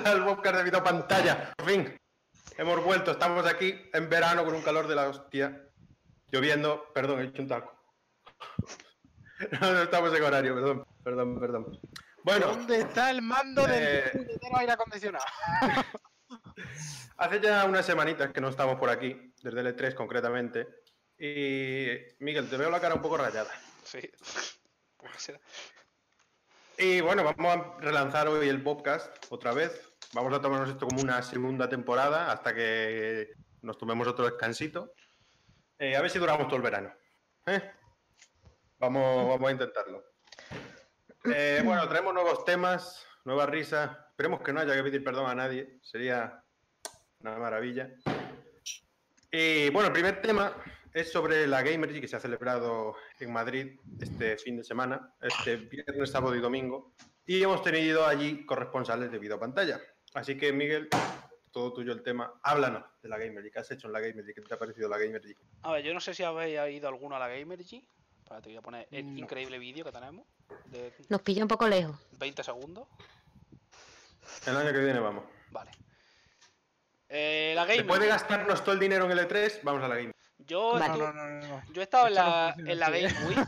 [0.04, 1.52] al podcast de video pantalla.
[1.56, 2.00] Por fin,
[2.56, 3.10] hemos vuelto.
[3.12, 5.68] Estamos aquí en verano con un calor de la hostia.
[6.28, 7.76] Lloviendo, perdón, he hecho un taco.
[9.58, 11.80] No, no estamos en horario, perdón, perdón, perdón.
[12.22, 15.24] Bueno, ¿Dónde está el mando eh, del puñetero aire acondicionado?
[17.16, 20.68] hace ya unas semanitas que no estamos por aquí, desde el E3 concretamente.
[21.16, 23.50] Y Miguel, te veo la cara un poco rayada.
[23.82, 24.00] Sí.
[26.76, 29.89] Y bueno, vamos a relanzar hoy el podcast otra vez.
[30.12, 33.32] Vamos a tomarnos esto como una segunda temporada hasta que
[33.62, 34.92] nos tomemos otro descansito.
[35.78, 36.92] Eh, a ver si duramos todo el verano.
[37.46, 37.70] ¿eh?
[38.78, 40.04] Vamos, vamos a intentarlo.
[41.24, 43.96] Eh, bueno, traemos nuevos temas, nuevas risas.
[44.10, 45.78] Esperemos que no haya que pedir perdón a nadie.
[45.80, 46.42] Sería
[47.20, 47.90] una maravilla.
[49.30, 50.56] Y bueno, el primer tema
[50.92, 55.54] es sobre la Gamergy que se ha celebrado en Madrid este fin de semana, este
[55.56, 56.94] viernes, sábado y domingo.
[57.24, 59.80] Y hemos tenido allí corresponsales de videopantalla.
[60.14, 60.88] Así que, Miguel,
[61.52, 62.34] todo tuyo el tema.
[62.42, 63.50] Háblanos de la Gamergy.
[63.50, 64.34] ¿Qué has hecho en la Gamergy?
[64.34, 65.34] ¿Qué te ha parecido la Gamergy?
[65.62, 67.84] A ver, yo no sé si habéis ido alguno a la Gamergy.
[68.26, 69.18] Para te voy a poner el No.
[69.18, 70.24] increíble vídeo que tenemos
[70.66, 71.96] de Nos pilla un poco lejos.
[72.18, 72.86] 20 segundos.
[74.46, 75.24] El año que viene vamos.
[75.50, 75.70] Vale.
[77.08, 77.78] Eh, la Gamergy.
[77.82, 80.14] Después de gastarnos todo el dinero en el E3, vamos a la Gamergy.
[80.38, 80.88] Yo, Vale.
[80.88, 81.62] No, estu- no, no, no, no.
[81.72, 83.38] yo he estado en la, en la así, Game Week.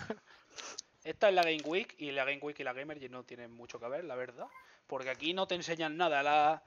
[1.04, 3.78] Esta es la Game Week y la Game Week y la Gamergy no tienen mucho
[3.80, 4.46] que ver, la verdad.
[4.86, 6.22] Porque aquí no te enseñan nada.
[6.22, 6.62] La...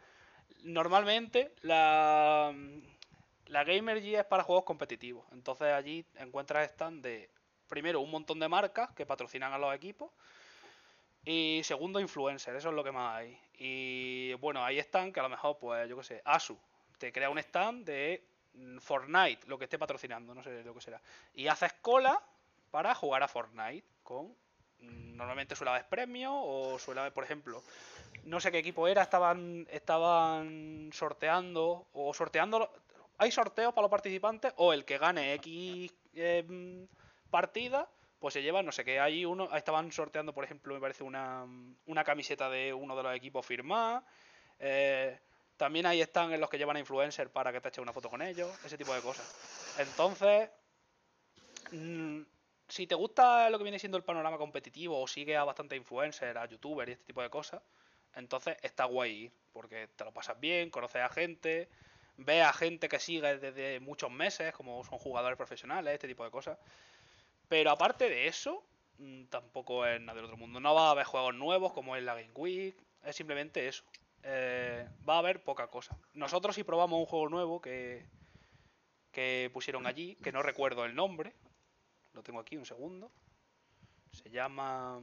[0.63, 2.53] Normalmente la,
[3.47, 5.25] la Gamergy es para juegos competitivos.
[5.31, 7.29] Entonces allí encuentras stand de,
[7.67, 10.11] primero, un montón de marcas que patrocinan a los equipos.
[11.23, 13.39] Y segundo, influencers, eso es lo que más hay.
[13.57, 16.57] Y bueno, ahí están que a lo mejor, pues yo qué sé, Asu
[16.97, 20.81] te crea un stand de mm, Fortnite, lo que esté patrocinando, no sé lo que
[20.81, 21.01] será.
[21.33, 22.21] Y haces cola
[22.71, 24.27] para jugar a Fortnite con
[24.79, 27.63] mm, normalmente suele haber premios o suele haber, por ejemplo,
[28.25, 32.69] no sé qué equipo era, estaban estaban sorteando o sorteando
[33.17, 36.87] hay sorteos para los participantes o el que gane X eh,
[37.29, 37.87] partida
[38.19, 41.45] pues se lleva no sé qué hay uno estaban sorteando por ejemplo me parece una,
[41.85, 44.03] una camiseta de uno de los equipos firmada
[44.59, 45.19] eh,
[45.57, 48.21] también ahí están los que llevan a influencers para que te eche una foto con
[48.21, 49.25] ellos ese tipo de cosas.
[49.77, 50.49] Entonces
[51.71, 52.21] mm,
[52.67, 56.35] si te gusta lo que viene siendo el panorama competitivo o sigue a bastante influencers,
[56.35, 57.61] a youtubers y este tipo de cosas,
[58.15, 61.69] entonces está guay ir, porque te lo pasas bien, conoces a gente,
[62.17, 66.31] ves a gente que sigue desde muchos meses, como son jugadores profesionales, este tipo de
[66.31, 66.57] cosas.
[67.47, 68.63] Pero aparte de eso,
[68.97, 70.59] mm, tampoco es nada del otro mundo.
[70.59, 73.83] No va a haber juegos nuevos como es la Game Week, es simplemente eso.
[74.23, 75.97] Eh, va a haber poca cosa.
[76.13, 78.05] Nosotros sí probamos un juego nuevo que,
[79.11, 81.33] que pusieron allí, que no recuerdo el nombre,
[82.13, 83.11] lo tengo aquí un segundo.
[84.11, 84.99] Se llama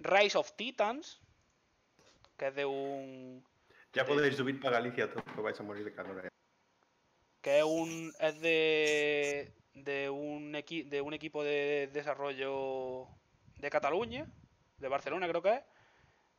[0.00, 1.20] Rise of Titans,
[2.36, 3.44] que es de un
[3.92, 6.26] Ya podéis subir para Galicia todos, que vais a morir de calor.
[6.26, 6.28] eh.
[7.42, 13.06] que es un es de de un equi- de un equipo de desarrollo
[13.58, 14.26] de Cataluña,
[14.78, 15.62] de Barcelona creo que es,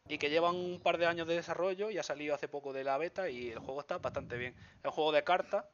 [0.09, 2.83] y que llevan un par de años de desarrollo y ha salido hace poco de
[2.83, 4.53] la beta y el juego está bastante bien.
[4.79, 5.65] Es un juego de cartas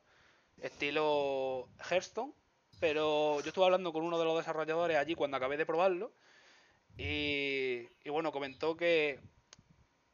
[0.62, 2.34] estilo Hearthstone,
[2.80, 6.12] pero yo estuve hablando con uno de los desarrolladores allí cuando acabé de probarlo
[6.98, 9.20] y, bueno, comentó que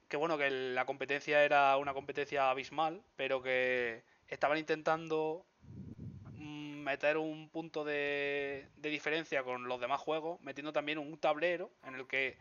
[0.09, 5.43] que bueno, que la competencia era una competencia abismal, pero que estaban intentando
[6.37, 11.71] mm, meter un punto de, de diferencia con los demás juegos, metiendo también un tablero
[11.83, 12.37] en el que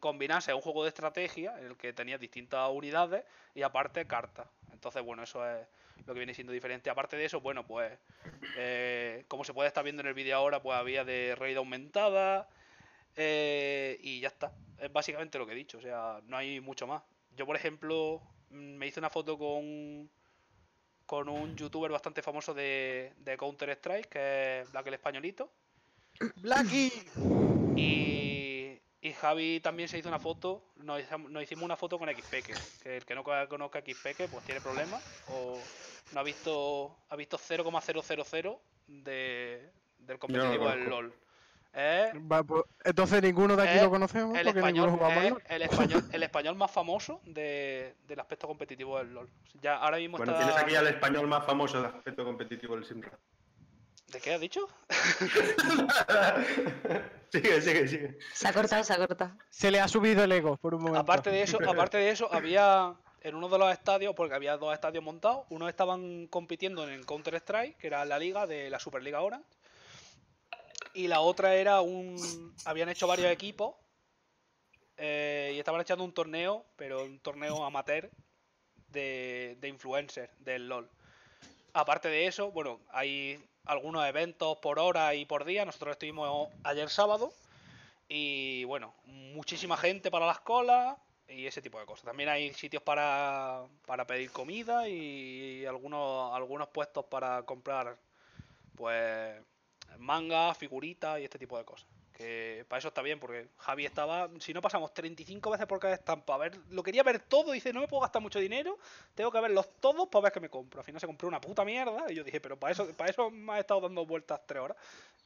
[0.00, 3.24] combinase un juego de estrategia, en el que tenía distintas unidades
[3.54, 4.46] y aparte cartas.
[4.72, 5.66] Entonces, bueno, eso es
[6.06, 6.90] lo que viene siendo diferente.
[6.90, 7.92] Aparte de eso, bueno, pues
[8.56, 12.48] eh, como se puede estar viendo en el vídeo ahora, pues había de raid aumentada
[13.16, 14.52] eh, y ya está.
[14.78, 17.02] Es básicamente lo que he dicho, o sea, no hay mucho más.
[17.36, 18.20] Yo, por ejemplo,
[18.50, 20.08] mm, me hice una foto con
[21.06, 25.52] con un youtuber bastante famoso de, de Counter Strike, que es Black el Españolito.
[26.36, 26.90] ¡Blacky!
[27.76, 32.08] Y, y Javi también se hizo una foto, nos, hicimos- nos hicimos una foto con
[32.08, 35.58] XPeke, que el que no conozca XPeke pues tiene problemas o
[36.12, 40.88] no ha visto ha visto 0,000 de, del competitivo del.
[40.88, 41.14] LOL.
[41.76, 46.54] Va, pues, entonces ninguno de aquí Eh, lo conocemos el español, el español, el español
[46.54, 49.28] más famoso de, del aspecto competitivo del LOL.
[49.60, 50.44] Ya ahora mismo Bueno, está...
[50.44, 53.10] tienes aquí al español más famoso de aspecto competitivo del Simra.
[54.08, 54.68] ¿De qué has dicho?
[57.32, 58.18] sigue, sigue, sigue.
[58.32, 59.32] Se ha cortado, se ha cortado.
[59.50, 61.00] Se le ha subido el ego por un momento.
[61.00, 64.72] Aparte de eso, aparte de eso, había en uno de los estadios, porque había dos
[64.72, 68.78] estadios montados, unos estaban compitiendo en el Counter Strike, que era la liga de la
[68.78, 69.46] Superliga Orange,
[70.94, 73.74] y la otra era un, habían hecho varios equipos
[74.96, 78.10] eh, y estaban echando un torneo, pero un torneo amateur
[78.88, 80.88] de, de influencers del LOL.
[81.72, 85.64] Aparte de eso, bueno, hay algunos eventos por hora y por día.
[85.64, 87.32] Nosotros estuvimos ayer sábado
[88.08, 90.96] y bueno, muchísima gente para las colas
[91.28, 92.04] y ese tipo de cosas.
[92.04, 97.96] También hay sitios para, para pedir comida y algunos, algunos puestos para comprar
[98.76, 99.40] pues
[99.98, 101.86] manga, figuritas y este tipo de cosas.
[102.12, 105.94] Que para eso está bien, porque Javi estaba, si no pasamos 35 veces por cada
[105.94, 108.78] estampa, a ver, lo quería ver todo, dice, no me puedo gastar mucho dinero,
[109.16, 110.80] tengo que verlos todos para ver qué me compro.
[110.80, 113.30] Al final se compró una puta mierda y yo dije, pero para eso, para eso
[113.32, 114.76] me ha estado dando vueltas tres horas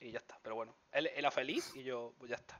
[0.00, 0.38] y ya está.
[0.42, 2.58] Pero bueno, él era feliz y yo, pues ya está.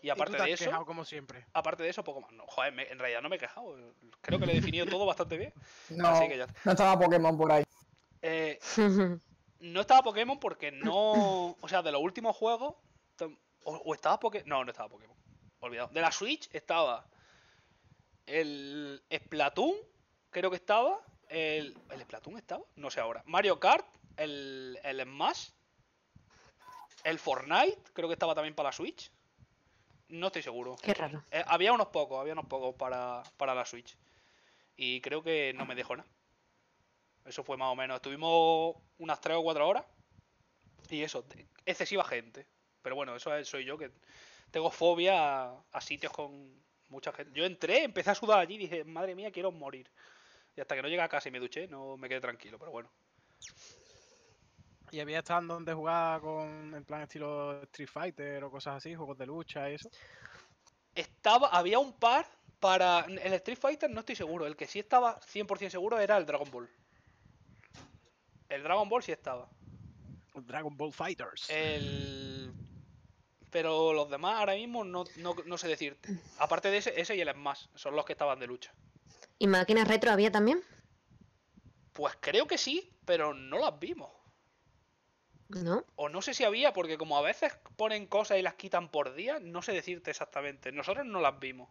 [0.00, 1.44] Y aparte tú te de eso, quejado como siempre.
[1.52, 2.32] aparte de eso, poco más.
[2.32, 3.76] No, joder, me- en realidad no me he quejado.
[4.22, 5.52] Creo que lo he definido todo bastante bien.
[5.90, 6.58] No, Así que ya está.
[6.64, 7.64] no estaba Pokémon por ahí.
[8.22, 8.58] Eh,
[9.62, 11.56] no estaba Pokémon porque no.
[11.60, 12.74] O sea, de los últimos juegos.
[13.64, 14.48] o estaba Pokémon.
[14.48, 15.16] No, no estaba Pokémon.
[15.60, 15.88] Olvidado.
[15.88, 17.06] De la Switch estaba.
[18.26, 19.74] El Splatoon,
[20.30, 21.00] creo que estaba.
[21.28, 22.64] El, ¿El Splatoon estaba?
[22.76, 23.22] No sé ahora.
[23.26, 23.86] Mario Kart,
[24.16, 25.50] el, el Smash.
[27.04, 29.10] El Fortnite, creo que estaba también para la Switch.
[30.08, 30.76] No estoy seguro.
[30.82, 31.24] Qué raro.
[31.30, 33.96] Eh, había unos pocos, había unos pocos para, para la Switch.
[34.76, 36.08] Y creo que no me dejó nada.
[37.24, 37.96] Eso fue más o menos.
[37.96, 39.84] Estuvimos unas 3 o 4 horas.
[40.90, 41.24] Y eso,
[41.64, 42.46] excesiva gente.
[42.82, 43.90] Pero bueno, eso es- soy yo que
[44.50, 47.38] tengo fobia a, a sitios con mucha gente.
[47.38, 49.90] Yo entré, empecé a sudar allí y dije, madre mía, quiero morir.
[50.56, 52.70] Y hasta que no llegué a casa y me duché, no me quedé tranquilo, pero
[52.72, 52.90] bueno.
[54.90, 59.16] Y había estado donde jugar con, en plan estilo Street Fighter o cosas así, juegos
[59.16, 59.88] de lucha y eso.
[60.94, 62.26] Estaba, había un par
[62.60, 63.00] para.
[63.08, 64.46] El Street Fighter no estoy seguro.
[64.46, 66.68] El que sí estaba 100% seguro era el Dragon Ball.
[68.52, 69.48] El Dragon Ball sí estaba.
[70.34, 71.48] Dragon Ball Fighters.
[71.48, 72.52] El...
[73.50, 76.18] Pero los demás ahora mismo no, no, no sé decirte.
[76.38, 78.72] Aparte de ese, ese y el Smash, son los que estaban de lucha.
[79.38, 80.62] ¿Y máquinas retro había también?
[81.92, 84.10] Pues creo que sí, pero no las vimos.
[85.48, 85.84] ¿No?
[85.96, 89.14] O no sé si había, porque como a veces ponen cosas y las quitan por
[89.14, 90.72] día, no sé decirte exactamente.
[90.72, 91.68] Nosotros no las vimos.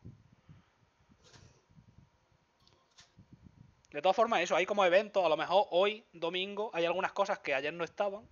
[3.91, 7.39] De todas formas, eso, hay como eventos, a lo mejor hoy, domingo, hay algunas cosas
[7.39, 8.27] que ayer no estaban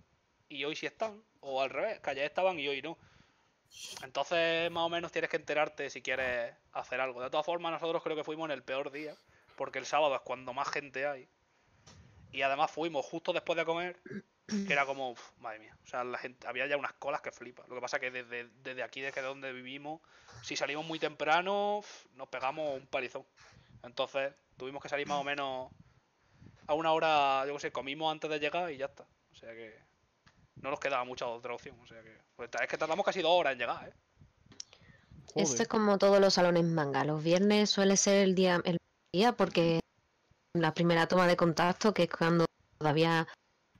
[0.48, 1.22] y hoy sí están.
[1.40, 2.98] O al revés, que ayer estaban y hoy no.
[4.02, 7.22] Entonces, más o menos tienes que enterarte si quieres hacer algo.
[7.22, 9.14] De todas formas, nosotros creo que fuimos en el peor día,
[9.56, 11.28] porque el sábado es cuando más gente hay.
[12.32, 14.00] Y además fuimos justo después de comer,
[14.46, 17.32] que era como, uf, madre mía, o sea, la gente, había ya unas colas que
[17.32, 17.64] flipa.
[17.68, 20.00] Lo que pasa que desde, desde aquí, desde donde vivimos,
[20.42, 21.82] si salimos muy temprano,
[22.14, 23.24] nos pegamos un palizón.
[23.82, 25.70] Entonces, tuvimos que salir más o menos
[26.66, 29.04] a una hora, yo qué sé, comimos antes de llegar y ya está.
[29.32, 29.74] O sea que
[30.56, 31.80] no nos quedaba mucha otra opción.
[31.80, 33.94] O sea que, pues, es que tardamos casi dos horas en llegar, ¿eh?
[35.34, 35.62] Esto Joder.
[35.62, 37.04] es como todos los salones manga.
[37.04, 38.76] Los viernes suele ser el día, el
[39.14, 39.80] día porque
[40.52, 42.44] la primera toma de contacto, que es cuando
[42.78, 43.26] todavía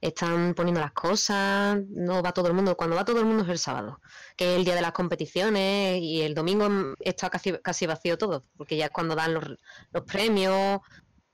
[0.01, 2.77] están poniendo las cosas, no va todo el mundo.
[2.77, 4.01] Cuando va todo el mundo es el sábado,
[4.37, 8.45] que es el día de las competiciones y el domingo está casi, casi vacío todo,
[8.57, 9.45] porque ya es cuando dan los,
[9.93, 10.81] los premios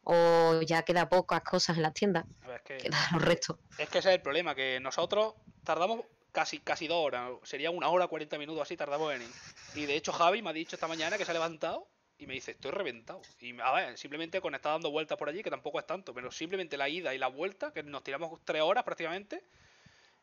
[0.02, 3.56] o ya queda pocas cosas en las tiendas, es que, quedan los restos.
[3.78, 6.00] es que ese es el problema, que nosotros tardamos
[6.32, 9.30] casi, casi dos horas, sería una hora 40 minutos así tardamos en ir.
[9.74, 12.34] Y de hecho Javi me ha dicho esta mañana que se ha levantado y me
[12.34, 13.20] dice, estoy reventado.
[13.40, 16.30] Y a ver, simplemente con estar dando vueltas por allí, que tampoco es tanto, pero
[16.30, 19.44] simplemente la ida y la vuelta, que nos tiramos tres horas prácticamente,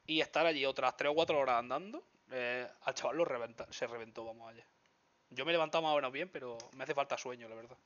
[0.06, 3.88] y estar allí otras tres o cuatro horas andando, eh, al chaval lo reventa, se
[3.88, 4.66] reventó, vamos allá.
[5.30, 7.78] Yo me he levantado más o menos bien, pero me hace falta sueño, la verdad.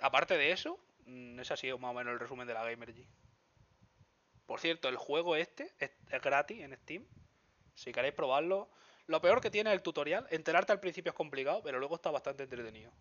[0.00, 3.06] Aparte de eso, mm, ese ha sido más o menos el resumen de la Gamergy.
[4.46, 7.06] Por cierto, el juego este es, es gratis en Steam.
[7.74, 8.68] Si queréis probarlo.
[9.06, 10.26] Lo peor que tiene es el tutorial.
[10.30, 12.92] Enterarte al principio es complicado, pero luego está bastante entretenido.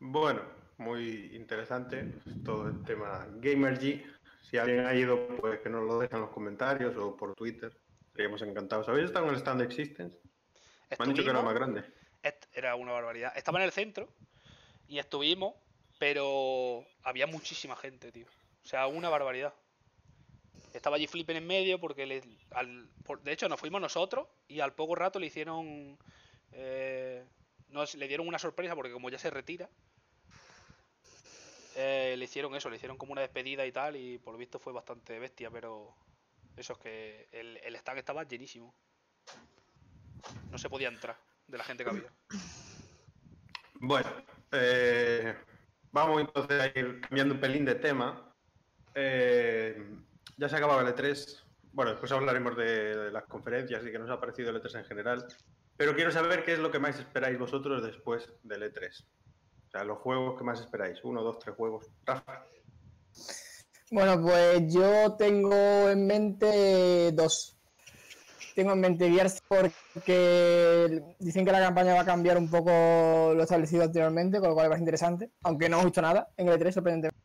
[0.00, 0.42] Bueno,
[0.78, 2.04] muy interesante
[2.44, 4.04] todo el tema Gamergy.
[4.42, 7.76] Si alguien ha ido, pues que nos lo deje en los comentarios o por Twitter.
[8.12, 8.88] Seríamos encantados.
[8.88, 10.18] ¿Habéis estado en el stand Existence?
[10.90, 11.84] Me han dicho que era más grande.
[12.52, 13.32] Era una barbaridad.
[13.36, 14.08] Estaba en el centro
[14.88, 15.54] y estuvimos,
[15.98, 18.26] pero había muchísima gente, tío.
[18.64, 19.52] O sea, una barbaridad.
[20.74, 24.60] Estaba allí Flippen en medio porque le- al- por- de hecho nos fuimos nosotros y
[24.60, 25.98] al poco rato le hicieron
[26.52, 27.24] eh,
[27.70, 29.68] nos, le dieron una sorpresa porque como ya se retira
[31.80, 34.58] eh, le hicieron eso, le hicieron como una despedida y tal y por lo visto
[34.58, 35.94] fue bastante bestia, pero
[36.56, 38.74] eso es que el, el estaba llenísimo.
[40.50, 42.12] No se podía entrar de la gente que había.
[43.74, 44.10] Bueno,
[44.50, 45.36] eh,
[45.92, 48.34] vamos entonces a ir cambiando un pelín de tema.
[48.96, 49.80] Eh,
[50.36, 51.44] ya se acababa el E3.
[51.72, 54.84] Bueno, después hablaremos de, de las conferencias y que nos ha parecido el E3 en
[54.84, 55.28] general.
[55.78, 59.04] Pero quiero saber qué es lo que más esperáis vosotros después del E3.
[59.68, 60.98] O sea, los juegos que más esperáis.
[61.04, 61.86] Uno, dos, tres juegos.
[62.04, 62.44] Rafa.
[63.92, 67.56] Bueno, pues yo tengo en mente dos.
[68.56, 73.42] Tengo en mente Gears porque dicen que la campaña va a cambiar un poco lo
[73.44, 76.58] establecido anteriormente, con lo cual es más interesante, aunque no he visto nada en el
[76.58, 77.24] E3, sorprendentemente.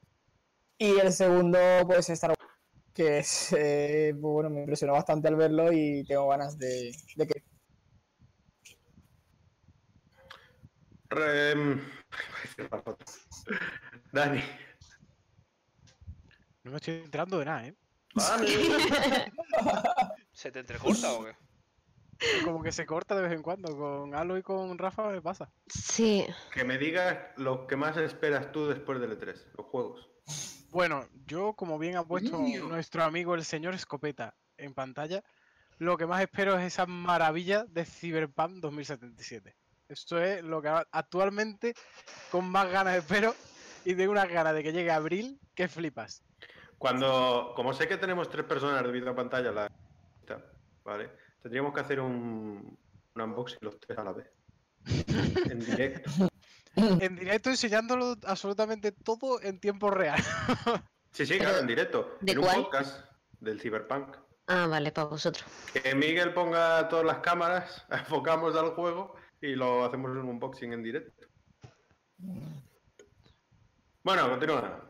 [0.78, 1.58] Y el segundo,
[1.88, 2.54] pues Star Wars,
[2.94, 7.28] que es, eh, pues, bueno, me impresionó bastante al verlo y tengo ganas de, de
[7.28, 7.53] que...
[11.14, 11.82] Re-
[14.12, 14.42] Dani.
[16.64, 17.76] No me estoy enterando de nada, ¿eh?
[20.32, 21.36] ¿Se te entrecorta o qué?
[22.46, 23.76] Como que se corta de vez en cuando.
[23.76, 25.52] Con Alo y con Rafa me pasa.
[25.68, 30.10] Sí, Que me digas lo que más esperas tú después del E3, los juegos.
[30.70, 35.24] Bueno, yo, como bien ha puesto nuestro amigo el señor Escopeta en pantalla,
[35.80, 39.56] lo que más espero es esa maravilla de Cyberpunk 2077.
[39.88, 41.74] Esto es lo que actualmente
[42.32, 43.36] con más ganas espero
[43.86, 46.24] y tengo unas ganas de que llegue abril que flipas.
[46.78, 49.72] Cuando, como sé que tenemos tres personas debido a pantalla, la
[50.84, 51.10] ¿vale?
[51.42, 52.78] Tendríamos que hacer un,
[53.16, 54.28] un unboxing los tres a la vez.
[55.50, 56.12] En directo.
[56.76, 60.20] En directo enseñándolo absolutamente todo en tiempo real.
[61.12, 62.18] Sí, sí, claro, en directo.
[62.22, 63.06] ¿de en un podcast
[63.40, 64.18] del Cyberpunk.
[64.48, 65.46] ah, vale, para vosotros.
[65.72, 70.72] Que Miguel ponga todas las cámaras, enfocamos al juego y lo hacemos en un unboxing
[70.72, 71.28] en directo.
[74.02, 74.90] Bueno, continúa.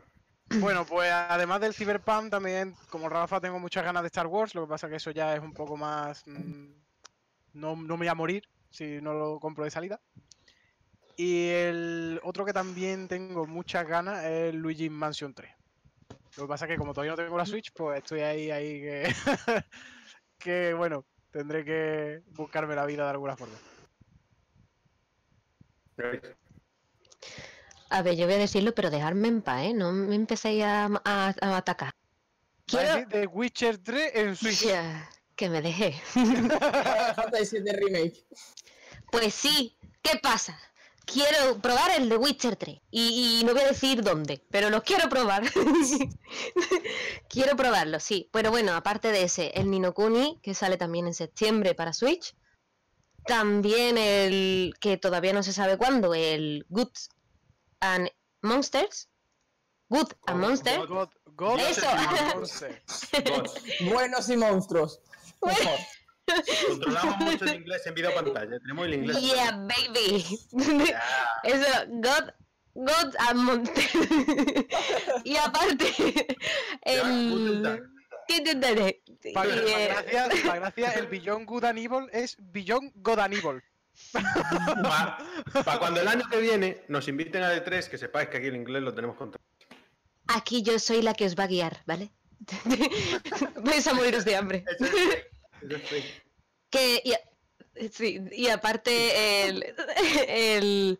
[0.60, 4.54] Bueno, pues además del Cyberpunk, también, como Rafa, tengo muchas ganas de Star Wars.
[4.54, 6.24] Lo que pasa que eso ya es un poco más.
[6.26, 6.70] mm,
[7.54, 10.00] no, no me voy a morir si no lo compro de salida.
[11.16, 15.50] Y el otro que también tengo muchas ganas es Luigi Mansion 3.
[16.36, 19.14] Lo que pasa que como todavía no tengo la Switch, pues estoy ahí, ahí que.
[20.38, 23.56] que bueno, tendré que buscarme la vida de alguna forma.
[27.90, 29.74] A ver, yo voy a decirlo, pero dejarme en paz, ¿eh?
[29.74, 31.92] No me empecéis a, a- a atacar.
[32.66, 33.06] Quiero...
[33.08, 34.66] The Witcher 3 en Switch.
[35.36, 36.00] Que me dejé.
[37.74, 38.24] Remake.
[39.10, 40.58] Pues sí, ¿qué pasa?
[41.04, 42.80] Quiero probar el de Witcher 3.
[42.90, 45.42] Y, y no voy a decir dónde, pero los quiero probar.
[47.28, 48.30] quiero probarlo, sí.
[48.32, 52.34] Pero bueno, aparte de ese, el Nino Kuni, que sale también en septiembre para Switch.
[53.26, 57.08] También el que todavía no se sabe cuándo, el Goods
[57.80, 58.10] and
[58.42, 59.08] Monsters.
[59.88, 60.86] Good and Monsters.
[60.88, 61.86] God, God Eso.
[62.34, 62.82] Monster.
[63.30, 63.54] Bots.
[63.92, 65.00] Buenos y monstruos.
[65.42, 65.78] Mejor.
[66.68, 68.58] Controlamos mucho el inglés en video pantalla.
[68.60, 69.20] Tenemos el inglés.
[69.20, 70.24] Yeah, baby.
[70.88, 71.02] Ya.
[71.44, 72.30] Eso, God,
[72.74, 73.84] God and Monster.
[75.24, 76.36] y aparte,
[76.82, 77.93] el.
[78.26, 83.18] ¿Qué Para Y, eh, gracia, pa' gracia, el Beyond Good and Evil es Beyond God
[83.20, 83.62] and Evil.
[84.12, 85.18] Para
[85.78, 88.82] cuando el año que viene nos inviten a E3, que sepáis que aquí el inglés
[88.82, 89.44] lo tenemos controlado.
[90.26, 92.10] Aquí yo soy la que os va a guiar, ¿vale?
[93.62, 94.64] Vais a moriros de hambre.
[94.66, 95.30] Eso es fake,
[95.62, 96.24] eso es fake.
[96.70, 97.20] Que, y, a-
[97.92, 99.74] sí, y aparte el,
[100.28, 100.98] el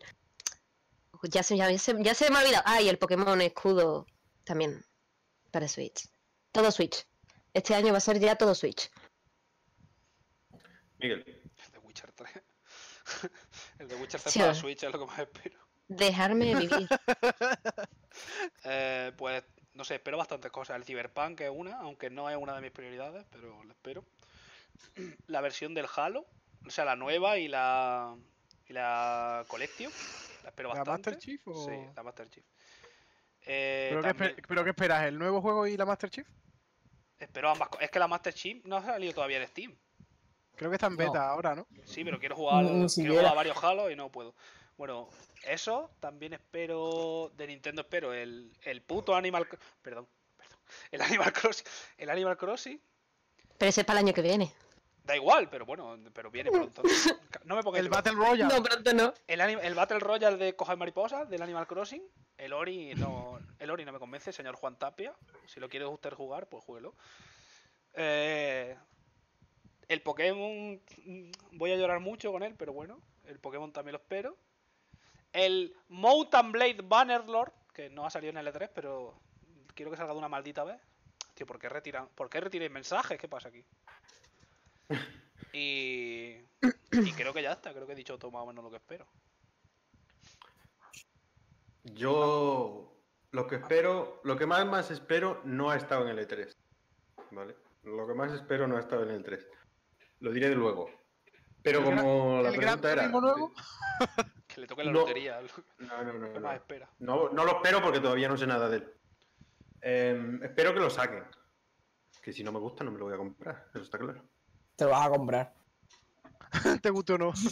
[1.23, 2.63] ya se, ya, se, ya se me ha olvidado.
[2.65, 4.05] Ah, y el Pokémon Escudo
[4.43, 4.85] también
[5.51, 6.07] para Switch.
[6.51, 7.05] Todo Switch.
[7.55, 8.91] Este año va a ser ya todo Switch.
[10.97, 11.23] Miguel.
[11.25, 12.29] El de Witcher 3.
[13.79, 14.53] El de Witcher 3 Sí, para.
[14.53, 15.57] Switch es lo que más espero.
[15.87, 16.87] Dejarme vivir.
[18.63, 19.43] Eh, pues
[19.73, 20.77] no sé, espero bastantes cosas.
[20.77, 24.05] El Cyberpunk es una, aunque no es una de mis prioridades, pero la espero.
[25.27, 26.25] La versión del Halo,
[26.65, 28.15] o sea, la nueva y la
[28.67, 29.91] y la Collection,
[30.43, 31.11] la espero ¿La bastante.
[31.11, 31.65] Master Chief o...?
[31.65, 32.45] Sí, la Master Chief.
[33.41, 35.05] Eh, ¿Pero, también ¿Pero qué esperas?
[35.07, 36.27] ¿El nuevo juego y la Master Chief?
[37.25, 37.85] Espero ambas cosas.
[37.85, 39.75] Es que la Master Chief no ha salido todavía en Steam.
[40.55, 41.19] Creo que está en beta No.
[41.19, 41.67] ahora, ¿no?
[41.85, 44.33] Sí, pero quiero jugar, quiero jugar a varios Halo y no puedo.
[44.77, 45.09] Bueno,
[45.45, 49.47] eso también espero de Nintendo espero el, el puto Animal
[49.81, 50.57] perdón, perdón.
[50.91, 51.65] El Animal Crossing,
[51.97, 52.81] el Animal Crossing
[53.57, 54.51] Pero ese es para el año que viene.
[55.05, 56.81] Da igual, pero bueno, pero viene pronto.
[57.45, 57.91] No me pongáis El.
[57.91, 58.53] Battle Royale.
[58.53, 59.13] No, pronto no.
[59.27, 62.01] el, el Battle Royale de Coger Mariposas del Animal Crossing,
[62.37, 65.13] el Ori no el Ori no me convence, señor Juan Tapia.
[65.47, 66.95] Si lo quiere usted jugar, pues jueguelo.
[67.93, 68.75] Eh,
[69.87, 73.99] el Pokémon mm, voy a llorar mucho con él, pero bueno, el Pokémon también lo
[73.99, 74.37] espero.
[75.31, 79.19] El Mountain Blade Bannerlord, que no ha salido en el E3, pero
[79.73, 80.79] quiero que salga de una maldita vez.
[81.33, 82.07] Tío, ¿por qué retiran?
[82.15, 83.19] ¿Por qué mensajes?
[83.19, 83.65] ¿Qué pasa aquí?
[85.53, 86.35] Y,
[86.91, 88.77] y creo que ya está, creo que he dicho todo más o menos lo que
[88.77, 89.07] espero.
[91.83, 92.91] Yo
[93.31, 96.55] lo que espero, lo que más más espero no ha estado en el E3.
[97.31, 97.55] ¿Vale?
[97.83, 99.45] Lo que más espero no ha estado en el E3.
[100.21, 100.89] Lo diré luego.
[101.61, 103.07] Pero ¿El gran- como la el Gran pregunta era.
[103.09, 103.53] Nuevo?
[104.47, 104.99] Que le toque la No.
[105.01, 105.41] lotería.
[105.79, 106.47] No, no, no, ¿Qué no.
[106.47, 106.89] más espera?
[106.99, 108.93] No, no lo espero porque todavía no sé nada de él.
[109.81, 111.25] Eh, espero que lo saquen.
[112.21, 114.23] Que si no me gusta no me lo voy a comprar, eso está claro.
[114.75, 115.53] Te lo vas a comprar.
[116.81, 117.33] ¿Te gustó o no?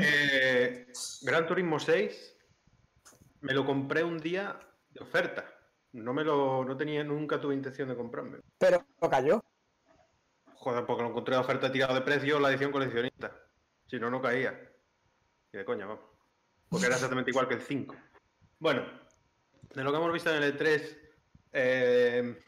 [0.00, 0.86] Eh,
[1.22, 2.36] Gran Turismo 6
[3.42, 4.58] me lo compré un día
[4.90, 5.44] de oferta.
[5.92, 8.38] No me lo no tenía nunca tuve intención de comprarme.
[8.58, 9.44] Pero lo cayó.
[10.54, 13.32] Joder, porque lo encontré de oferta tirado de precio la edición coleccionista.
[13.86, 14.58] Si no, no caía.
[15.52, 16.04] Y de coña, vamos.
[16.68, 17.94] Porque era exactamente igual que el 5.
[18.58, 18.82] Bueno,
[19.74, 20.98] de lo que hemos visto en el E3,
[21.52, 22.38] eh,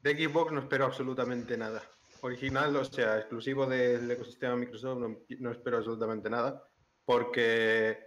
[0.00, 1.82] de Xbox no espero absolutamente nada.
[2.22, 6.62] Original, o sea, exclusivo del ecosistema Microsoft, no, no espero absolutamente nada.
[7.04, 7.98] Porque,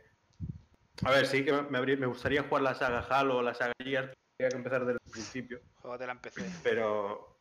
[1.04, 3.74] a ver, sí que me, habría- me gustaría jugar la saga Halo o la saga
[3.84, 4.14] Gears.
[4.38, 5.62] Tendría que empezar desde el principio.
[5.76, 6.42] Juegatela en PC.
[6.64, 7.40] Pero.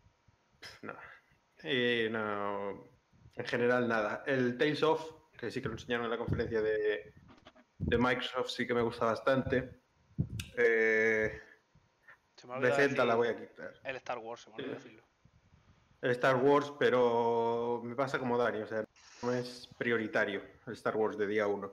[0.83, 0.95] No.
[1.65, 2.91] Y no.
[3.35, 4.25] En general, nada.
[4.27, 7.15] El Tales of, que sí que lo enseñaron en la conferencia de,
[7.79, 9.81] de Microsoft, sí que me gusta bastante.
[10.57, 11.41] Eh,
[12.37, 12.61] Se me
[13.05, 13.75] la voy a quitar.
[13.85, 15.03] El Star Wars, se me ha olvidado decirlo.
[16.03, 18.85] El Star Wars, pero me pasa como Dani, o sea,
[19.23, 21.73] no es prioritario el Star Wars de día 1.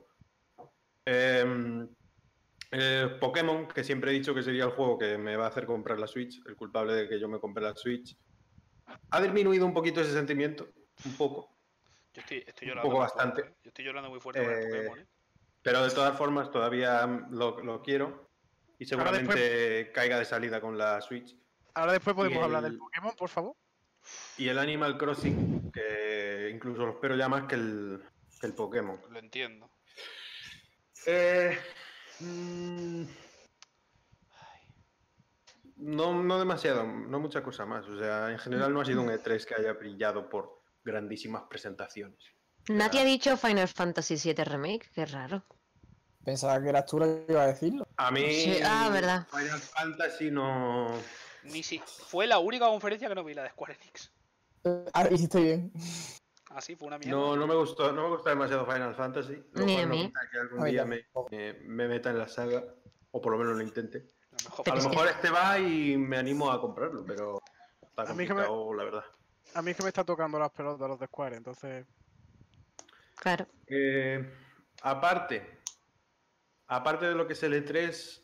[3.20, 5.98] Pokémon, que siempre he dicho que sería el juego que me va a hacer comprar
[5.98, 8.16] la Switch, el culpable de que yo me compre la Switch.
[9.10, 10.68] Ha disminuido un poquito ese sentimiento,
[11.04, 11.48] un poco,
[12.14, 12.82] Yo estoy, estoy Un llorando.
[12.82, 13.42] poco muy bastante.
[13.42, 13.60] fuerte, ¿eh?
[13.64, 15.06] Yo estoy llorando muy fuerte con el Eh, Pokémon, ¿eh?
[15.62, 18.30] pero de todas formas todavía lo, lo quiero
[18.78, 21.36] y seguramente caiga de salida con la Switch.
[21.74, 23.56] Ahora después podemos hablar el- del Pokémon, por favor.
[24.40, 28.02] Y el Animal Crossing, que incluso lo espero ya más que el,
[28.40, 28.98] que el Pokémon.
[29.10, 29.70] Lo entiendo.
[31.04, 31.58] Eh,
[32.20, 33.02] mm,
[35.76, 37.86] no, no demasiado, no mucha cosa más.
[37.86, 42.24] O sea, en general no ha sido un E3 que haya brillado por grandísimas presentaciones.
[42.68, 45.44] Nadie ha dicho Final Fantasy VII Remake, qué raro.
[46.24, 47.86] Pensaba que eras tú la que iba a decirlo.
[47.98, 49.26] A mí, Sí, ah, verdad.
[49.30, 50.98] Final Fantasy no.
[51.42, 54.10] Ni si fue la única conferencia que no vi, la de Square Enix.
[54.92, 55.72] Ah, hiciste bien.
[56.50, 57.12] Ah, sí, fue una mierda.
[57.16, 59.42] No, no me gustó, no me gusta demasiado Final Fantasy.
[59.52, 60.06] lo Ni cual a no mí.
[60.08, 62.64] quita que algún día me, me- me meta en la saga,
[63.12, 64.06] o por lo menos lo intente.
[64.30, 67.04] La mejor Pero A es lo que- mejor este va y me animo a comprarlo,
[67.04, 67.40] pero
[67.82, 69.04] está A mí que me- complicado, la verdad.
[69.54, 71.86] A mí es que me está tocando las pelotas los de Square, entonces.
[73.16, 73.46] Claro.
[73.66, 74.32] Eh,
[74.82, 75.60] aparte,
[76.66, 78.22] aparte de lo que es el E3,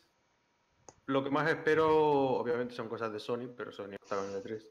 [1.05, 1.89] lo que más espero,
[2.37, 4.65] obviamente son cosas de Sony, pero Sony no estaba en el E3.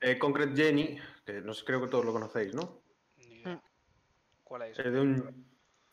[0.00, 2.82] Eh, Concrete Jenny, que no sé, creo que todos lo conocéis, ¿no?
[3.16, 3.54] Ni idea.
[3.54, 3.60] Mm.
[4.44, 4.78] ¿Cuál es?
[4.78, 5.46] Es de un,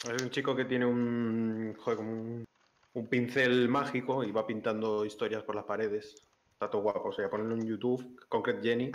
[0.04, 2.48] es de un chico que tiene un, joder, como un,
[2.94, 6.16] un pincel mágico y va pintando historias por las paredes.
[6.54, 8.92] Está todo guapo, o sea, ponerlo en YouTube, Concrete Jenny.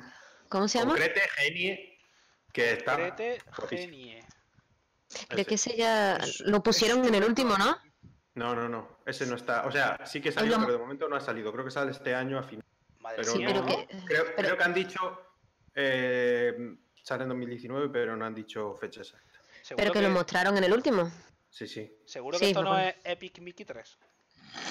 [0.49, 0.93] ¿Cómo se llama?
[0.93, 1.99] Concrete Genie,
[2.53, 2.97] que está...
[2.97, 3.93] Crete guapísimo.
[3.93, 4.25] Genie.
[5.29, 5.77] Creo que Ese.
[5.77, 7.77] ya lo pusieron en el último, ¿no?
[8.35, 9.01] No, no, no.
[9.05, 9.67] Ese no está.
[9.67, 11.53] O sea, sí que salió, pero de momento no ha salido.
[11.53, 12.65] Creo que sale este año a final.
[13.01, 13.49] Madre Pero Sí, mía.
[13.55, 13.65] no.
[13.67, 15.23] pero que- creo, pero- creo que han dicho.
[15.75, 19.27] eh, sale en 2019, pero no han dicho fecha exacta.
[19.77, 21.11] Pero que lo mostraron en el último.
[21.49, 21.91] Sí, sí.
[22.05, 23.99] Seguro que Sí, esto no es Epic Mickey 3.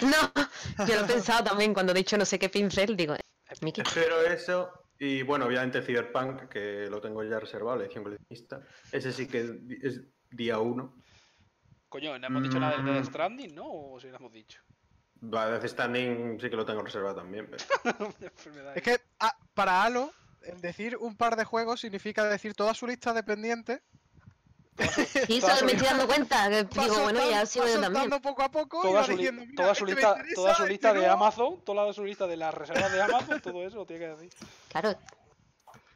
[0.01, 3.61] No, yo lo he pensado también cuando he dicho no sé qué pincel, digo, Epic.
[3.63, 3.83] Mickey.
[3.87, 4.69] Espero eso.
[4.99, 8.61] Y bueno, obviamente Cyberpunk, que lo tengo ya reservado, la edición coleccionista.
[8.91, 9.39] Ese sí que
[9.81, 11.01] es día uno.
[11.87, 13.05] Coño, no hemos dicho nada de Mm.
[13.05, 13.63] Stranding, ¿no?
[13.71, 14.61] O si lo hemos dicho.
[15.21, 17.49] Va, Death Standing sí que lo tengo reservado también.
[17.49, 18.13] pero-.
[18.75, 20.11] Es que ah, para Halo,
[20.43, 23.81] el decir un par de juegos significa decir toda su lista de pendientes.
[25.27, 28.09] Y su me estoy dando cuenta, que digo, bueno, ya sigo yo también.
[28.21, 30.55] poco a poco y toda va su, diciendo, "Mira, toda su este lista, interesa, toda
[30.55, 31.13] su lista de no".
[31.13, 34.29] Amazon, toda su lista de las reservas de Amazon, todo eso lo tiene que decir.
[34.69, 34.95] Claro,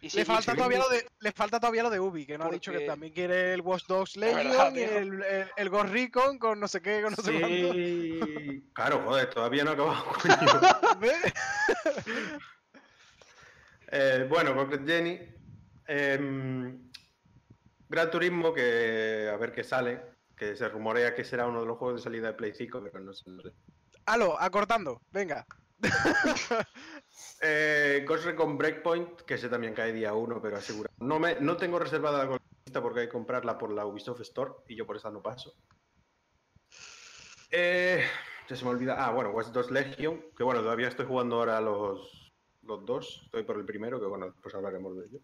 [0.04, 2.26] Y si- Le y falta, si- todavía lo de, le falta todavía lo de Ubi,
[2.26, 5.48] que no ha dicho que también quiere el Watch Dogs verdad, Legion y el, el,
[5.56, 7.74] el Ghost Recon con no sé qué, con no sé cuánto.
[7.74, 8.70] Sí.
[8.74, 10.06] Claro, joder, todavía no he acabado.
[13.96, 15.20] Eh, bueno, Concrete Jenny.
[15.88, 16.90] em,
[17.90, 20.02] Gran Turismo, que a ver qué sale.
[20.36, 23.04] Que se rumorea que será uno de los juegos de salida de Play 5, pero
[23.04, 23.30] no sé.
[23.30, 23.54] no sé.
[24.40, 25.46] Acortando, venga.
[27.42, 30.96] Eh, Ghost Recon Breakpoint, que ese también cae día 1, pero asegurado.
[31.00, 34.52] No, me, no tengo reservada la coleccionista porque hay que comprarla por la Ubisoft Store
[34.68, 35.54] y yo por esa no paso.
[37.52, 38.04] Eh,
[38.50, 38.96] ya se me olvida.
[38.98, 43.22] Ah, bueno, Watch Dogs Legion, que bueno, todavía estoy jugando ahora los, los dos.
[43.26, 45.20] Estoy por el primero, que bueno, después hablaremos de ello.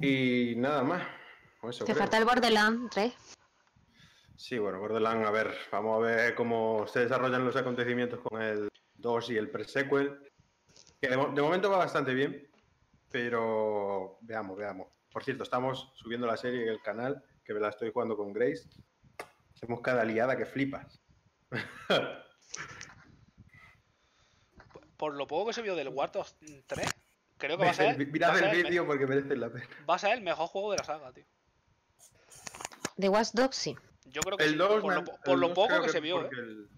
[0.00, 1.02] Y nada más.
[1.62, 2.02] Eso te creo.
[2.02, 3.14] falta el Borderlands 3.
[4.36, 8.68] Sí, bueno, Borderlands, a ver, vamos a ver cómo se desarrollan los acontecimientos con el
[8.96, 10.20] 2 y el pre-sequel.
[11.04, 12.48] Que de, mo- de momento va bastante bien,
[13.10, 14.88] pero veamos, veamos.
[15.12, 18.32] Por cierto, estamos subiendo la serie en el canal, que me la estoy jugando con
[18.32, 18.66] Grace.
[19.54, 20.98] Hacemos cada liada que flipas.
[24.96, 26.36] Por lo poco que se vio del War Dogs
[26.66, 26.88] 3,
[27.36, 29.68] creo que va a ser, Mirad el vídeo porque merece la pena.
[29.88, 31.24] va a ser el mejor juego de la saga, tío.
[32.96, 33.76] De Watch Dogs sí.
[34.06, 36.24] Yo creo que El sí, 2, por lo, po- por lo poco que, se vio,
[36.24, 36.28] ¿eh?
[36.32, 36.68] El,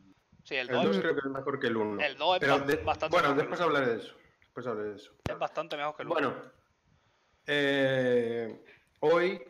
[0.46, 2.00] Sí, el el 2 2 creo que es mejor que el 1.
[2.04, 4.14] el 2 es Pero de- bastante bueno, mejor después el hablaré de eso.
[4.40, 5.12] Después hablaré de eso.
[5.28, 6.14] es bastante mejor que el 1.
[6.14, 6.35] Bueno,
[7.46, 8.61] eh,
[9.00, 9.42] hoy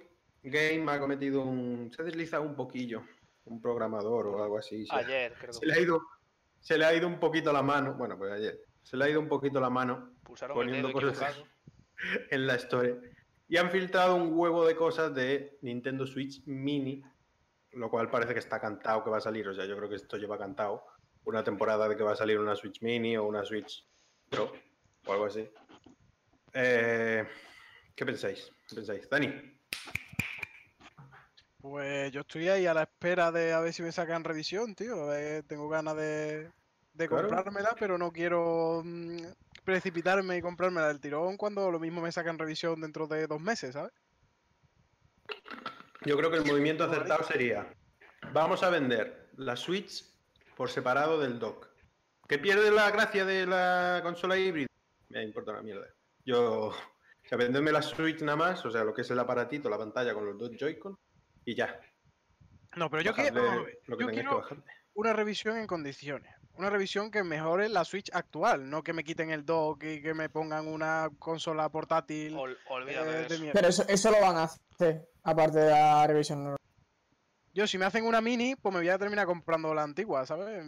[0.42, 1.90] Game ha cometido un.
[1.94, 3.02] Se ha deslizado un poquillo.
[3.44, 4.86] Un programador o algo así.
[4.86, 6.02] Se, Ayer, creo se que le ha ido.
[6.60, 7.94] Se le ha ido un poquito la mano.
[7.94, 8.58] Bueno, pues ayer.
[8.82, 11.42] Se le ha ido un poquito la mano pulsaron el poniendo cosas
[12.30, 12.98] en la Store.
[13.48, 17.02] Y han filtrado un huevo de cosas de Nintendo Switch Mini.
[17.76, 19.46] Lo cual parece que está cantado que va a salir.
[19.48, 20.86] O sea, yo creo que esto lleva cantado.
[21.24, 23.86] Una temporada de que va a salir una Switch Mini o una Switch
[24.30, 24.50] Pro
[25.04, 25.48] o algo así.
[26.54, 27.26] Eh,
[27.94, 28.50] ¿Qué pensáis?
[28.66, 29.08] ¿Qué pensáis?
[29.10, 29.60] Dani.
[31.60, 35.08] Pues yo estoy ahí a la espera de a ver si me sacan revisión, tío.
[35.46, 36.50] Tengo ganas de,
[36.94, 37.28] de Claro.
[37.28, 39.18] comprármela, pero no quiero mm,
[39.64, 43.74] precipitarme y comprármela del tirón cuando lo mismo me sacan revisión dentro de dos meses,
[43.74, 43.92] ¿sabes?
[46.04, 47.72] Yo creo que el movimiento acertado sería,
[48.32, 50.04] vamos a vender la Switch
[50.56, 51.68] por separado del dock.
[52.28, 54.68] ¿Que pierde la gracia de la consola híbrida?
[55.08, 55.86] Me importa una mierda.
[56.24, 56.74] Yo, o
[57.28, 60.12] sea, venderme la Switch nada más, o sea, lo que es el aparatito, la pantalla
[60.12, 60.98] con los dos Joy-Con
[61.44, 61.80] y ya.
[62.76, 64.44] No, pero yo lo que yo que quiero
[64.94, 66.34] una revisión en condiciones.
[66.54, 70.14] Una revisión que mejore la Switch actual, no que me quiten el dock y que
[70.14, 73.44] me pongan una consola portátil Ol- eh, olvídate de de eso.
[73.52, 74.60] Pero eso, eso lo van a hacer,
[75.22, 76.56] aparte de la revisión normal.
[77.52, 80.62] Yo, si me hacen una mini, pues me voy a terminar comprando la antigua, ¿sabes?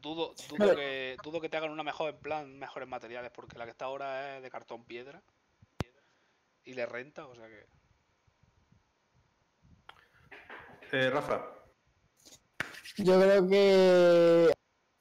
[0.00, 3.58] Dudo, dudo, Pero- que, dudo que te hagan una mejor en plan, mejores materiales, porque
[3.58, 5.22] la que está ahora es de cartón piedra.
[6.64, 7.66] Y le renta, o sea que.
[10.92, 11.46] Eh, Rafa,
[12.96, 14.52] Yo creo que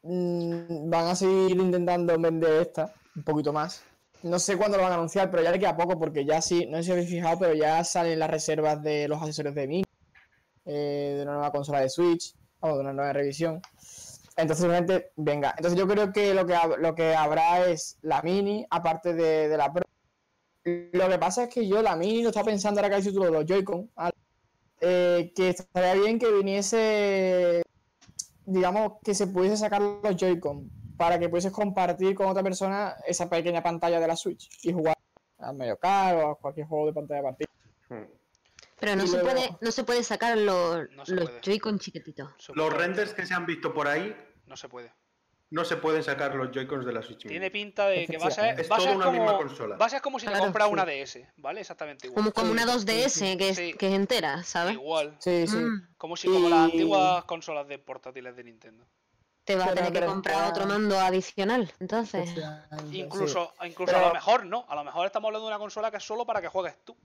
[0.03, 3.83] mm, van a seguir intentando vender esta un poquito más.
[4.23, 6.65] No sé cuándo lo van a anunciar, pero ya le queda poco porque ya sí,
[6.65, 9.85] no sé si habéis fijado, pero ya salen las reservas de los accesorios de Mini,
[10.65, 13.61] eh, de una nueva consola de Switch, o de una nueva revisión.
[14.35, 15.53] Entonces, realmente, venga.
[15.57, 19.57] Entonces, yo creo que lo que, lo que habrá es la Mini, aparte de, de
[19.57, 19.83] la Pro.
[20.65, 23.25] Lo que pasa es que yo la Mini lo estaba pensando ahora que hay título
[23.25, 23.89] de los Joy-Con,
[24.81, 27.63] eh, que estaría bien que viniese
[28.49, 33.29] digamos, que se pudiese sacar los Joy-Con para que pudieses compartir con otra persona esa
[33.29, 34.97] pequeña pantalla de la Switch y jugar
[35.37, 37.47] a Mario Kart o a cualquier juego de pantalla partida.
[37.87, 38.03] hmm.
[38.81, 41.41] Pero no Y se luego- puede, no se puede sacar los, No los.
[41.41, 42.29] Joy-Con chiquititos.
[42.53, 44.13] los renders que se han visto por ahí
[44.45, 44.91] No se puede.
[45.51, 47.25] no se pueden sacar los Joy-Cons de la Switch.
[47.27, 48.59] Tiene pinta de que va a ser.
[48.59, 49.77] Es Va toda una misma consola.
[49.77, 50.73] va a ser como si te Claro, compras sí.
[50.73, 51.61] una DS, ¿vale?
[51.61, 52.33] Exactamente igual.
[52.33, 53.73] Como, una sí, 2DS que es, Sí.
[53.73, 54.73] que es entera, ¿sabes?
[54.73, 55.15] Igual.
[55.19, 55.55] Sí, sí.
[55.57, 58.85] Mm, Como si como las antiguas consolas de portátiles de Nintendo.
[59.49, 62.21] Te vas a Pero- tener que pero comprar está- otro mando adicional, entonces.
[62.29, 62.99] Efectivamente, sí.
[62.99, 64.65] Incluso, incluso a Pero- lo mejor no.
[64.69, 66.95] A lo mejor estamos hablando de una consola que es solo para que juegues tú.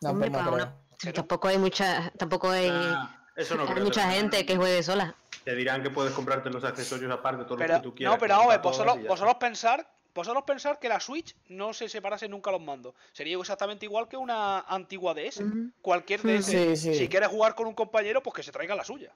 [0.00, 0.66] No, Hombre, pues no para creo.
[0.66, 3.84] una- Pero- Tampoco hay mucha, tampoco hay, Ah, eso no hay creo.
[3.84, 5.14] mucha te- gente que juegue sola.
[5.44, 8.14] Te dirán que puedes comprarte los accesorios aparte, todos Pero, los que tú quieras.
[8.14, 8.60] no, pero
[9.08, 12.94] vosotros, pensar, vosotros pensar que la Switch no se separase nunca los mandos.
[13.12, 15.42] Sería exactamente igual que una antigua DS.
[15.44, 15.70] Ujú.
[15.80, 16.26] Cualquier Mm.
[16.28, 16.50] DS.
[16.50, 16.94] Sí, sí.
[16.96, 19.14] Si quieres jugar con un compañero, pues que se traiga la suya.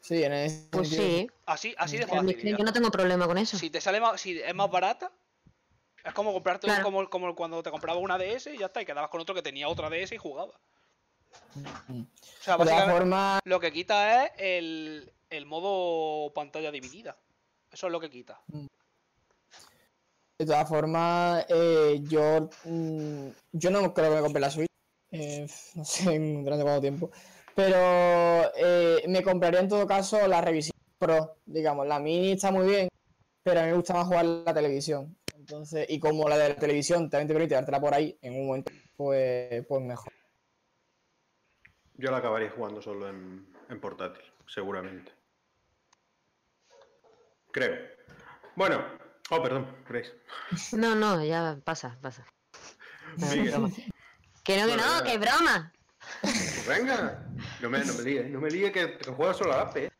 [0.00, 1.08] Sí, en ese Pues sentido.
[1.08, 2.56] sí, Así, así de fácil.
[2.56, 3.58] yo no tengo problema con eso.
[3.58, 5.10] Si te sale más, si es más barata,
[6.04, 6.84] es como comprarte un- Claro.
[6.84, 9.42] como, como cuando te comprabas una DS y ya está, y quedabas con otro que
[9.42, 10.56] tenía otra DS y jugabas.
[11.54, 12.00] Mm.
[12.00, 12.06] O
[12.40, 17.16] sea, De todas básicamente formas, lo que quita es el, el modo pantalla dividida.
[17.70, 18.40] Eso es lo que quita.
[20.38, 24.66] de todas formas, eh, yo, mm, yo no creo que me compre la Switch.
[25.12, 27.10] eh, no sé en durante cuánto tiempo.
[27.60, 31.36] Pero eh, me compraría en todo caso la revisión Pro.
[31.44, 32.88] Digamos, la Mini está muy bien,
[33.42, 35.16] pero a mí me gusta más jugar la televisión.
[35.36, 38.46] Entonces, y como la de la televisión también te permite dártela por ahí en un
[38.46, 40.12] momento, pues, pues mejor.
[41.94, 45.12] Yo la acabaría jugando solo en, en portátil, seguramente.
[47.52, 47.76] Creo.
[48.56, 48.82] Bueno.
[49.30, 50.12] Oh, perdón, Grace.
[50.72, 52.24] No, no, ya pasa, pasa.
[53.18, 53.28] No.
[54.44, 55.72] Que no, que no, que es broma.
[56.20, 57.22] Pues venga.
[57.60, 59.84] No me, no me no me que, que juegas solo a la AP.
[59.86, 59.90] ¿eh?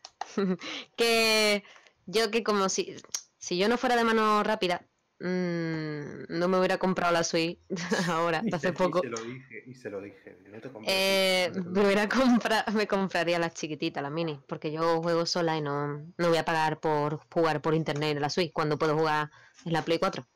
[0.97, 1.63] Que
[2.07, 2.97] yo que como si,
[3.39, 4.83] si yo no fuera de mano rápida,
[5.21, 7.59] mm, no me hubiera comprado la Switch
[8.09, 9.01] ahora, Y hace se- poco.
[9.01, 10.37] Y se lo dije, y se lo dije.
[10.51, 14.13] No te compres Eh, Switch, no te me hubiera compra, me compraría las chiquititas, las
[14.13, 18.17] mini, porque yo juego sola y no, no voy a pagar por jugar por internet
[18.17, 19.31] en la Switch cuando puedo jugar
[19.65, 20.27] en la Play 4.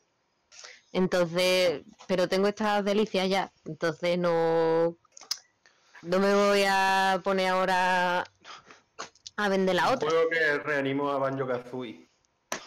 [0.93, 4.97] Entonces, pero tengo estas delicias ya, entonces no,
[6.05, 8.25] no me voy a poner ahora
[9.37, 10.11] a vender la Un otra.
[10.11, 12.09] juego que reanimó a Banjo Kazooie.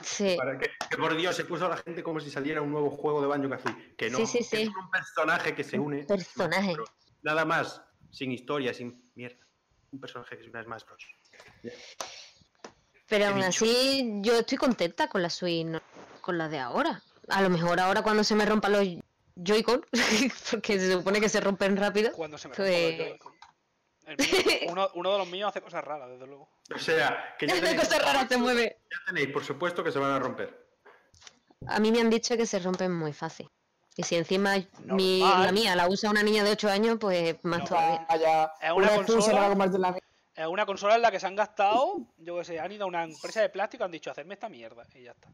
[0.03, 2.71] Sí, Para que, que por Dios se puso a la gente como si saliera un
[2.71, 3.95] nuevo juego de Banjo Kazooie.
[3.95, 4.61] Que no, Sí, sí, sí.
[4.63, 6.03] es un personaje que se une.
[6.03, 6.71] personaje.
[6.73, 6.85] Pero
[7.23, 9.45] nada más, sin historia, sin mierda.
[9.91, 11.03] Un personaje que es una Smash Bros.
[13.07, 13.47] Pero He aún dicho.
[13.65, 15.81] así, yo estoy contenta con la Switch, no
[16.21, 17.01] con la de ahora.
[17.29, 18.85] A lo mejor ahora cuando se me rompan los
[19.43, 19.85] Joy-Con,
[20.51, 22.11] porque se supone que se rompen rápido.
[22.13, 23.15] Cuando se me Pues-.
[24.05, 26.49] El mío- uno, uno de los míos hace cosas raras, desde luego.
[26.73, 28.77] O sea, que ya Qué tenéis, cosa rara se mueve.
[28.89, 30.65] ya tenéis, por supuesto, que se van a romper.
[31.67, 33.49] A mí me han dicho que se rompen muy fácil.
[33.95, 37.59] Y si encima mi, la mía la usa una niña de 8 años, pues más
[37.61, 38.05] No, todavía.
[38.07, 39.97] Vaya, Es una consola-.
[40.35, 42.87] Es una consola en la que se han gastado, yo que sé, han ido a
[42.87, 44.83] una empresa de plástico y han dicho, hacerme esta mierda.
[44.93, 45.29] Y ya está.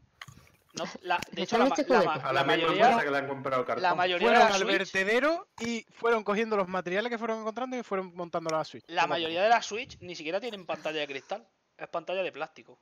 [0.74, 3.28] No, la- de hecho, la, Exactamente, la la la, misma mayoría, empresa que le han
[3.28, 3.82] comprado cartón.
[3.82, 8.12] la mayoría Fueron al vertedero y fueron cogiendo los materiales que fueron encontrando y fueron
[8.14, 8.84] montando la Switch.
[8.88, 12.72] la mayoría de las Switch ni siquiera tienen pantalla de cristal, es pantalla de plástico.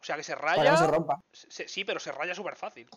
[0.00, 0.76] O sea que se Para que raya.
[0.76, 1.20] se rompa.
[1.32, 2.88] se- sí, pero se raya súper fácil.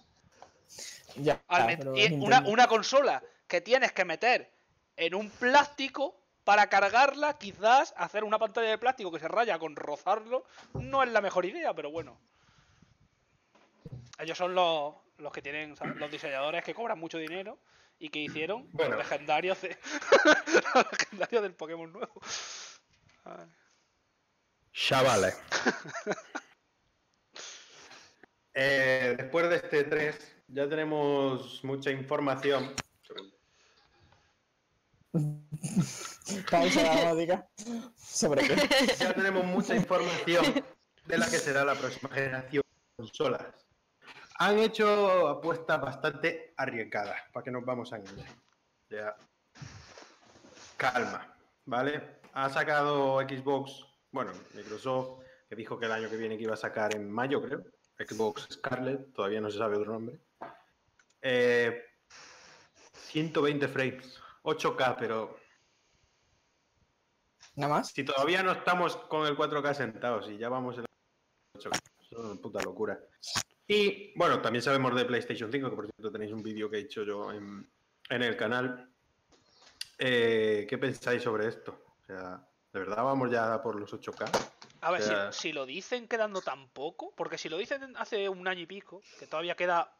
[1.15, 1.87] Ya, Al
[2.19, 4.51] una, una consola que tienes que meter
[4.95, 9.75] en un plástico para cargarla, quizás hacer una pantalla de plástico que se raya con
[9.75, 12.19] rozarlo, no es la mejor idea, pero bueno.
[14.19, 15.95] Ellos son los, los que tienen, ¿sabes?
[15.97, 17.59] los diseñadores que cobran mucho dinero
[17.99, 18.95] y que hicieron Bueno.
[18.95, 19.77] los legendarios, de-
[20.75, 22.21] los legendarios del Pokémon nuevo.
[24.73, 25.39] Chavales.
[28.59, 32.73] Eh, después de este 3, ya tenemos mucha información.
[37.99, 38.95] ¿Sobre qué?
[38.99, 40.43] Ya tenemos mucha información
[41.05, 43.66] de la que será la próxima generación de consolas.
[44.39, 48.27] Han hecho apuestas bastante arriesgadas, para que nos vamos a engañar.
[48.89, 49.15] Ya.
[50.77, 52.19] Calma, ¿vale?
[52.33, 56.57] Ha sacado Xbox, bueno, Microsoft, que dijo que el año que viene que iba a
[56.57, 57.63] sacar en mayo, creo.
[57.97, 60.19] Xbox Scarlet, todavía no se sabe otro nombre.
[61.21, 61.83] Eh,
[62.93, 65.39] 120 frames, 8K, pero
[67.55, 67.87] Nada más.
[67.87, 72.19] si todavía no estamos con el 4K sentados y ya vamos en el 8K, eso
[72.19, 72.99] es una puta locura.
[73.67, 76.81] Y bueno, también sabemos de PlayStation 5, que por cierto tenéis un vídeo que he
[76.81, 77.69] hecho yo en,
[78.09, 78.89] en el canal.
[79.99, 81.83] Eh, ¿Qué pensáis sobre esto?
[82.01, 84.49] O sea, ¿de verdad vamos ya por los 8K?
[84.81, 87.95] A ver, O sea- si, si lo dicen quedando tan poco, porque si lo dicen
[87.97, 89.93] hace un año y pico, que todavía queda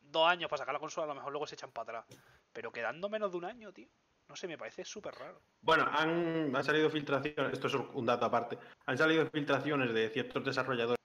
[0.00, 2.18] dos años para sacar la consola, a lo mejor luego se echan para atrás.
[2.52, 3.88] Pero quedando menos de un año, tío.
[4.28, 5.42] No sé, me parece súper raro.
[5.60, 10.42] Bueno, han, han salido filtraciones, esto es un dato aparte, han salido filtraciones de ciertos
[10.44, 10.96] desarrolladores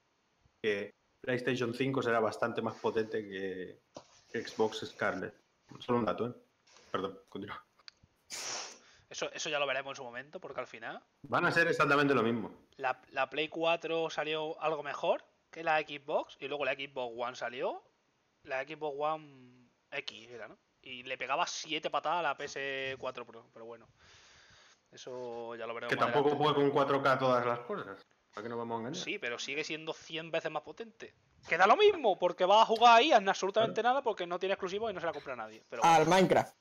[0.61, 0.93] que
[1.29, 3.79] PlayStation 5 será bastante más potente que
[4.31, 5.33] que Xbox Scarlet.
[5.79, 6.33] Solo un dato, ¿eh?
[6.91, 7.63] Perdón, continúa.
[9.09, 12.13] Eso, eso ya lo veremos en su momento, porque al final Van a ser exactamente
[12.15, 12.51] lo mismo.
[12.77, 17.35] la, la Play 4 salió algo mejor que la Xbox y luego la Xbox One
[17.35, 17.83] salió.
[18.43, 20.57] La Xbox One X era, ¿no?
[20.81, 23.87] Y le pegaba 7 patadas a la PS4 Pro, pero bueno.
[24.91, 25.93] Eso ya lo veremos.
[25.93, 26.71] Que más tampoco adelante.
[26.71, 28.05] con 4K todas las cosas.
[28.39, 29.03] ¿Para qué nos vamos a engañar?
[29.03, 31.13] Sí, pero sigue siendo 100 veces más potente.
[31.49, 34.89] Queda lo mismo, porque vas a jugar ahí en absolutamente nada porque no tiene exclusivo
[34.89, 35.61] y no se la compra nadie.
[35.69, 36.55] Pero bueno, Al Minecraft.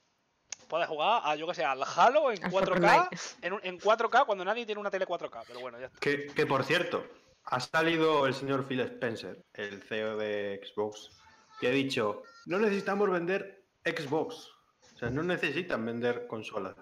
[0.66, 3.16] puedes jugar a, yo que sé, al Halo en Al 4K, Fortnite.
[3.42, 5.44] en, un- en 4K cuando nadie tiene una tele 4K.
[5.46, 6.00] Pero bueno, ya está.
[6.00, 7.06] Que, que, por cierto,
[7.44, 11.12] ha salido el señor Phil Spencer, el CEO de Xbox,
[11.60, 14.48] que ha dicho, no necesitamos vender Xbox.
[14.94, 16.74] O sea, no necesitan vender consolas.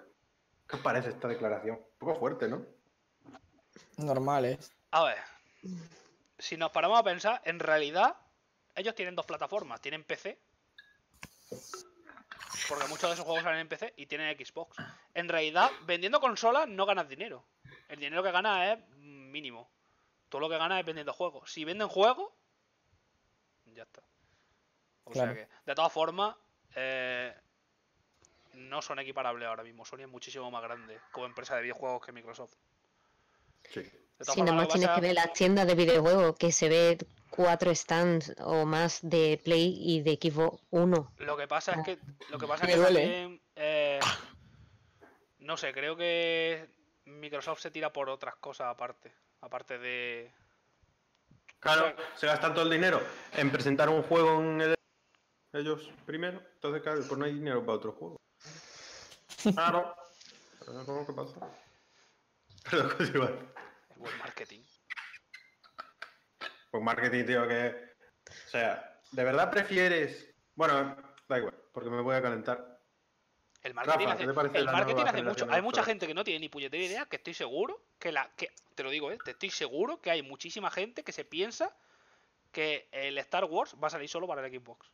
[0.67, 1.77] ¿Qué os parece esta declaración?
[1.77, 2.65] Un poco fuerte, ¿no?
[3.99, 4.59] Normal, ¿eh?
[4.91, 5.19] A ver,
[6.39, 8.17] si nos paramos a pensar, en realidad
[8.75, 9.81] ellos tienen dos plataformas.
[9.81, 10.39] Tienen PC,
[12.69, 14.77] porque muchos de esos juegos salen en PC, y tienen Xbox.
[15.15, 17.45] En realidad, vendiendo consolas no ganas dinero.
[17.89, 19.71] El dinero que ganas es mínimo.
[20.29, 21.51] Todo lo que ganas es vendiendo juegos.
[21.51, 22.33] Si venden juegos,
[23.67, 24.03] ya está.
[25.05, 25.35] O Claro.
[25.35, 26.37] sea que, de todas formas,
[26.75, 27.35] eh,
[28.55, 29.85] no son equiparables ahora mismo.
[29.85, 32.55] Sony es muchísimo más grande como empresa de videojuegos que Microsoft.
[33.71, 33.89] Sí.
[34.21, 36.99] Si nada más tienes que ver las tiendas de videojuegos, que se ve
[37.31, 41.13] cuatro stands o más de Play y de Xbox 1.
[41.19, 41.99] Lo que pasa es que
[42.31, 44.01] lo que pasa es que duele, también, eh,
[45.41, 46.69] no sé, creo que
[47.05, 50.33] Microsoft se tira por otras cosas aparte, aparte de
[51.61, 53.01] Claro, se gastan todo el dinero
[53.35, 54.75] en presentar un juego en el-
[55.53, 56.41] ellos primero.
[56.55, 58.17] Entonces, claro, pues no hay dinero para otro juego.
[59.55, 59.95] Claro.
[60.85, 61.41] ¿Cómo que pasa?
[62.71, 63.49] Perdón,
[63.97, 64.63] buen marketing.
[66.71, 67.95] Pues marketing, tío, que.
[68.47, 70.97] O sea, ¿de verdad prefieres Bueno,
[71.29, 72.81] da igual, porque me voy a calentar.
[73.63, 75.47] El marketing, Rafa, hace, ¿qué te parece el marketing hace mucho.
[75.51, 78.31] Hay mucha gente que no tiene ni puñetera idea, que estoy seguro que la.
[78.37, 79.19] que Te lo digo, ¿eh?
[79.25, 81.75] Te estoy seguro que hay muchísima gente que se piensa
[82.53, 84.91] que el Star Wars va a salir solo para el Xbox.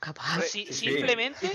[0.00, 0.42] Capaz.
[0.42, 0.88] Si- sí, sí.
[0.90, 1.50] simplemente.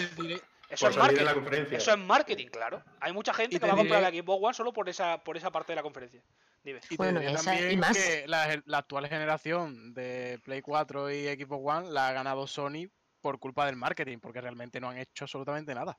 [0.70, 1.78] Eso Por es, la marketing, conferencia.
[1.78, 2.84] eso es marketing, claro.
[3.00, 5.24] Hay mucha gente Y que va a comprar diré- la Xbox One solo por esa,
[5.24, 6.22] por esa parte de la conferencia.
[6.64, 6.80] Dime.
[6.86, 7.98] Y te Bueno, diré esa y también más.
[7.98, 12.90] que la, la actual generación de Play 4 y Xbox One la ha ganado Sony
[13.22, 15.98] por culpa del marketing, porque realmente no han hecho absolutamente nada.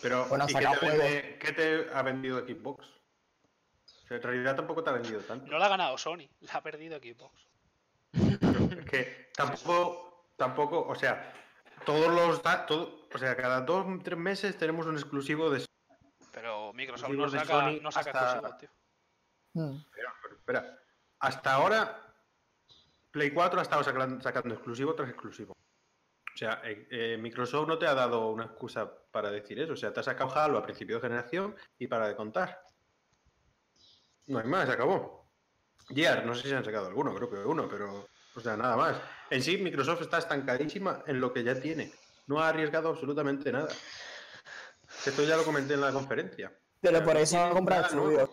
[0.00, 2.86] Pero, Bueno, ¿y qué, te vende- qué te ha vendido Xbox?
[2.86, 5.46] O sea, en realidad tampoco te ha vendido tanto.
[5.50, 7.34] No la ha ganado Sony, la ha perdido Xbox.
[8.12, 11.32] Es que tampoco, tampoco, o sea,
[11.84, 15.64] todos los todo, o sea, cada dos tres meses tenemos un exclusivo de
[16.32, 18.70] Pero Microsoft no saca, Sony no saca hasta- exclusivos, tío.
[19.54, 19.76] Mm.
[19.78, 20.78] Espera, pero espera.
[21.20, 22.14] Hasta ahora,
[23.10, 25.52] Play 4 ha estado sacando, sacando exclusivo tras exclusivo.
[25.52, 29.72] O sea, eh, eh, Microsoft no te ha dado una excusa para decir eso.
[29.72, 32.62] O sea, te ha sacado Halo a principio de generación y para de contar.
[34.26, 35.28] No hay más, se acabó.
[35.88, 38.06] Gear, no sé si han sacado alguno, creo que uno, pero.
[38.36, 39.00] O sea, nada más.
[39.30, 41.92] En sí, Microsoft está estancadísima en lo que ya tiene.
[42.28, 43.68] No ha arriesgado absolutamente nada.
[45.04, 46.52] Esto ya lo comenté en la conferencia.
[46.80, 48.30] Pero por eso han comprado estudios.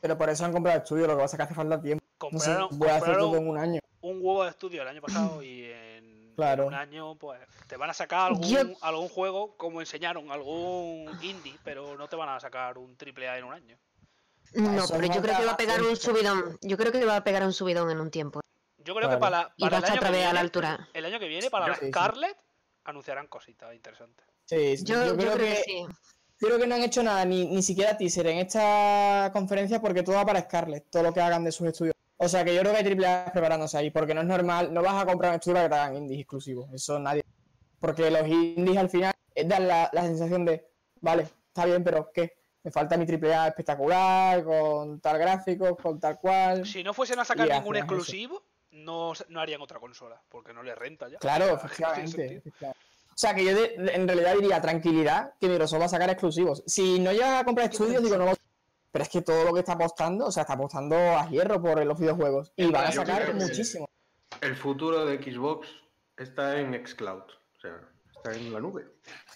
[0.00, 2.04] Pero por eso han comprado estudios, lo que pasa es que hace falta tiempo.
[2.04, 3.80] No Compraron, puede hacer todo en un año.
[4.02, 6.66] un huevo de estudio el año pasado y en Claro.
[6.66, 11.58] un año pues te van a sacar algún, Yo- algún juego como enseñaron, algún indie,
[11.62, 13.78] pero no te van a sacar un triple A en un año.
[14.54, 16.58] No, pero no yo creo que va a pegar un subidón.
[16.62, 18.40] Yo creo que va a pegar un subidón en un tiempo.
[18.78, 20.26] Yo creo que para, la- Y va para a el estar año otra que vez
[20.26, 20.88] a la altura.
[20.94, 21.90] el año que viene para la Sí, sí.
[22.84, 24.26] Anunciarán cositas interesantes.
[24.44, 25.86] Sí, sí, Yo, yo creo que sí.
[26.38, 30.16] Creo que no han hecho nada, ni, ni siquiera teaser en esta conferencia, porque todo
[30.16, 31.94] va para Scarlett, todo lo que hagan de sus estudios.
[32.16, 34.74] O sea que yo creo que hay triple A preparándose ahí, porque no es normal,
[34.74, 37.22] no vas a comprar un estudio para que te hagan indies exclusivos, eso nadie.
[37.78, 40.68] Porque los indies al final eh, dan la, la sensación de,
[41.00, 42.32] vale, está bien, pero ¿qué?
[42.64, 46.66] Me falta mi triple A espectacular, con tal gráfico, con tal cual.
[46.66, 48.42] Si no fuesen a sacar Y ningún eso.
[48.72, 51.18] No, no harían otra consola, porque no les renta ya.
[51.18, 52.42] Claro, efectivamente.
[52.60, 56.10] O sea, que yo de- de- en realidad diría tranquilidad que Microsoft va a sacar
[56.10, 56.62] exclusivos.
[56.66, 58.32] Si no llegas a comprar estudios, digo, no lo...
[58.90, 61.84] Pero es que todo lo que está apostando, o sea, está apostando a hierro por
[61.84, 62.52] los videojuegos.
[62.56, 63.86] Y van a Yo sacar muchísimo.
[64.40, 65.68] El futuro de Xbox
[66.16, 67.22] está en Xcloud.
[67.22, 67.80] O sea,
[68.14, 68.86] está en la nube.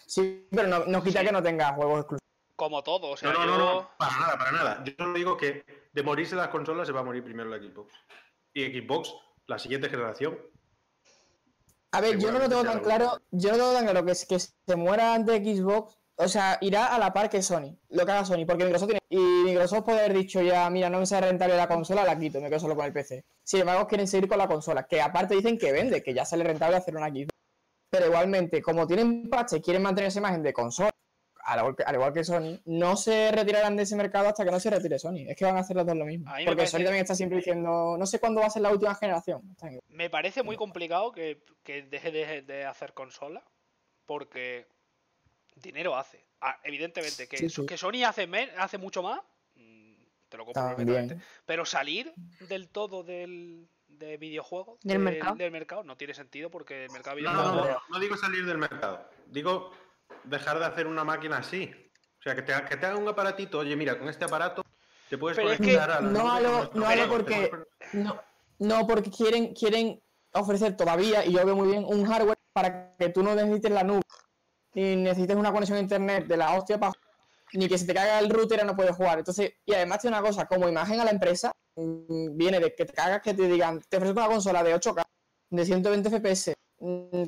[0.06, 2.20] Sí, pero no, no quita que no tenga juegos exclusivos.
[2.54, 4.84] Como todo, o sea, No, no, no, no, para nada, para nada.
[4.84, 7.94] Yo solo digo que de morirse las consolas se va a morir primero la Xbox.
[8.54, 9.14] Y Xbox,
[9.46, 10.38] la siguiente generación,
[11.92, 14.26] A ver, yo no lo tengo tan claro, yo no tengo tan claro que, es-
[14.26, 18.12] que se muera antes Xbox, o sea, irá a la par que Sony, lo que
[18.12, 21.28] haga Sony, porque Microsoft tiene, y Microsoft puede haber dicho ya, mira, no me sale
[21.28, 23.24] rentable la consola, la quito, me quedo solo con el PC.
[23.44, 26.44] Sin embargo, quieren seguir con la consola, que aparte dicen que vende, que ya sale
[26.44, 27.28] rentable hacer una Xbox.
[27.88, 30.90] Pero igualmente, como tienen pache y quieren mantener esa imagen de consola,
[31.46, 34.50] al igual, que, al igual que Sony, no se retirarán de ese mercado hasta que
[34.50, 35.26] no se retire Sony.
[35.28, 36.26] Es que van a hacer los dos lo mismo.
[36.30, 38.94] Porque parece- Sony también está siempre diciendo, no sé cuándo va a ser la última
[38.94, 39.42] generación.
[39.88, 43.42] Me parece muy complicado que, que deje de, de hacer consola,
[44.06, 44.66] porque
[45.54, 46.24] dinero hace.
[46.40, 47.64] Ah, evidentemente, que, Sí, sí.
[47.66, 49.20] que Sony hace, men- hace mucho más,
[49.54, 49.94] mm,
[50.28, 50.76] te lo compro.
[51.46, 52.12] Pero salir
[52.48, 55.36] del todo del de videojuegos Del mercado.
[55.36, 58.44] del mercado no tiene sentido porque el mercado de No, no, no, no digo salir
[58.44, 59.08] del mercado.
[59.28, 59.70] Digo
[60.26, 61.70] dejar de hacer una máquina así.
[62.18, 63.58] O sea, que te, que te haga un aparatito.
[63.58, 64.62] Oye, mira, con este aparato
[65.08, 67.50] te puedes Pero es que conectar a la no no juego, porque-
[67.92, 68.20] No,
[68.58, 70.00] no, porque quieren, quieren
[70.32, 73.84] ofrecer todavía, y yo veo muy bien, un hardware para que tú no necesites la
[73.84, 74.02] nube,
[74.74, 76.92] ni necesites una conexión a internet de la hostia para
[77.52, 79.18] ni que se te caiga el router y no puedes jugar.
[79.20, 82.84] Entonces, y además tiene una cosa, como imagen a la empresa, mm, viene de que
[82.84, 85.04] te cagas que te digan, te ofrezco una consola de 8K,
[85.50, 86.54] de 120 FPS,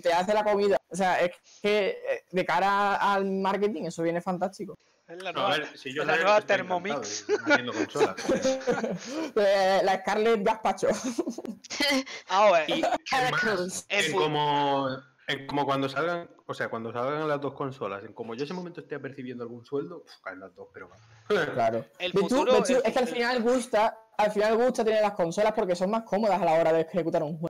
[0.03, 0.77] te hace la comida.
[0.89, 4.77] O sea, es que eh, de cara al marketing eso viene fantástico.
[5.07, 7.27] es la No, nueva, ver, si yo es la sé, nueva estoy Thermomix.
[9.37, 10.89] Eh, la Scarlett Gaspacho.
[12.31, 12.89] Ah, bueno,
[14.11, 14.89] fu- como,
[15.27, 18.55] en como cuando salgan, o sea, cuando salgan las dos consolas, en como yo ese
[18.55, 20.97] momento esté percibiendo algún sueldo, uf, caen las dos, pero va.
[21.55, 21.85] Claro.
[21.99, 25.13] El tú- futuro tú, es- es que al final gusta, al final gusta tener las
[25.13, 27.49] consolas porque son más cómodas a la hora de ejecutar un juego.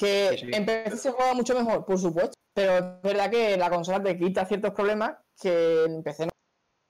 [0.00, 0.50] Que Sí, sí.
[0.54, 4.16] en PC se juega mucho mejor, por supuesto, pero es verdad que la consola te
[4.16, 6.32] quita ciertos problemas que en PC no.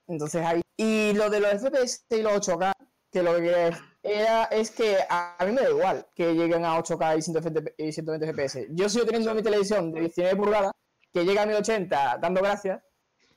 [0.07, 0.61] Entonces ahí.
[0.77, 2.71] Y lo de los FPS y los 8K,
[3.11, 7.17] que lo que era es que a, mí me da igual que lleguen a 8K
[7.17, 8.67] y 120, y 120 FPS.
[8.69, 10.71] Yo sigo teniendo mi televisión de 19 pulgadas
[11.11, 12.81] que llega a 1080 dando gracias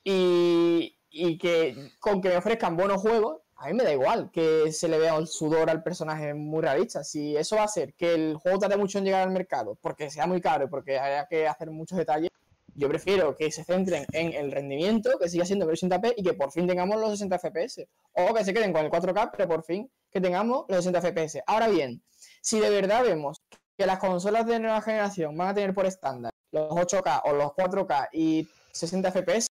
[0.05, 4.73] y, y que con que me ofrezcan buenos juegos, a mí me da igual que
[4.73, 7.05] se le vea el sudor al personaje muy realista.
[7.05, 10.11] Si eso va a hacer que el juego tarde mucho en llegar al mercado, porque
[10.11, 12.31] sea muy caro y porque haya que hacer muchos detalles,
[12.77, 16.51] yo prefiero que se centren en el rendimiento, que siga siendo 1080p y que por
[16.51, 17.87] fin tengamos los 60 FPS.
[18.13, 21.43] O que se queden con el 4K, pero por fin que tengamos los 60 FPS.
[21.47, 22.03] Ahora bien,
[22.41, 23.41] si de verdad vemos
[23.79, 27.53] que las consolas de nueva generación van a tener por estándar los 8K o los
[27.53, 29.47] 4K y 60 FPS,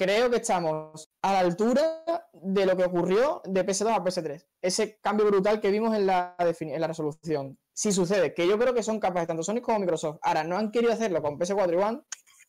[0.00, 4.46] creo que estamos a la altura de lo que ocurrió de PS2 a PS3.
[4.62, 7.58] Ese cambio brutal que vimos en la, en la resolución.
[7.74, 10.18] Si sucede, que yo creo que son capaces tanto Sony como Microsoft.
[10.22, 12.00] Ahora, no han querido hacerlo con PS4 y One,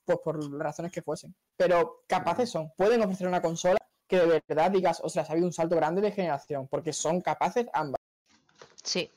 [0.05, 1.35] pues por razones que fuesen.
[1.57, 2.71] Pero capaces son.
[2.77, 3.77] Pueden ofrecer una consola
[4.07, 7.19] que de verdad digas, o sea, ha habido un salto grande de generación, porque son
[7.19, 7.99] capaces ambas.
[8.81, 9.11] Sí.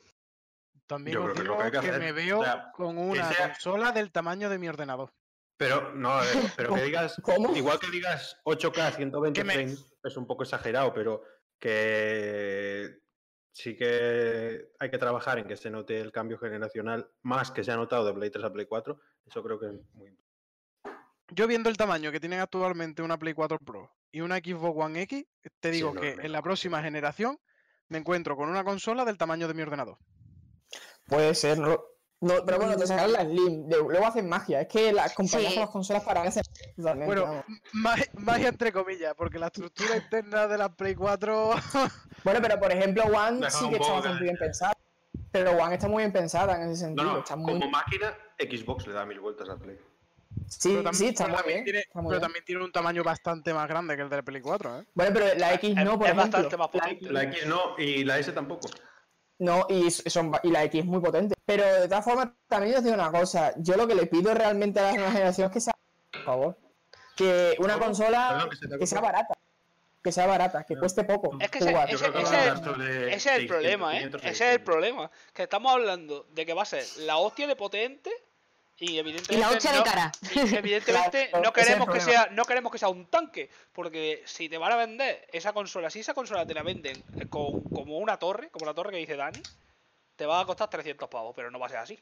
[0.87, 2.71] También Yo os creo que lo que hay que que hacer, me veo o sea,
[2.73, 5.11] con una sea- consola del tamaño de mi ordenador.
[5.57, 6.27] Pero no, eh,
[6.57, 7.55] pero que digas, ¿Cómo?
[7.55, 11.23] igual que digas 8K 120 Que me- frames, es un poco exagerado, pero
[11.59, 12.99] que
[13.51, 17.71] sí que hay que trabajar en que se note el cambio generacional más que se
[17.71, 20.25] ha notado de Play 3 a Play 4, eso creo que es muy importante.
[21.29, 25.01] Yo viendo el tamaño que tienen actualmente una Play 4 Pro y una Xbox One
[25.03, 25.25] X,
[25.59, 27.39] te Sí, digo no, que no, en la próxima generación
[27.87, 29.97] me encuentro con una consola del tamaño de mi ordenador.
[31.07, 31.57] Puede ser.
[32.25, 33.67] No, pero bueno, te sacaron la Slim.
[33.67, 34.61] de- luego hacen magia.
[34.61, 35.55] Es que las compañías Sí.
[35.57, 36.43] con las consolas para hacer
[36.75, 37.05] totalmente.
[37.21, 41.51] Bueno, ma- magia entre comillas, porque la estructura interna de la Play 4
[42.23, 44.73] Bueno, pero por ejemplo, One sí que está bastante de- bien pensada.
[45.31, 47.11] Pero One está muy bien pensada en ese sentido.
[47.11, 47.53] no, está muy...
[47.53, 49.77] como máquina, Xbox le da mil vueltas a Play.
[50.47, 51.63] Sí, pero también, sí, está pero muy bien.
[51.63, 52.21] tiene, está muy pero bien.
[52.21, 54.85] también tiene un tamaño bastante más grande que el de la Play 4, ¿eh?
[54.93, 56.23] Bueno, pero la X Es- no, por es ejemplo.
[56.39, 57.11] bastante más La potente.
[57.11, 58.67] La X no y la S tampoco.
[59.37, 61.35] No, y, son, y la X es muy potente.
[61.45, 63.53] Pero de todas formas, también os digo una cosa.
[63.57, 65.73] Yo lo que le pido realmente a la nueva generación es que sea,
[66.11, 66.57] por favor,
[67.17, 67.85] que una ¿Cómo?
[67.87, 69.33] consola Perdón, que se sea barata.
[70.03, 70.79] Que sea barata, que No.
[70.81, 71.35] cueste poco.
[71.39, 73.97] Es que ese- ese- es- Ese el 600, problema, ¿eh?
[73.97, 74.65] 500, Ese es el 600.
[74.65, 75.11] problema.
[75.33, 78.11] Que estamos hablando de que va a ser la hostia de potente
[78.77, 79.33] y evidentemente.
[79.33, 80.11] Y la hostia no- de cara.
[80.57, 84.49] evidentemente Claro, no es queremos que sea no queremos que sea un tanque porque si
[84.49, 87.97] te van a vender esa consola si esa consola te la venden eh, con, como
[87.99, 89.41] una torre como la torre que dice Dani
[90.15, 91.99] te va a costar 300 pavos pero no va a ser así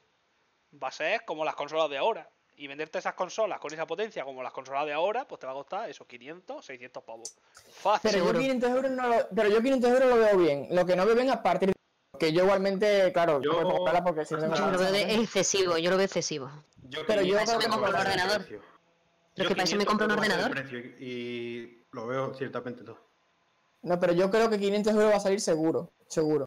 [0.82, 4.24] va a ser como las consolas de ahora y venderte esas consolas con esa potencia
[4.24, 7.34] como las consolas de ahora pues te va a costar esos 500 600 pavos
[7.82, 8.38] fácil Pero yo, Seguro.
[8.40, 10.68] 500 euros no lo, pero yo 500 euros lo veo bien.
[10.70, 11.73] Lo que no veo bien a partir de...
[12.18, 15.90] Que yo igualmente, claro, Yo- no puedo porque si no Yo lo veo excesivo, yo
[15.90, 16.50] lo veo excesivo.
[16.88, 18.46] Yo Pero yo 500 creo que me me compro un ordenador.
[18.46, 18.62] Pero
[19.36, 20.64] es que para eso me 500 compro un ordenador.
[21.00, 22.98] y, y lo veo ciertamente todo.
[23.82, 26.46] No, pero yo creo que 500 euros va a salir seguro, seguro.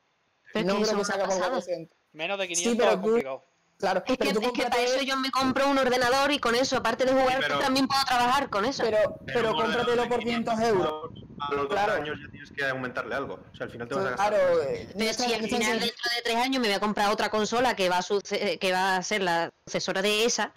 [0.53, 1.51] Pero no que creo que salga por pasado.
[1.55, 1.97] 400.
[2.13, 3.43] menos de Sí, 500 pero es tú- complicado
[3.79, 6.55] Claro, Es que, pero es que para eso yo me compro un ordenador y con
[6.55, 8.83] eso, aparte de jugar, pero- también puedo trabajar con eso.
[8.83, 11.11] pero, pero ordenador cómpratelo por 500 euros.
[11.39, 11.93] A los dos Claro.
[11.93, 13.35] años ya tienes que aumentarle algo.
[13.35, 14.29] O sea, al final te vas a gastar.
[14.33, 16.79] Claro, eh, no Pero si no al final dentro de tres años me voy a
[16.79, 20.51] comprar otra consola que va a, suce- que va a ser la sucesora de esa,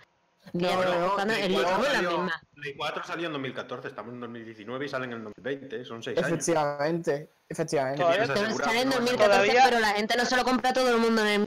[0.55, 2.43] No, no, no, costando Play el 4 mismo, la salió- misma.
[2.55, 6.29] Play 4 salió en 2014, estamos en 2019 y salen en 2020, son 6 años.
[6.29, 8.01] Efectivamente, efectivamente.
[8.03, 10.37] Todavía Pero sale en que no vas a- 2014, Todavía- pero la gente no se
[10.37, 11.47] lo compra a todo el mundo en el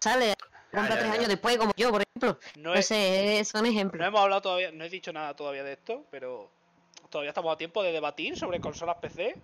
[0.00, 0.34] sale,
[0.72, 1.12] compra tres ya.
[1.12, 2.38] años después, como yo, por ejemplo.
[2.56, 4.06] no No es, sé, son No ejemplos.
[4.06, 6.50] hemos hablado todavía, no he dicho nada todavía de esto, pero
[7.10, 9.36] todavía estamos a tiempo de debatir sobre consolas PC.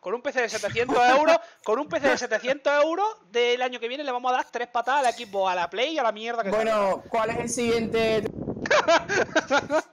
[0.00, 3.88] Con un PC de 700 euros, con un PC de 700 euros del año que
[3.88, 6.12] viene le vamos a dar tres patadas al equipo, a la Play y a la
[6.12, 6.50] mierda que.
[6.50, 8.22] Bueno, ¿cuál es el siguiente?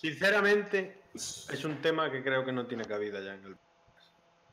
[0.00, 3.56] Sinceramente, es un tema que creo que no tiene cabida ya en el.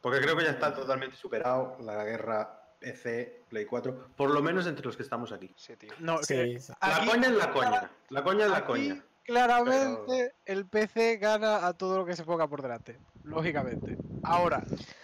[0.02, 4.68] Porque creo que ya está totalmente superado la guerra PC, Play 4, por lo menos
[4.68, 5.52] entre los que estamos aquí.
[5.58, 5.92] Sí, tío.
[6.00, 6.74] No, que Sí, sí.
[6.82, 7.92] La aquí- coña es la coña.
[8.10, 9.04] La coña es la aquí, coña.
[9.24, 12.98] Claramente el PC gana a todo lo que se ponga por delante.
[13.24, 13.98] Lógicamente.
[14.24, 14.64] Ahora,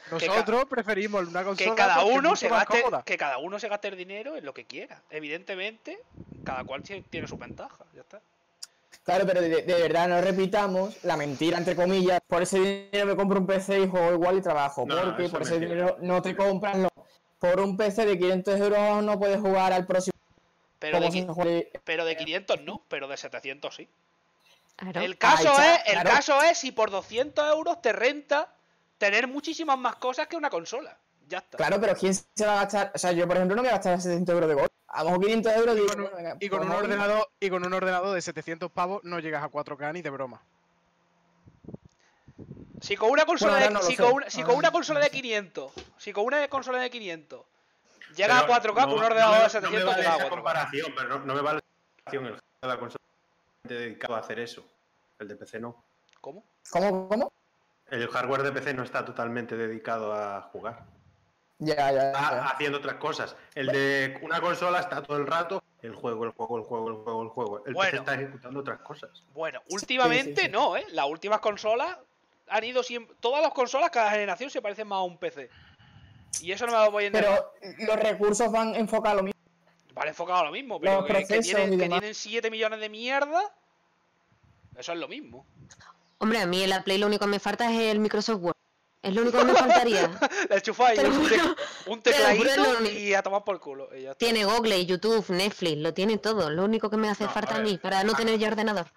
[0.09, 3.97] nosotros preferimos una consola Que cada uno se gaste, que cada uno se gaste el
[3.97, 5.01] dinero en lo que quiera.
[5.09, 5.99] Evidentemente,
[6.45, 7.83] cada cual tiene- su ventaja.
[7.93, 8.21] Ya está.
[9.03, 12.21] Claro, pero de, de verdad no repitamos la mentira, entre comillas.
[12.25, 14.85] Por ese dinero me compro un PC y juego igual y trabajo.
[14.87, 15.75] No, porque por es ese mentira.
[15.85, 16.77] dinero no te compras.
[16.77, 16.87] No.
[17.43, 20.13] Por un PC de 500 euros no puedes jugar al próximo.
[20.79, 23.89] Pero de, si qui- se juegue- pero de 500 no, pero de 700 sí.
[24.77, 25.01] Claro.
[25.01, 26.09] El caso, es, el claro.
[26.09, 28.47] caso es si por 200 euros te renta
[28.97, 30.97] tener muchísimas más cosas que una consola.
[31.27, 31.57] Ya está.
[31.57, 32.91] Claro, pero ¿quién se va a gastar?
[32.95, 34.69] O sea, yo por ejemplo no me voy a gastar 700 euros de gol.
[34.87, 37.65] A lo mejor 500 euros digo, con un- venga, Y con un ordenador y con
[37.65, 40.41] un ordenador de 700 pavos no llegas a 4K ni de broma.
[42.83, 44.99] Si con una consola, Bueno, de, no si con una, si con una no consola
[44.99, 45.11] de sé.
[45.13, 47.41] 500, si con una consola de 500
[48.13, 50.13] llega Pero a 4K con un no- ordenador no de 700 no me vale llega
[50.13, 50.29] a esa 4K.
[50.29, 53.03] comparación, pero no, no me vale la comparación el de la consola
[53.63, 54.65] dedicado a hacer eso.
[55.17, 55.81] El de PC no.
[56.19, 56.43] ¿Cómo?
[56.69, 57.07] ¿Cómo?
[57.07, 57.31] ¿Cómo?
[57.89, 60.83] El hardware de PC no está totalmente dedicado a jugar.
[61.59, 62.07] Ya, ya, ya.
[62.11, 63.37] Está haciendo otras cosas.
[63.55, 66.95] El de una consola está todo el rato el juego, el juego, el juego, el
[66.97, 67.65] juego, el juego.
[67.65, 67.91] El Bueno.
[67.91, 69.09] PC está ejecutando otras cosas.
[69.33, 70.51] Bueno, últimamente sí, sí.
[70.51, 70.85] no, ¿eh?
[70.91, 71.97] Las últimas consolas
[72.47, 73.15] han ido siempre.
[73.19, 75.49] Todas las consolas, cada generación se parecen más a un PC.
[76.41, 77.31] Y eso no me lo voy a entender.
[77.61, 79.39] Pero los recursos van enfocados a lo mismo.
[79.93, 81.99] Vale enfocado a lo mismo, pero Los que, que procesos tienen, que demás.
[81.99, 83.41] tienen 7 millones de mierda.
[84.75, 85.45] Eso es lo mismo.
[86.17, 88.55] Hombre, a mí en la Play lo único que me falta es el Microsoft Word.
[89.03, 90.09] Es lo único que me faltaría.
[90.49, 93.89] Le enchufáis un, te- un tecladito y a tomar por culo.
[93.95, 94.17] y ya está.
[94.25, 96.49] Tiene Google, YouTube, Netflix, lo tiene todo.
[96.49, 97.67] Lo único que me hace No, a falta a, ver.
[97.67, 98.87] mí para no tener ya ordenador.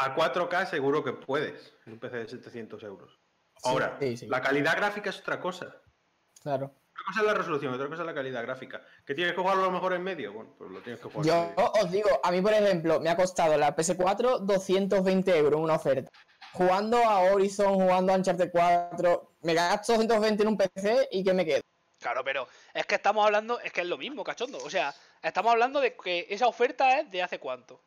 [0.00, 1.74] A 4K seguro que puedes.
[1.84, 3.18] En un PC de 700 euros.
[3.64, 4.26] Ahora, sí, sí.
[4.26, 5.76] la calidad gráfica es otra cosa.
[6.42, 6.74] Claro.
[6.94, 8.80] Una cosa es la resolución, otra cosa es la calidad gráfica.
[9.04, 10.32] ¿Que tienes que jugarlo a lo mejor en medio?
[10.32, 11.72] Bueno, pues lo tienes que jugar en Yo medio.
[11.72, 15.74] os digo, a mí, por ejemplo, me ha costado la PS4 220 euros en una
[15.74, 16.10] oferta.
[16.54, 21.34] Jugando a Horizon, jugando a Uncharted 4, me gasto 220 en un PC y ¿qué
[21.34, 21.60] me quedo?
[21.98, 24.58] Claro, pero es que estamos hablando, es que es lo mismo, cachondo.
[24.64, 27.82] O sea, estamos hablando de que esa oferta es de hace cuánto.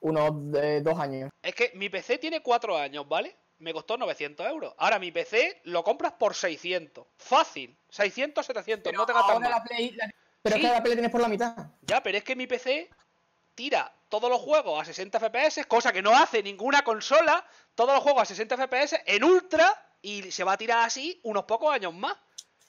[0.00, 0.30] Unos
[0.62, 1.30] eh, dos años.
[1.42, 3.36] Es que mi PC tiene 4 años, ¿vale?
[3.58, 4.74] Me costó 900 euros.
[4.78, 7.04] Ahora mi PC lo compras por 600.
[7.16, 7.76] Fácil.
[7.90, 8.92] 600, 700.
[8.92, 9.58] no te gastas ahora más.
[9.58, 10.10] la Play, la-
[10.42, 10.62] Pero Sí.
[10.62, 11.56] es que la Play tienes por la mitad.
[11.82, 12.88] Ya, pero es que mi PC
[13.56, 17.44] tira todos los juegos a 60 FPS, cosa que no hace ninguna consola.
[17.74, 21.44] Todos los juegos a 60 FPS en ultra y se va a tirar así unos
[21.44, 22.16] pocos años más.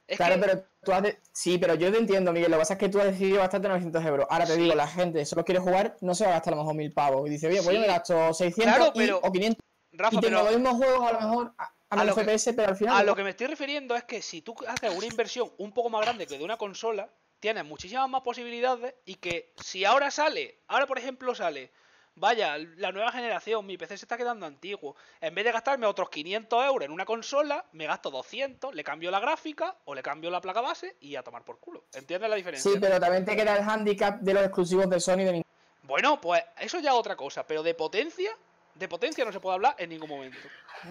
[0.10, 2.50] Es Claro, que, pero tú has de- Sí, pero yo te entiendo, Miguel.
[2.50, 4.26] Lo que pasa es que tú has decidido gastarte 900 euros.
[4.30, 4.62] Ahora te Sí.
[4.62, 6.92] digo, la gente solo quiere jugar, no se va a gastar a lo mejor 1000
[6.94, 7.28] pavos.
[7.28, 10.20] Y dice, oye, pues yo me gasto 600 Claro, y- pero- o 500 Rafa, y
[10.20, 12.70] tengo pero los mismos juegos a lo mejor a, a A lo que- FPS, pero
[12.70, 12.96] al final.
[12.98, 15.90] a lo que me estoy refiriendo es que si tú haces una inversión un poco
[15.90, 20.60] más grande que de una consola, tienes muchísimas más posibilidades y que si ahora sale,
[20.68, 21.72] ahora por ejemplo sale,
[22.20, 26.10] vaya, la nueva generación, mi PC se está quedando antiguo, en vez de gastarme otros
[26.10, 30.30] 500 euros en una consola, me gasto 200, le cambio la gráfica o le cambio
[30.30, 31.84] la placa base y a tomar por culo.
[31.94, 32.72] ¿Entiendes la diferencia?
[32.72, 35.48] Sí, pero también te queda el handicap de los exclusivos de Sony de Nintendo.
[35.84, 38.32] Bueno, pues eso ya es otra cosa, pero de potencia,
[38.76, 40.38] de potencia no se puede hablar en ningún momento.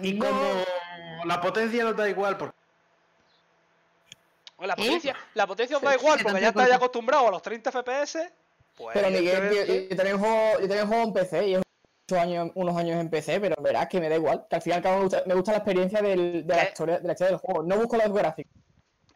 [0.01, 0.63] Y como
[1.25, 2.55] la potencia no da igual, porque
[4.59, 4.75] La ¿Eh?
[4.75, 8.29] potencia, la potencia os da igual porque ya estáis acostumbrados a los 30 FPS.
[8.79, 12.51] Pues Pero Miguel, tío, evidentemente- yo, también juego, yo también juego en PC y años,
[12.55, 14.47] unos años en PC, pero verás que me da igual.
[14.49, 16.63] Que al final y al cabo me gusta, me gusta la experiencia del- de, la
[16.63, 17.61] historia, de la historia del juego.
[17.63, 18.51] No busco los gráficos.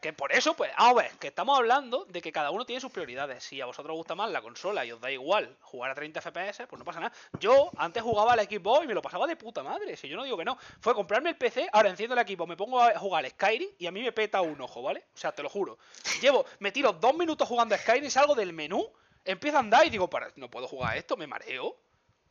[0.00, 2.92] Que por eso, pues, a ver, que estamos hablando de que cada uno tiene sus
[2.92, 3.42] prioridades.
[3.42, 6.20] Si a vosotros os gusta más la consola y os da igual jugar a 30
[6.20, 7.12] FPS, pues no pasa nada.
[7.40, 9.96] Yo antes jugaba al Xbox y me lo pasaba de puta madre.
[9.96, 10.58] Si yo no digo que no.
[10.80, 13.86] Fue comprarme el PC, ahora enciendo el equipo, me pongo a jugar al Skyrim y
[13.86, 15.04] a mí me peta un ojo, ¿vale?
[15.14, 15.78] O sea, te lo juro.
[16.20, 18.86] Llevo, me tiro dos minutos jugando a Skyrim, salgo del menú,
[19.24, 21.76] empiezo a andar y digo, para, no puedo jugar a esto, me mareo.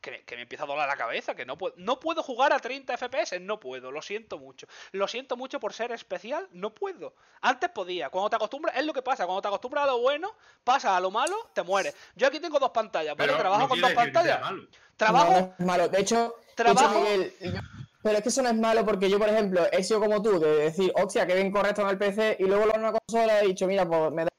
[0.02, 2.52] Que me, que me empieza a doler la cabeza, que no puedo, no puedo jugar
[2.52, 4.68] a 30 FPS, no puedo, lo siento mucho.
[4.92, 7.16] Lo siento mucho por ser especial, no puedo.
[7.40, 10.34] Antes podía, cuando te acostumbras, es lo que pasa, cuando te acostumbras a lo bueno,
[10.66, 11.96] pasas a lo malo, te mueres.
[12.18, 13.28] Yo aquí tengo dos pantallas, ¿vale?
[13.32, 14.42] pero Trabajo no con dos pantallas.
[14.42, 14.64] malo.
[14.98, 15.88] Trabajo, No, no es malo.
[15.88, 17.62] De hecho, de hecho, Trabajo- Miguel, yo-
[18.04, 20.38] pero es que eso no es malo porque yo, por ejemplo, he sido como tú,
[20.38, 23.40] de decir, hostia, que bien correcto en el PC, y luego lo en una consola
[23.42, 24.30] he dicho, mira, pues me da.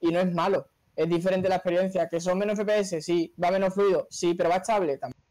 [0.00, 0.68] Y no es malo.
[0.96, 2.08] Es diferente la experiencia.
[2.08, 3.32] Que son menos FPS, sí.
[3.42, 5.22] Va menos fluido, sí, pero va estable también.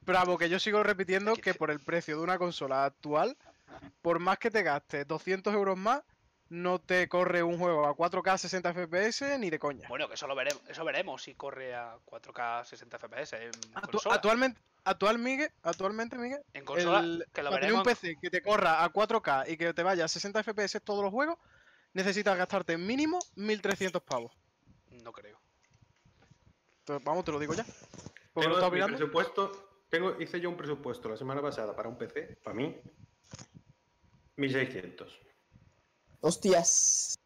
[0.00, 3.36] Bravo, que yo sigo repitiendo que por el precio de una consola actual,
[4.02, 6.02] por más que te gastes 200 euros más,
[6.48, 9.88] no te corre un juego a 4K 60 FPS ni de coña.
[9.88, 13.90] bueno, que eso lo veremos, eso veremos si corre a 4K 60 FPS en Actu-
[13.90, 14.14] consola.
[14.14, 17.82] actualmente, actual, Miguel, actualmente, Miguel, en consola, el- que lo para tener un.
[17.82, 21.10] PC que te corra a 4K y que te vaya a 60 FPS todos los
[21.12, 21.36] juegos,
[21.94, 24.30] necesitas gastarte mínimo 1300 pavos.
[25.02, 25.38] No creo.
[26.80, 27.64] Entonces, vamos, te lo digo ya.
[28.32, 31.96] Porque Tengo lo mi presupuesto, tengo, hice yo un presupuesto la semana pasada para un
[31.96, 32.76] PC, para mí,
[34.36, 35.20] 1600.
[36.20, 37.18] Hostias.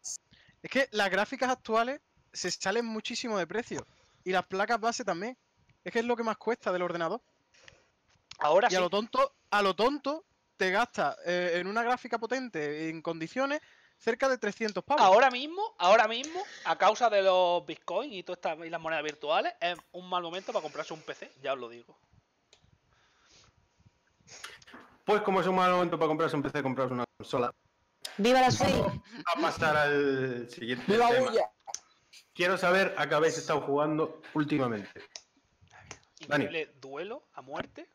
[0.62, 2.01] Es que las gráficas actuales
[2.33, 3.87] se salen muchísimo de precio.
[4.25, 5.37] Y las placas base también.
[5.83, 7.21] Es que es lo que más cuesta del ordenador.
[8.39, 8.77] Ahora Y sí.
[8.77, 10.25] a lo tonto, a lo tonto,
[10.57, 13.61] te gasta eh, en una gráfica potente en condiciones
[14.01, 15.03] cerca de 300 pavos.
[15.03, 19.05] Ahora mismo, ahora mismo, a causa de los bitcoins y todas estas y las monedas
[19.05, 21.96] virtuales, es un mal momento para comprarse un PC, ya os lo digo.
[25.05, 27.55] Pues como es un mal momento para comprarse un PC, comprarse una consola.
[28.16, 28.74] ¡Viva la Switch!
[29.34, 31.26] A pasar al siguiente ¡Viva tema.
[31.26, 31.51] Bulla!
[32.34, 34.88] Quiero saber a qué habéis estado jugando últimamente.
[36.26, 36.44] Dani.
[36.44, 37.88] Increíble duelo a muerte.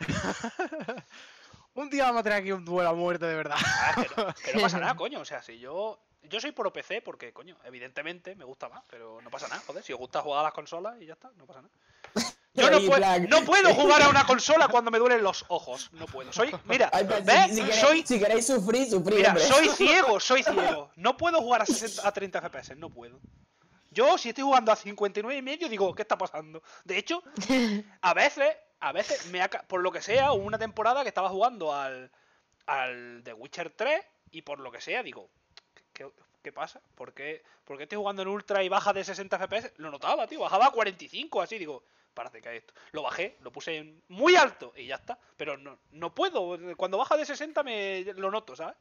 [1.74, 3.56] Un día vamos a tener aquí un duelo a muerte de verdad.
[3.58, 5.20] Ah, que, no, que no pasa nada, coño.
[5.20, 5.98] O sea, si yo.
[6.26, 9.82] Yo soy pro PC porque, coño, evidentemente me gusta más, pero no pasa nada, joder.
[9.82, 11.74] Si os gusta jugar a las consolas y ya está, no pasa nada.
[12.54, 15.90] Yo no, puedo, no puedo jugar a una consola cuando me duelen los ojos.
[15.92, 16.32] No puedo.
[16.32, 17.46] Soy, mira, Ay, pero si- ¿ves?
[17.48, 19.44] Si, queréis, soy, si queréis sufrir, sufrir, mira, hombre.
[19.44, 20.90] soy ciego, soy ciego.
[20.96, 23.18] No puedo jugar a, 60 a 30 FPS, no puedo.
[23.90, 26.62] Yo, si estoy jugando a 59 y medio, digo, ¿qué está pasando?
[26.84, 27.22] De hecho,
[28.00, 31.30] a veces, a veces, me ha por lo que sea, hubo una temporada que estaba
[31.30, 32.10] jugando al,
[32.66, 35.30] al The Witcher 3 y por lo que sea, digo,
[35.94, 36.06] ¿qué,
[36.42, 36.82] qué pasa?
[36.94, 39.72] ¿Por qué, por qué estoy jugando en Ultra y baja de 60 FPS?
[39.78, 41.82] Lo notaba, tío, bajaba a 45, así, digo,
[42.12, 42.74] parece que esto.
[42.92, 45.18] Lo bajé, lo puse en muy alto y ya está.
[45.38, 48.76] Pero no, no puedo, cuando baja de 60 me lo noto, ¿sabes?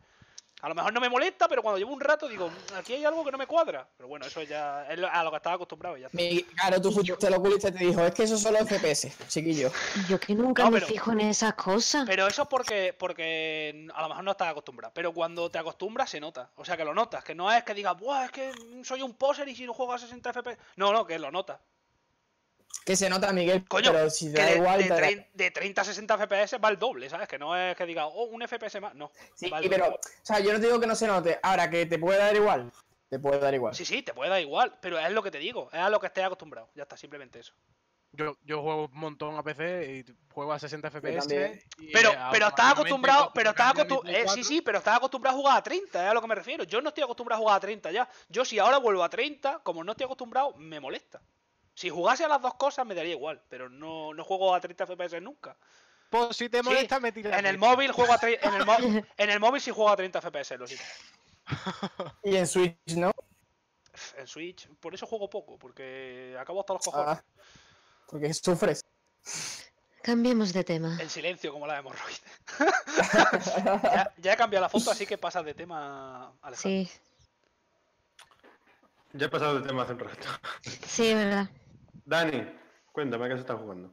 [0.63, 3.25] A lo mejor no me molesta, pero cuando llevo un rato digo, aquí hay algo
[3.25, 3.85] que no me cuadra.
[3.97, 6.07] Pero bueno, eso ya es lo- a lo que estaba acostumbrado y ya.
[6.13, 9.11] Mi- claro, tú fuiste el oculista y te dijo, es que eso solo es FPS,
[9.27, 9.69] chiquillo.
[10.07, 12.05] Yo que nunca No, me pero- fijo en esas cosas.
[12.07, 14.93] Pero eso es porque, porque a lo mejor no estás acostumbrado.
[14.95, 16.49] Pero cuando te acostumbras se nota.
[16.55, 17.25] O sea que lo notas.
[17.25, 18.51] Que no es que digas, Buah, es que
[18.85, 20.57] soy un poser y si no juego a 60 FPS.
[20.77, 21.59] No, no, que lo notas.
[22.85, 24.77] Que se nota, Miguel, Coño, pero si te da de, igual...
[24.79, 27.27] de te da- trein- de 30 a 60 FPS va el doble, ¿sabes?
[27.29, 28.93] Que no es que diga, oh, un FPS más.
[28.95, 29.11] No.
[29.35, 29.97] Sí, va el pero, doble.
[29.97, 31.39] o sea, yo no te digo que no se note.
[31.43, 32.71] Ahora, que te puede dar igual,
[33.09, 33.73] te puede dar igual.
[33.73, 34.77] Sí, sí, te puede dar igual.
[34.81, 35.69] Pero es lo que te digo.
[35.71, 36.69] Es a lo que estés acostumbrado.
[36.75, 37.53] Ya está, simplemente eso.
[38.15, 41.19] Yo, yo juego un montón a PC y juego a 60 FPS.
[41.19, 41.59] también.
[41.79, 44.97] y, Pero, eh, pero estás acostumbrado, pero estás acostumbrado, Play sí, 4, sí, pero estás
[44.97, 46.63] acostumbrado a jugar a 30, es a lo que me refiero.
[46.65, 48.07] Yo no estoy acostumbrado a jugar a 30 ya.
[48.29, 51.21] Yo si ahora vuelvo a 30, como no estoy acostumbrado, me molesta.
[51.75, 54.85] Si jugase a las dos cosas me daría igual, pero no, no juego a 30
[54.85, 55.57] FPS nunca.
[56.09, 57.39] Pues si te Sí, molesta, me tiras.
[57.39, 58.77] En el móvil juego a en el, mo-
[59.17, 60.85] en el móvil sí juego a 30 FPS, lo siento.
[62.23, 63.11] Y en Switch, ¿no?
[64.17, 67.17] En Switch, por eso juego poco, porque acabo hasta los cojones.
[67.17, 67.23] Ah,
[68.07, 68.85] porque sufres.
[70.03, 70.97] Cambiemos de tema.
[71.01, 72.17] En silencio, como la hemorroide.
[73.83, 76.57] ya, ya he cambiado la foto, así que pasas de tema, Alejandro.
[76.57, 76.91] Sí,
[79.13, 80.27] Ya he pasado de tema hace un rato.
[80.87, 81.49] sí, es verdad.
[82.05, 82.45] Dani,
[82.91, 83.91] cuéntame qué se está jugando.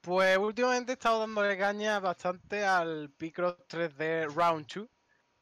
[0.00, 4.88] Pues últimamente he estado dándole caña bastante al Picross 3D Round 2.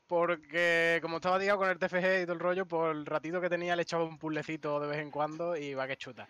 [0.08, 3.50] Porque como estaba digado con el TFG y todo el rollo, por el ratito que
[3.50, 6.26] tenía le echaba un puzzlecito de vez en cuando y va que chuta.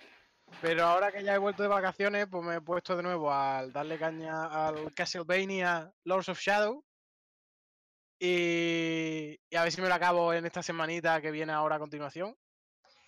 [0.60, 3.72] Pero ahora que ya he vuelto de vacaciones, pues me he puesto de nuevo al
[3.72, 6.84] darle caña al Castlevania Lords of Shadow.
[8.18, 11.78] Y, y a ver si me lo acabo en esta semanita que viene ahora a
[11.78, 12.36] continuación.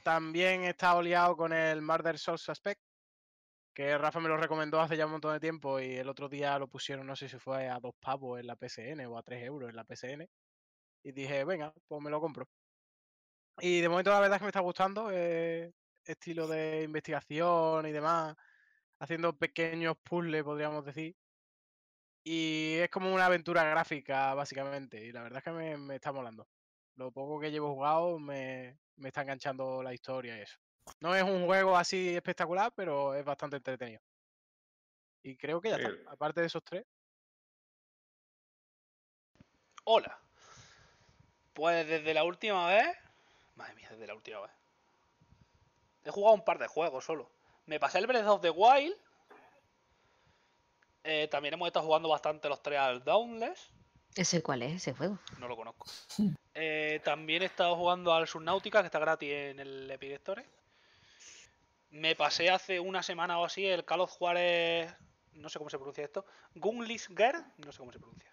[0.02, 2.80] También he estado liado con el Murder Soul Suspect
[3.74, 6.58] que Rafa me lo recomendó hace ya un montón de tiempo y el otro día
[6.58, 9.44] lo pusieron, no sé si fue a dos pavos en la PSN o a tres
[9.44, 10.28] euros en la PSN.
[11.04, 12.48] Y dije, venga, pues me lo compro.
[13.60, 15.72] Y de momento la verdad es que me está gustando, eh,
[16.04, 18.36] estilo de investigación y demás,
[19.00, 21.16] haciendo pequeños puzzles, podríamos decir.
[22.24, 26.12] Y es como una aventura gráfica, básicamente, y la verdad es que me, me está
[26.12, 26.46] molando.
[26.96, 30.58] Lo poco que llevo jugado me, me está enganchando la historia y eso.
[31.00, 34.00] No es un juego así espectacular, pero es bastante entretenido.
[35.22, 35.90] Y creo que ya está.
[36.10, 36.86] Aparte de esos tres.
[39.84, 40.18] Hola.
[41.52, 42.96] Pues desde la última vez.
[43.54, 44.52] Madre mía, desde la última vez.
[46.04, 47.30] He jugado un par de juegos solo.
[47.66, 48.96] Me pasé el Breath of the Wild.
[51.04, 53.72] Eh, también hemos estado jugando bastante los tres al Dauntless.
[54.16, 55.18] ¿Ese cuál es ese juego?
[55.38, 55.86] No lo conozco.
[56.54, 60.20] Eh, también he estado jugando al Subnautica, que está gratis en el Epic.
[61.90, 64.92] Me pasé hace una semana o así el Call of Juarez.
[65.32, 66.26] No sé cómo se pronuncia esto.
[66.54, 67.36] Gunlisger.
[67.58, 68.30] No sé cómo se pronuncia.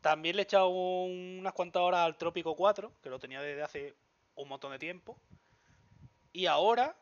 [0.00, 3.62] También le he echado un- unas cuantas horas al Trópico 4, que lo tenía desde
[3.62, 3.94] hace
[4.36, 5.18] un montón de tiempo.
[6.32, 6.96] Y ahora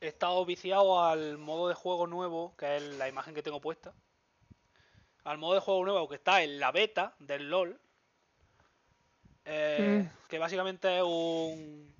[0.00, 3.92] he estado viciado al modo de juego nuevo, que es la imagen que tengo puesta.
[5.24, 7.78] Al modo de juego nuevo que está en la beta del LOL.
[9.44, 11.94] eh, Que básicamente es un.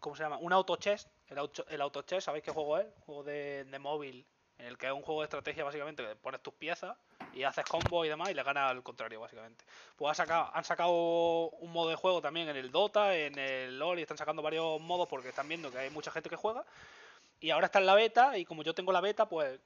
[0.00, 0.38] ¿Cómo se llama?
[0.38, 1.08] Un auto chess.
[1.28, 2.86] El auto, el auto chess, ¿sabéis qué juego es?
[2.86, 4.26] Un juego de, de móvil.
[4.58, 6.96] En el que es un juego de estrategia, básicamente, que pones tus piezas
[7.32, 9.64] y haces combos y demás y le ganas al contrario, básicamente.
[9.96, 13.78] Pues ha sacado, han sacado un modo de juego también en el Dota, en el
[13.78, 16.64] LoL y están sacando varios modos porque están viendo que hay mucha gente que juega.
[17.40, 19.58] Y ahora está en la beta y como yo tengo la beta, pues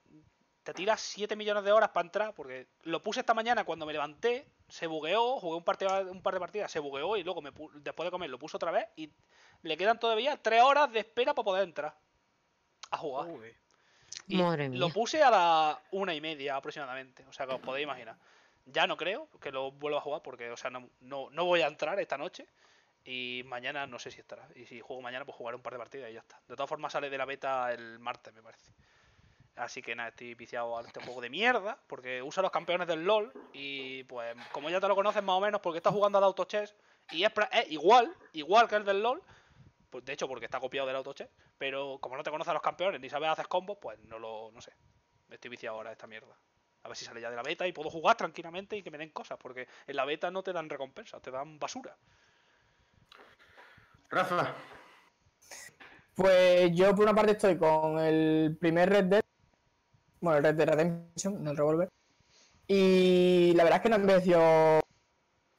[0.68, 3.92] te tiras 7 millones de horas para entrar porque lo puse esta mañana cuando me
[3.94, 5.78] levanté, se bugueó, jugué un, par
[6.34, 8.86] de partidas, se bugueó y luego me pu- después de comer lo puse otra vez
[8.94, 9.10] y
[9.62, 11.96] le quedan todavía 3 horas de espera para poder entrar
[12.90, 13.28] a jugar.
[13.30, 13.56] Uy.
[14.26, 14.78] Y Madre mía.
[14.78, 18.18] Lo puse a la una y media aproximadamente, o sea que os podéis imaginar.
[18.66, 21.62] Ya no creo que lo vuelva a jugar porque, o sea, no, no, no voy
[21.62, 22.46] a entrar esta noche
[23.06, 24.46] y mañana no sé si estará.
[24.54, 26.38] Y si juego mañana, pues jugaré un par de partidas y ya está.
[26.46, 28.70] De todas formas, sale de la beta el martes, me parece.
[29.58, 33.04] Así que nada, estoy viciado a este juego de mierda porque usa los campeones del
[33.04, 36.24] LOL y pues como ya te lo conoces más o menos porque estás jugando al
[36.24, 36.74] auto chess
[37.10, 37.32] y es,
[37.68, 39.22] igual, igual que el del LOL,
[39.90, 41.28] Pues, de hecho, porque está copiado del autochess.
[41.56, 44.50] Pero como no te conoces a los campeones ni sabes hacer combos, pues no lo.
[44.52, 44.72] No sé.
[45.30, 46.36] Estoy viciado ahora a esta mierda.
[46.84, 48.98] A ver si sale ya de la beta y puedo jugar tranquilamente y que me
[48.98, 49.38] den cosas.
[49.38, 51.96] Porque en la beta no te dan recompensas, te dan basura.
[54.10, 54.54] Rafa,
[56.14, 59.24] Pues yo por una parte estoy con el primer Red Dead,
[60.20, 61.88] bueno, el Red Dead Redemption, no el Revolver,
[62.66, 64.80] y la verdad es que no envejeció,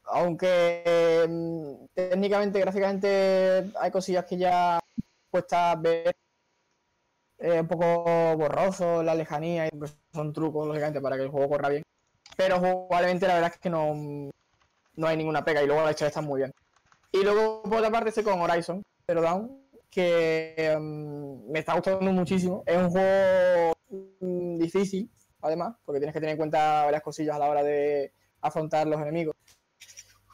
[0.05, 4.79] aunque mm, técnicamente, gráficamente hay cosillas que ya
[5.31, 6.15] cuesta ver
[7.39, 11.49] eh, un poco borroso, la lejanía, y pues son trucos, lógicamente, para que el juego
[11.49, 11.83] corra bien,
[12.37, 14.31] pero jugablemente la verdad es que no,
[14.95, 16.53] no hay ninguna pega y luego la historia está muy bien.
[17.11, 19.58] Y luego por otra parte estoy con Horizon Zero Dawn,
[19.89, 22.63] que mm, me está gustando muchísimo.
[22.65, 23.73] Es un juego
[24.21, 25.09] mm, difícil,
[25.41, 29.01] además, porque tienes que tener en cuenta varias cosillas a la hora de afrontar los
[29.01, 29.35] enemigos.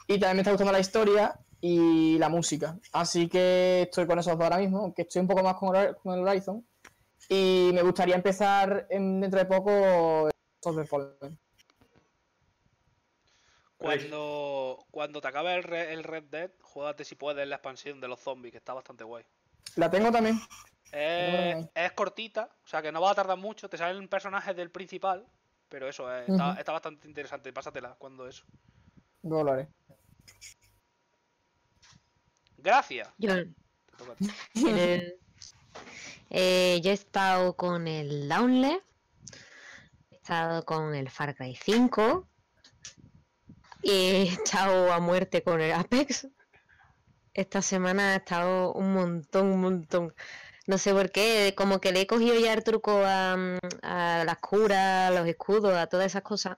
[0.06, 2.78] Y también me está gustando la historia y la música.
[2.92, 5.96] Así que estoy con esos dos ahora mismo, aunque estoy un poco más con, el
[6.04, 6.64] Horizon.
[7.28, 10.30] Y me gustaría empezar en- dentro de poco
[10.62, 11.38] Fallen.
[13.78, 18.52] Cuando, cuando te acabe el Red Dead, juégate si puedes la expansión de los zombies,
[18.52, 19.24] que está bastante guay.
[19.74, 20.40] La tengo también.
[20.92, 24.70] Es, es cortita, o sea que no va a tardar mucho, te salen personajes del
[24.70, 25.26] principal,
[25.68, 26.24] pero eso, eh,
[26.58, 28.44] está, bastante interesante, pásatela cuando eso.
[29.22, 29.68] Luego lo haré.
[32.58, 33.08] Gracias.
[33.18, 34.30] Yo, Te toca a ti.
[34.66, 35.18] el-
[36.30, 38.80] eh, yo he estado con el Downless,
[40.10, 42.26] he estado con el Far Cry 5,
[43.82, 46.26] y he estado a muerte con el Apex.
[47.36, 50.14] Esta semana he estado un montón, un montón.
[50.66, 53.34] No sé por qué, como que le he cogido ya el truco a,
[53.82, 56.56] a las curas, a los escudos, a todas esas cosas.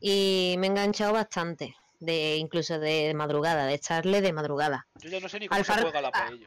[0.00, 4.86] Y me he enganchado bastante, de incluso de madrugada, de echarle de madrugada.
[5.02, 6.12] Yo ya no sé ni cómo Al se Far- juega la ah.
[6.12, 6.46] paella.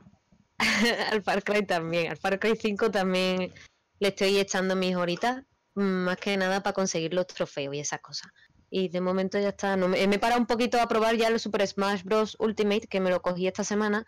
[1.12, 2.10] al Far Cry también.
[2.12, 3.54] Al Far Cry 5 también
[4.00, 5.44] le estoy echando mis horitas,
[5.76, 8.32] más que nada para conseguir los trofeos y esas cosas.
[8.70, 9.76] Y de momento ya está.
[9.76, 12.36] No me, he parado un poquito a probar ya el Super Smash Bros.
[12.40, 14.06] Ultimate, que me lo cogí esta semana,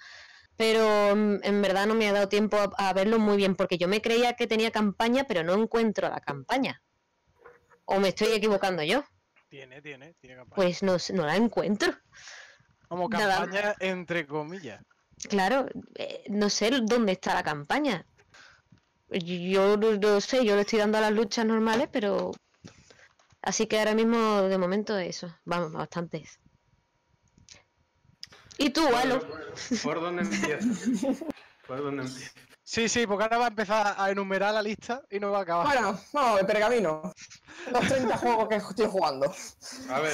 [0.56, 3.78] pero mm, en verdad no me ha dado tiempo a, a verlo muy bien, porque
[3.78, 6.82] yo me creía que tenía campaña, pero no encuentro la campaña.
[7.86, 9.04] O me estoy equivocando yo.
[9.50, 10.56] Tiene, tiene, tiene campaña.
[10.56, 11.94] Pues no, no la encuentro.
[12.88, 13.40] Como nada.
[13.40, 14.82] campaña entre comillas.
[15.30, 18.06] Claro, eh, no sé dónde está la campaña.
[19.10, 22.32] Yo no, no sé, yo le estoy dando a las luchas normales, pero...
[23.42, 25.36] Así que ahora mismo, de momento, eso.
[25.46, 26.40] Vamos, bastantes.
[28.58, 29.20] ¿Y tú, Alo?
[29.84, 30.68] ¿Por dónde empiezo?
[31.68, 32.32] ¿Por dónde empiezo?
[32.64, 35.42] Sí, sí, porque ahora va a empezar a enumerar la lista y no va a
[35.42, 35.66] acabar.
[35.66, 37.14] Bueno, vamos, de pergamino.
[37.72, 39.34] Los 30 juegos que estoy jugando.
[39.90, 40.14] A ver,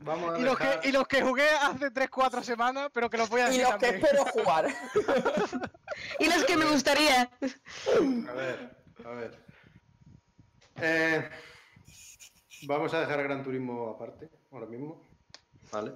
[0.00, 3.16] vamos a y, los dejar- que, y los que jugué hace 3-4 semanas, pero que
[3.16, 4.66] los voy a Y decir los que espero jugar.
[6.18, 7.30] Y los que me gustaría.
[8.28, 9.44] A ver, a ver.
[10.76, 11.30] Eh,
[12.66, 15.08] vamos a dejar Gran Turismo aparte, ahora mismo.
[15.70, 15.92] Vale.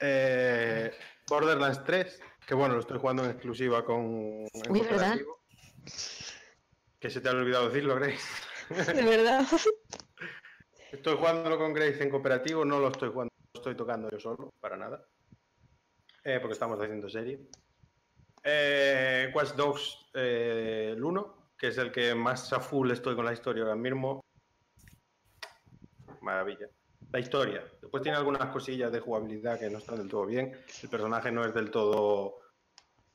[0.00, 0.92] Eh,
[1.28, 4.04] Borderlands 3, que bueno, lo estoy jugando en exclusiva con.
[4.04, 5.18] en Uy, ¿verdad?
[5.18, 5.38] cooperativo.
[6.98, 8.18] Que se te ha olvidado decirlo, Grace.
[8.94, 9.46] De verdad.
[10.92, 14.54] Estoy jugándolo con Grace en cooperativo, no lo estoy jugando, lo estoy tocando yo solo,
[14.58, 15.06] para nada.
[16.24, 17.40] Eh, porque estamos haciendo serie.
[18.42, 23.26] Eh, Watch Dogs eh, el 1, que es el que más a full estoy con
[23.26, 24.24] la historia ahora mismo.
[26.28, 26.68] Maravilla.
[27.10, 27.64] La historia.
[27.80, 30.52] Después tiene algunas cosillas de jugabilidad que no están del todo bien.
[30.82, 32.40] El personaje no es del todo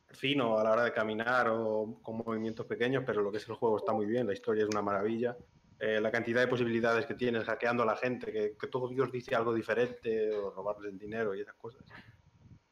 [0.09, 3.55] fino a la hora de caminar o con movimientos pequeños, pero lo que es el
[3.55, 4.25] juego está muy bien.
[4.25, 5.37] La historia es una maravilla.
[5.79, 9.11] Eh, la cantidad de posibilidades que tienes hackeando a la gente, que, que todo Dios
[9.11, 11.83] dice algo diferente o robarles el dinero y esas cosas.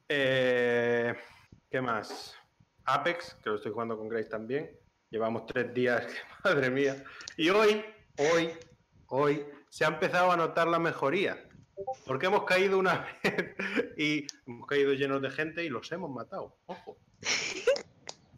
[0.07, 1.13] Eh,
[1.69, 2.35] ¿Qué más?
[2.85, 4.71] Apex, que lo estoy jugando con Grace también.
[5.11, 6.07] Llevamos tres días,
[6.43, 7.03] madre mía.
[7.37, 7.83] Y hoy,
[8.17, 8.49] hoy,
[9.07, 11.41] hoy se ha empezado a notar la mejoría.
[12.05, 13.55] Porque hemos caído una vez
[13.97, 16.57] y hemos caído llenos de gente y los hemos matado.
[16.65, 16.97] Ojo.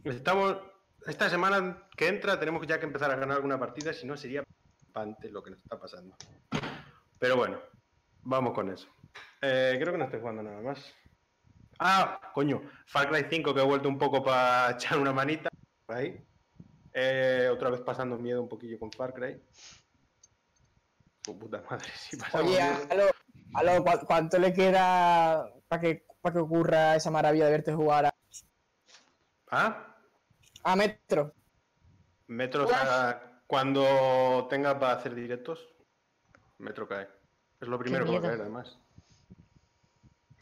[0.06, 0.58] Estamos.
[1.06, 4.44] Esta semana que entra tenemos ya que empezar a ganar alguna partida, si no sería
[4.44, 6.16] preocupante lo que nos está pasando.
[7.20, 7.60] Pero bueno,
[8.22, 8.88] vamos con eso.
[9.42, 10.94] Eh, creo que no estoy jugando nada más.
[11.80, 15.50] Ah, coño, Far Cry 5 que he vuelto un poco para echar una manita.
[15.86, 16.24] por Ahí.
[16.94, 19.42] Eh, otra vez pasando miedo un poquillo con Far Cry.
[21.28, 22.62] Oh, puta madre, si pasamos Oye.
[22.62, 23.06] Alo,
[23.56, 28.06] Alo, ¿cu- ¿cuánto le queda para que, para que ocurra esa maravilla de verte jugar
[28.08, 28.14] a,
[29.52, 29.96] Ah,
[30.64, 31.34] a Metro?
[32.28, 35.70] Metro, o sea, cuando tenga para hacer directos,
[36.58, 37.08] Metro cae.
[37.62, 38.80] Es lo primero que va a caer, además.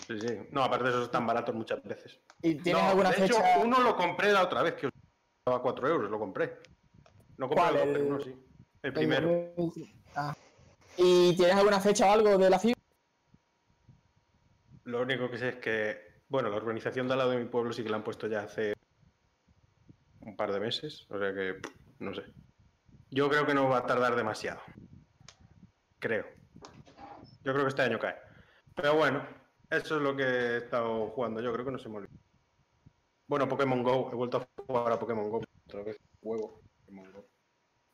[0.07, 0.47] Sí, sí.
[0.51, 2.19] No, aparte de eso están baratos muchas veces.
[2.41, 3.53] ¿Y tienes No, alguna de fecha?
[3.53, 4.89] hecho, uno lo compré la otra vez, que
[5.45, 6.57] estaba 4 euros, lo compré.
[7.37, 7.75] No compré ¿Cuál?
[7.75, 8.35] el dos, El- pero uno sí.
[8.83, 9.27] El primero.
[9.57, 9.95] 2020?
[10.15, 10.33] Ah.
[10.97, 12.75] ¿Y tienes alguna fecha o algo de la FIBA?
[14.83, 17.73] Lo único que sé es que, bueno, la organización de al lado de mi pueblo
[17.73, 18.73] sí que la han puesto ya hace
[20.19, 21.59] un par de meses, o sea que,
[21.99, 22.23] no sé.
[23.09, 24.61] Yo creo que no va a tardar demasiado.
[25.99, 26.25] Creo.
[27.43, 28.15] Yo creo que este año cae.
[28.75, 29.25] Pero bueno,
[29.69, 31.41] eso es lo que he estado jugando.
[31.41, 32.13] Yo creo que no se me olvida.
[33.27, 34.09] Bueno, Pokémon Go.
[34.11, 35.97] He vuelto a jugar a Pokémon Go otra vez.
[36.21, 37.31] Pokémon Go.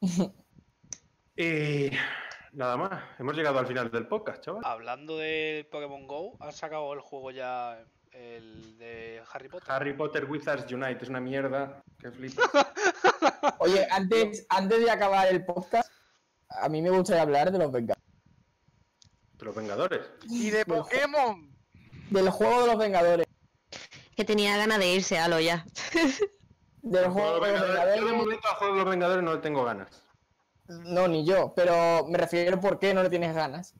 [1.35, 1.89] y
[2.57, 3.03] nada más.
[3.19, 4.61] Hemos llegado al final del podcast, chaval.
[4.65, 7.79] Hablando de Pokémon Go, han sacado el juego ya,
[8.11, 9.71] el de Harry Potter.
[9.71, 11.83] Harry Potter Wizards Unite es una mierda.
[11.99, 12.49] Que flipas.
[13.59, 15.89] Oye, antes, antes de acabar el podcast,
[16.49, 18.03] a mí me gustaría hablar de los Vengadores.
[19.33, 20.01] De los Vengadores.
[20.29, 21.55] Y de Pokémon.
[22.09, 23.27] Del juego de los Vengadores.
[24.15, 25.63] Que tenía ganas de irse a lo ya.
[26.81, 29.23] Del El juego juego de los Vengadores- Yo de momento al juego de los Vengadores
[29.23, 30.06] no le tengo ganas.
[30.67, 33.73] No, ni yo, pero me refiero por qué no le tienes ganas.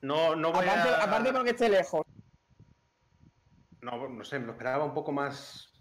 [0.00, 1.04] No, no voy Aparte, a...
[1.04, 2.04] aparte porque esté lejos.
[3.80, 5.72] No, no sé, me lo esperaba un poco más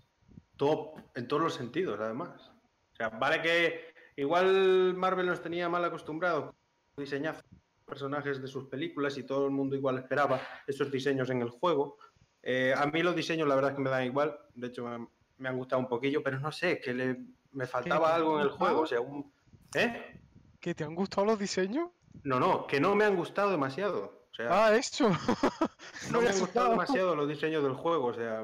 [0.58, 2.52] top en todos los sentidos, además.
[2.94, 6.54] O sea, vale que igual Marvel nos tenía mal acostumbrados
[6.96, 7.44] a diseñar
[7.86, 11.98] personajes de sus películas y todo el mundo igual esperaba esos diseños en el juego.
[12.42, 15.08] Eh, a mí los diseños la verdad es que me dan igual, de hecho me,
[15.38, 17.18] me han gustado un poquillo, pero no sé, que le,
[17.52, 18.82] me faltaba algo en el juego.
[18.82, 19.34] O sea, un...
[19.76, 20.20] ¿Eh?
[20.60, 21.90] ¿Que te han gustado los diseños?
[22.24, 24.26] No, no, que no me han gustado demasiado.
[24.32, 25.10] O sea, Ah, eso.
[26.12, 28.44] no me han gustado demasiado los diseños del juego, o sea,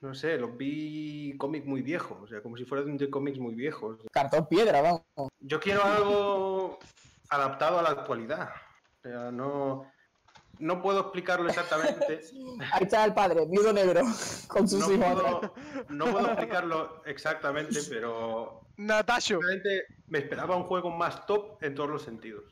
[0.00, 3.54] no sé, los vi cómic muy viejo, o sea, como si fueran de cómics muy
[3.54, 3.98] viejos.
[4.12, 5.02] Cartón piedra, vamos.
[5.40, 6.78] Yo quiero algo
[7.28, 8.50] adaptado a la actualidad.
[8.98, 9.90] O sea, no,
[10.58, 12.20] no puedo explicarlo exactamente.
[12.72, 14.02] Ahí está el padre, viudo negro,
[14.48, 15.54] con sus No hijos puedo,
[15.88, 19.40] no puedo explicarlo exactamente, pero Natasho.
[19.40, 22.44] realmente me esperaba un juego más top en todos los sentidos.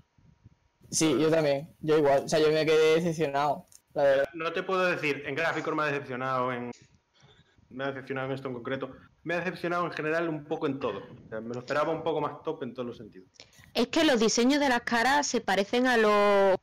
[0.90, 1.74] Sí, yo también.
[1.80, 2.24] Yo igual.
[2.24, 3.66] O sea, yo me quedé decepcionado.
[3.94, 4.28] La verdad.
[4.34, 6.70] No te puedo decir, en gráficos me ha decepcionado, en...
[7.70, 10.78] me ha decepcionado en esto en concreto, me ha decepcionado en general un poco en
[10.78, 10.98] todo.
[10.98, 13.28] O sea, me lo esperaba un poco más top en todos los sentidos.
[13.74, 16.56] Es que los diseños de las caras se parecen a los.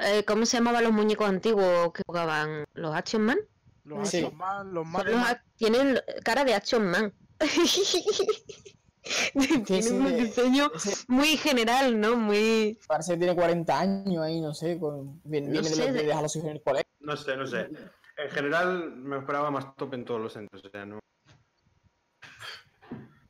[0.00, 2.64] eh, ¿Cómo se llamaban los muñecos antiguos que jugaban?
[2.74, 3.38] ¿Los Action Man?
[3.84, 4.18] Los Sí.
[4.18, 5.42] Action Man, los los Man.
[5.56, 7.12] tienen cara de Action Man.
[9.66, 12.16] Tienen sí, un de- diseño Ese muy general, ¿no?
[12.16, 12.78] Muy.
[12.86, 14.78] parece que tiene 40 años ahí, no sé.
[14.78, 15.20] Con...
[15.24, 16.90] Viene, No viene de sé, los de de- dejar a los hijos en el colegio.
[17.00, 17.68] No sé, no sé.
[18.16, 20.64] En general me esperaba más top en todos los sentidos.
[20.66, 21.00] O sea, no.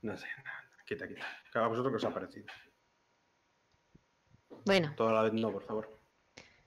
[0.02, 1.24] No sé, nada, quita, quita.
[1.54, 2.46] ¿A vosotros qué os ha parecido?
[4.66, 5.98] Bueno, Toda la vez no, por favor.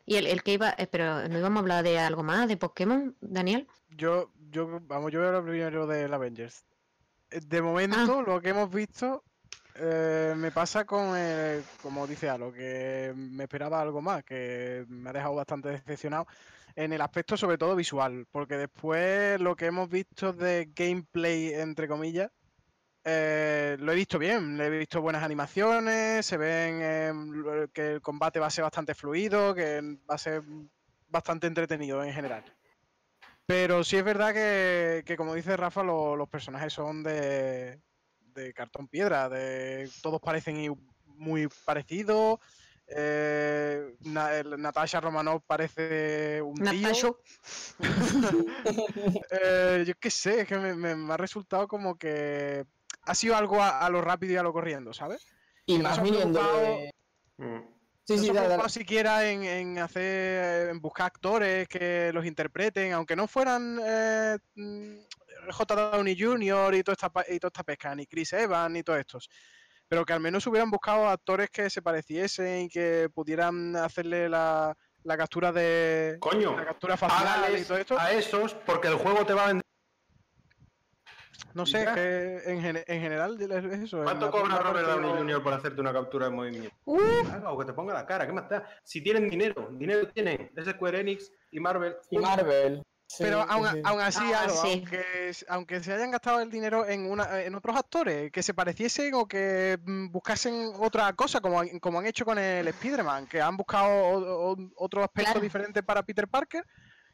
[0.05, 0.73] y el, el que iba.
[0.77, 3.67] eh, pero no íbamos a hablar de algo más, de Pokémon, Daniel.
[3.89, 6.65] Yo, yo, vamos, yo voy a hablar primero del Avengers.
[7.31, 9.23] Eh, De momento, lo que hemos visto,
[9.75, 15.09] eh, me pasa con, el- como dice Alo, que me esperaba algo más, que me
[15.09, 16.27] ha dejado bastante decepcionado
[16.75, 21.87] en el aspecto sobre todo visual, porque después lo que hemos visto de gameplay, entre
[21.87, 22.31] comillas,
[23.03, 28.01] eh, lo he visto bien, le he visto buenas animaciones, se ven em, que el
[28.01, 30.41] combate va a ser bastante fluido, que va a ser
[31.07, 32.43] bastante entretenido en general.
[33.47, 37.79] Pero sí es verdad que, que como dice Rafa, lo- los personajes son de,
[38.33, 40.75] de cartón piedra, de todos parecen
[41.05, 42.39] muy parecidos.
[42.87, 47.19] eh, Natasha Romanoff parece un tío.
[49.31, 52.65] Eh, yo qué sé, es que me, me- me ha resultado como que
[53.03, 55.25] ha sido algo a, a lo rápido y a lo corriendo, ¿sabes?
[55.65, 56.79] Y más viniendo preocupado-
[57.37, 57.74] de...
[58.07, 58.69] Sí, no sí, se dale, dale.
[58.69, 64.95] siquiera en, en hacer, en buscar actores que los interpreten, aunque no fueran eh, mm,
[65.51, 65.75] J.
[65.75, 66.75] Downey Jr.
[66.75, 69.29] y toda, esta, pa- y toda esta pesca, ni Chris Evans, ni todos estos.
[69.87, 74.75] Pero que al menos hubieran buscado actores que se pareciesen y que pudieran hacerle la,
[75.03, 77.99] la captura de Coño, la captura facial y todo esto.
[77.99, 79.63] a esos porque el juego te va a vender.
[81.55, 84.03] No sé, que en, gen- en general es es eso.
[84.03, 85.41] ¿Cuánto cobra Robert Downey Jr.
[85.41, 86.75] por hacerte una captura de movimiento?
[87.31, 88.63] Haga, o que te ponga la cara, ¿qué más da?
[88.83, 90.51] Si tienen dinero, dinero tienen.
[90.55, 91.95] Es Square Enix y Marvel.
[92.11, 92.83] Y Marvel.
[93.07, 93.81] Sí, Pero aún, sí.
[93.85, 94.67] aún así, Ah, sí.
[94.73, 95.05] aunque,
[95.47, 99.27] aunque se hayan gastado el dinero en una, en otros actores que se pareciesen o
[99.27, 103.55] que mm, buscasen otra cosa, como, han- como han hecho con el Spider-Man, que han
[103.55, 105.39] buscado o- o- otro aspecto Claro.
[105.43, 106.65] diferente para Peter Parker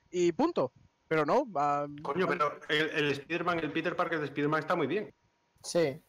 [0.09, 0.71] y punto.
[1.11, 4.87] Pero no, va- Coño, pero el, el Spider-Man, el Peter Parker de Spider-Man está muy
[4.87, 5.13] bien.
[5.61, 6.01] Sí.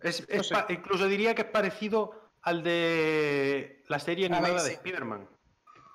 [0.00, 0.56] Es, No es sé.
[0.70, 4.72] incluso diría que es parecido al de la serie animada de.
[4.72, 5.28] Spider-Man.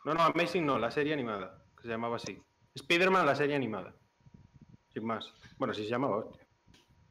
[0.06, 2.42] No, no, Amazing no, la serie animada, que se llamaba así.
[2.76, 3.94] Spider-Man, la serie animada.
[4.94, 5.34] Sin más.
[5.58, 6.48] Bueno, sí se llamaba, hostia.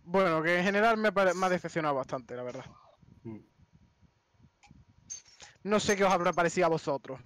[0.05, 2.65] Bueno, que en general me, pare- me ha decepcionado bastante, la verdad.
[3.25, 3.41] Mm.
[5.65, 7.21] No sé qué os habrá parecido a vosotros.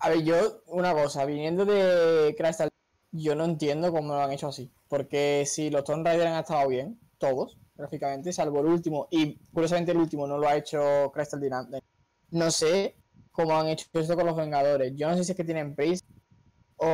[0.00, 2.68] A ver, yo, una cosa, viniendo de Crystal,
[3.12, 4.70] yo no entiendo cómo lo han hecho así.
[4.88, 9.92] Porque si los Tomb Raider han estado bien, todos, gráficamente, salvo el último, y curiosamente
[9.92, 11.86] el último no lo ha hecho Crystal Dynamics.
[12.30, 12.96] No sé
[13.32, 14.92] cómo han hecho esto con los Vengadores.
[14.96, 16.04] Yo no sé si es que tienen prisa
[16.76, 16.86] o,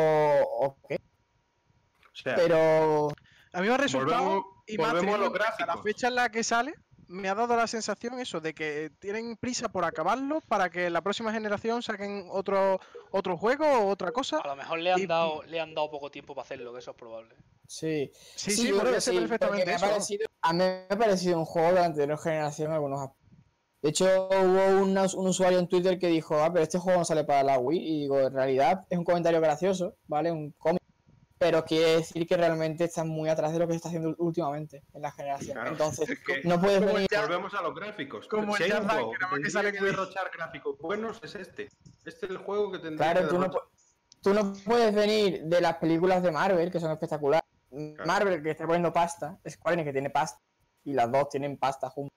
[0.60, 3.08] o qué, O sea, pero
[3.52, 6.14] A mí me ha resultado, volvemos, y más volvemos a los cuenta la fecha en
[6.14, 6.74] la que sale,
[7.12, 11.00] me ha dado la sensación eso, de que tienen prisa por acabarlo para que la
[11.02, 14.38] próxima generación saquen otro, otro juego o otra cosa.
[14.38, 16.78] A lo mejor le han, Y- dado, le han dado poco tiempo para hacerlo, que
[16.80, 17.34] eso es probable.
[17.66, 18.10] sí.
[18.34, 19.86] Sí, sí, yo creo podría que ser sí, perfectamente ha eso.
[19.86, 23.22] parecido- a mí me ha parecido un juego de la anterior generación en algunos aspectos.
[23.82, 27.04] De hecho, hubo unas- un usuario en Twitter que dijo, ah, pero este juego no
[27.04, 27.78] sale para la Wii.
[27.80, 30.30] Y digo, en realidad es un comentario gracioso, ¿vale?
[30.30, 30.81] Un cómic.
[31.42, 34.84] Pero quiere decir que realmente están muy atrás de lo que se está haciendo últimamente
[34.94, 35.54] en la generación.
[35.54, 35.70] Claro.
[35.70, 37.06] Entonces, es que no puedes venir...
[37.10, 38.28] ya- volvemos a los gráficos.
[38.28, 41.68] como si el Jazz juego que que sale que derrochar gráficos buenos, es este.
[42.04, 43.50] Este es el juego que tendría Claro, que tú no,
[44.22, 47.48] tú no puedes venir de las películas de Marvel, que son espectaculares.
[48.06, 50.40] Marvel, que está poniendo pasta, Square Enix, que tiene pasta,
[50.84, 52.16] y las dos tienen pasta juntas.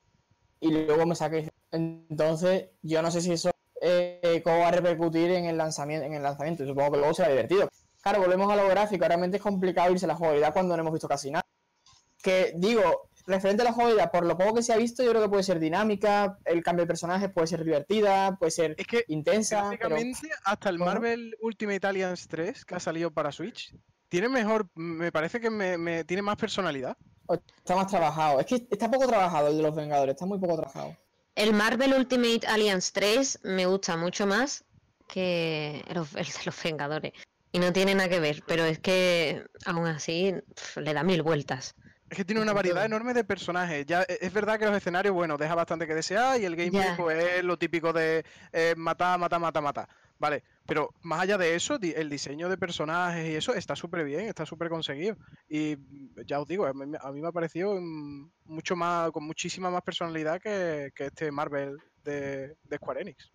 [0.60, 1.50] Y luego me saquéis.
[1.72, 3.52] Entonces, yo no sé si eso
[3.82, 6.06] eh, cómo va a repercutir en el lanzamiento.
[6.06, 6.66] En el lanzamiento.
[6.66, 7.70] Supongo que luego será divertido.
[8.06, 9.04] Claro, volvemos a lo gráfico.
[9.08, 11.44] Realmente es complicado irse a la jugabilidad cuando no hemos visto casi nada.
[12.22, 15.24] Que digo, referente a la jugabilidad, por lo poco que se ha visto, yo creo
[15.24, 19.06] que puede ser dinámica, el cambio de personajes puede ser divertida, puede ser Es que
[19.08, 19.70] intensa.
[19.72, 19.90] Pero...
[19.90, 20.92] Gráficamente, hasta el ¿Cómo?
[20.92, 23.76] Marvel Ultimate Alliance 3 que ha salido para Switch,
[24.08, 26.96] tiene mejor, me parece que me, me- tiene más personalidad.
[27.58, 28.40] Está más trabajado.
[28.40, 30.96] Es que está poco trabajado el de los Vengadores, está muy poco trabajado.
[31.34, 34.64] El Marvel Ultimate Alliance 3 me gusta mucho más
[35.08, 37.14] que el de los Vengadores.
[37.56, 41.22] Y no tiene nada que ver, pero es que aún así pf, le da mil
[41.22, 41.74] vueltas.
[42.10, 43.86] Es que tiene una variedad enorme de personajes.
[43.86, 46.90] Ya e- es verdad que los escenarios, bueno, deja bastante que desear y el gameplay
[46.98, 49.88] pues es lo típico de eh, matar, matar, matar, matar.
[50.20, 54.28] Vale, pero más allá de eso, el diseño de personajes y eso está súper bien,
[54.28, 55.16] está súper conseguido.
[55.48, 55.78] Y
[56.28, 59.24] ya os digo, a mí, me- a mí me ha parecido mm, mucho más, con
[59.24, 63.32] muchísima más personalidad que, que este Marvel de, de Square Enix.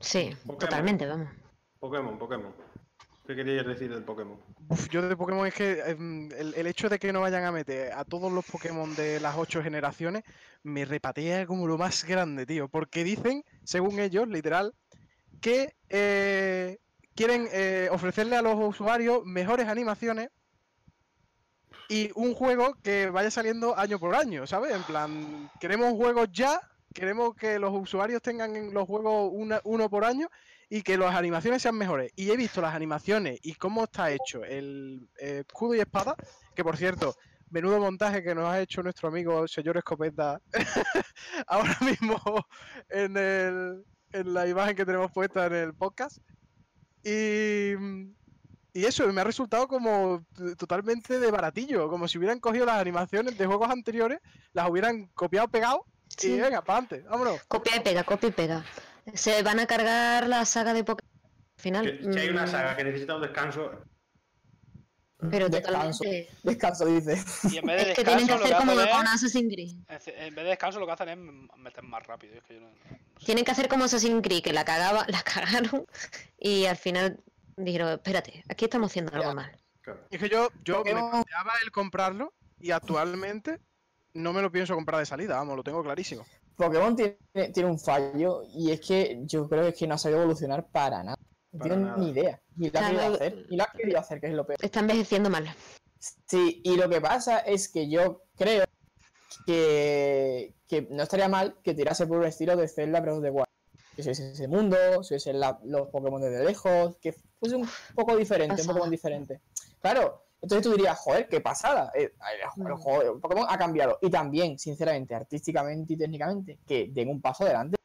[0.00, 0.58] Sí, Pokémon.
[0.58, 1.28] totalmente, vamos.
[1.80, 2.52] Pokémon, Pokémon.
[3.26, 4.38] ¿Qué querías decir del Pokémon?
[4.68, 7.52] Uf, yo de Pokémon es que em, el, el hecho de que no vayan a
[7.52, 10.22] meter a todos los Pokémon de las ocho generaciones
[10.62, 12.68] me repatea como lo más grande, tío.
[12.68, 14.74] Porque dicen, según ellos, literal,
[15.40, 16.78] que eh,
[17.14, 20.28] quieren eh, ofrecerle a los usuarios mejores animaciones
[21.88, 24.72] y un juego que vaya saliendo año por año, ¿sabes?
[24.72, 26.60] En plan, queremos juegos ya,
[26.94, 30.28] queremos que los usuarios tengan en los juegos una- uno por año
[30.70, 32.12] y que las animaciones sean mejores.
[32.16, 36.14] Y he visto las animaciones y cómo está hecho el eh, escudo y espada,
[36.54, 37.14] que por cierto,
[37.50, 40.40] menudo montaje que nos ha hecho nuestro amigo señor Escopeta
[41.48, 42.18] ahora mismo
[42.88, 46.18] en, el- en la imagen que tenemos puesta en el podcast.
[47.02, 47.72] Y,
[48.72, 50.24] y eso, me ha resultado como
[50.58, 54.20] totalmente de baratillo, como si hubieran cogido las animaciones de juegos anteriores,
[54.52, 56.40] las hubieran copiado, pegado y Sí.
[56.40, 57.42] venga, para adelante, vámonos.
[57.48, 58.64] Copia y pega, copia y pega.
[59.14, 61.10] Se van a cargar la saga de Pokémon.
[61.56, 61.84] Al final.
[61.98, 63.70] Que, si hay una mm, saga que necesita un descanso,
[65.30, 65.98] Pero Descanso.
[66.02, 66.28] totalmente.
[66.42, 67.22] Descanso, dice.
[67.50, 69.76] Y en vez de Es que tienen que hacer que como hacen con Assassin's Creed.
[70.06, 71.18] en vez de descanso, lo que hacen es
[71.58, 72.34] meter más rápido.
[72.34, 73.00] Es que yo no- no sé.
[73.26, 75.86] Tienen que hacer como Assassin's Creed, que la cagaba, la cagaron
[76.38, 77.20] y al final
[77.56, 79.34] dijeron, espérate, aquí estamos haciendo algo Ya.
[79.34, 79.60] mal.
[79.82, 80.00] claro.
[80.10, 83.60] Y es que yo, yo me planteaba el comprarlo y actualmente
[84.14, 86.24] no me lo pienso comprar de salida, vamos, lo tengo clarísimo.
[86.60, 87.16] Pokémon tiene,
[87.52, 90.68] tiene un fallo y es que yo creo que es que no ha sabido evolucionar
[90.70, 91.16] para nada.
[91.52, 91.96] No Para tiene nada.
[91.98, 92.40] ni idea.
[92.56, 93.46] Ni lo ha Claro, querido hacer.
[93.50, 94.58] Ni lo ha querido hacer, que es lo peor.
[94.62, 95.48] Está envejeciendo mal.
[96.26, 98.64] Sí, y lo que pasa es que yo creo
[99.46, 103.30] que, que no estaría mal que tirase por un estilo de Zelda Breath of the
[103.30, 103.46] Wild.
[103.96, 108.16] Que si ese mundo, si hubiese la- los Pokémon desde lejos, que fuese un poco
[108.16, 108.66] diferente, un.
[108.68, 109.40] Pokémon diferente.
[109.80, 111.90] Claro, entonces tú dirías, joder, qué pasada.
[111.94, 112.12] Eh,
[112.58, 112.76] el, el Mm.
[112.78, 113.98] juego- el Pokémon ha cambiado.
[114.02, 117.76] Y también, sinceramente, artísticamente y técnicamente, que den un paso adelante.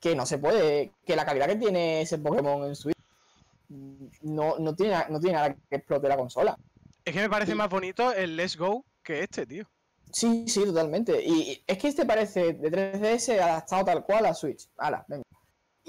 [0.00, 2.96] Que no se puede, que la calidad que tiene ese Pokémon en Switch
[3.68, 6.56] mm, no, no, tiene, no tiene nada que explote la consola.
[7.04, 7.58] Es que me parece Sí.
[7.58, 9.64] más bonito el Let's Go que este, tío.
[10.12, 11.22] Sí, sí, totalmente.
[11.22, 14.68] Y y es que este parece de 3DS adaptado tal cual a Switch.
[14.78, 15.22] Hala, venga.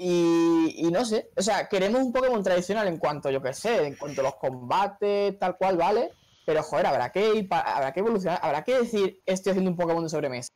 [0.02, 3.96] Y, no sé, o sea, queremos un Pokémon tradicional en cuanto, yo qué sé, en
[3.96, 6.12] cuanto a los combates, tal cual, vale.
[6.46, 10.08] Pero joder, habrá que habrá que evolucionar, habrá que decir, estoy haciendo un Pokémon de
[10.08, 10.48] sobremesa.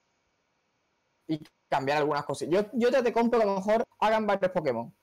[1.28, 2.48] Y cambiar algunas cosas.
[2.50, 4.94] Yo, yo te, te compro a lo mejor hagan varios Pokémon.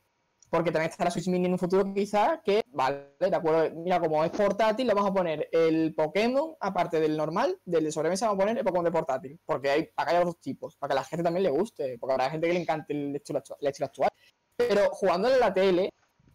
[0.49, 3.99] Porque también está la Switch Mini en un futuro quizás que, vale, de acuerdo, mira,
[3.99, 8.25] como es portátil, le vamos a poner el Pokémon, aparte del normal, del de sobremesa,
[8.25, 9.39] vamos a poner el Pokémon de portátil.
[9.45, 12.13] Porque hay, acá hay dos tipos, para que a la gente también le guste, porque
[12.13, 14.10] habrá gente que le encante el estilo, el estilo actual.
[14.57, 15.93] Pero jugando en la tele,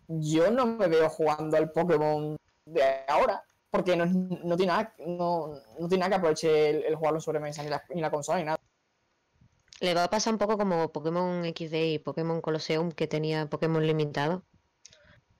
[0.08, 5.54] yo no me veo jugando al Pokémon de ahora, porque no, no tiene nada, no,
[5.78, 8.38] no tiene nada que aproveche el, el jugarlo en sobremesa, ni la, ni la consola,
[8.38, 8.58] ni nada.
[9.80, 13.86] Le va a pasar un poco como Pokémon XD y Pokémon Colosseum, que tenía Pokémon
[13.86, 14.42] limitado.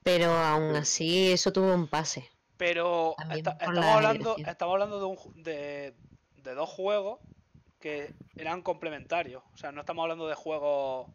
[0.03, 2.29] Pero aún así, eso tuvo un pase.
[2.57, 5.95] Pero estamos, la hablando, estamos hablando de, un, de,
[6.43, 7.19] de dos juegos
[7.79, 9.43] que eran complementarios.
[9.53, 11.07] O sea, no estamos hablando de juegos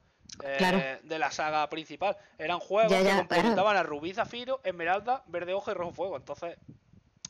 [0.44, 0.78] eh, Claro.
[1.02, 2.16] de la saga principal.
[2.38, 6.16] Eran juegos Ya, que complementaban a Rubí, Zafiro, Esmeralda, Verde Hoja y Rojo Fuego.
[6.16, 6.56] Entonces,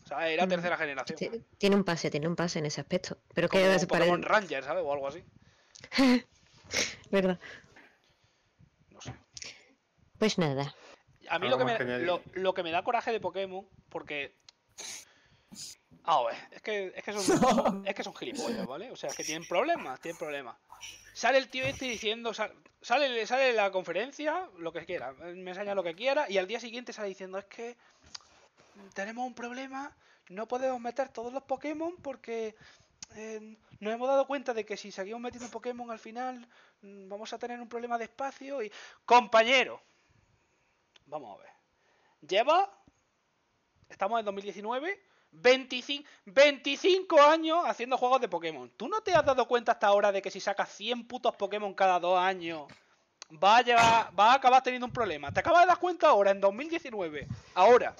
[0.04, 0.48] o sea, era Mm.
[0.48, 1.18] tercera generación.
[1.18, 3.18] Ti- Tiene un pase, tiene un pase en ese aspecto.
[3.34, 4.84] Pero Como que un es para Pokémon Ranger, ¿sabes?
[4.86, 5.24] O algo así.
[7.10, 7.38] ¿Verdad?
[8.90, 9.14] No sé.
[10.18, 10.74] Pues nada.
[11.28, 14.36] A mí lo que, me, lo, lo que me da coraje de Pokémon, porque.
[16.04, 18.90] A ver, es que, es que son, son- es que son gilipollas, ¿vale?
[18.90, 20.56] O sea, es que tienen problemas, tienen problemas.
[21.22, 25.72] Sale el tío este diciendo, sal- sale, sale la conferencia, lo que quiera, me enseña
[25.72, 27.76] lo que quiera, y al día siguiente sale diciendo, es que
[28.92, 29.96] tenemos un problema,
[30.30, 32.56] no podemos meter todos los Pokémon porque
[33.14, 36.44] eh, nos hemos dado cuenta de que si seguimos metiendo Pokémon al final
[36.80, 38.72] mm, vamos a tener un problema de espacio y...
[39.04, 39.80] Compañero,
[41.06, 41.52] Vamos a ver.
[42.22, 42.68] Lleva.
[43.88, 45.00] Estamos en 2019.
[45.32, 48.70] 25, 25 años haciendo juegos de Pokémon.
[48.76, 51.74] ¿Tú no te has dado cuenta hasta ahora de que si sacas 100 putos Pokémon
[51.74, 52.66] cada dos años,
[53.42, 55.32] va a, llevar, va a acabar teniendo un problema?
[55.32, 57.26] ¿Te acabas de dar cuenta ahora, en 2019?
[57.54, 57.94] Ahora.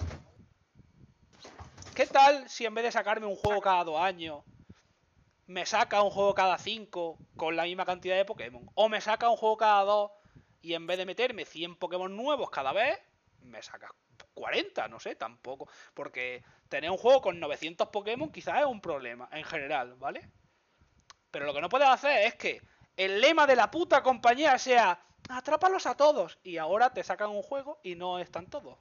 [1.95, 4.43] ¿Qué tal si en vez de sacarme un juego cada dos años,
[5.45, 8.69] me saca un juego cada cinco con la misma cantidad de Pokémon?
[8.75, 10.11] O me saca un juego cada dos
[10.61, 12.97] y en vez de meterme 100 Pokémon nuevos cada vez,
[13.41, 13.91] me sacas
[14.33, 15.67] 40, no sé, tampoco.
[15.93, 20.29] Porque tener un juego con 900 Pokémon quizás es un problema, en general, ¿vale?
[21.31, 22.61] Pero lo que no puedes hacer es que
[22.95, 27.41] el lema de la puta compañía sea atrápalos a todos y ahora te sacan un
[27.41, 28.77] juego y no están todos.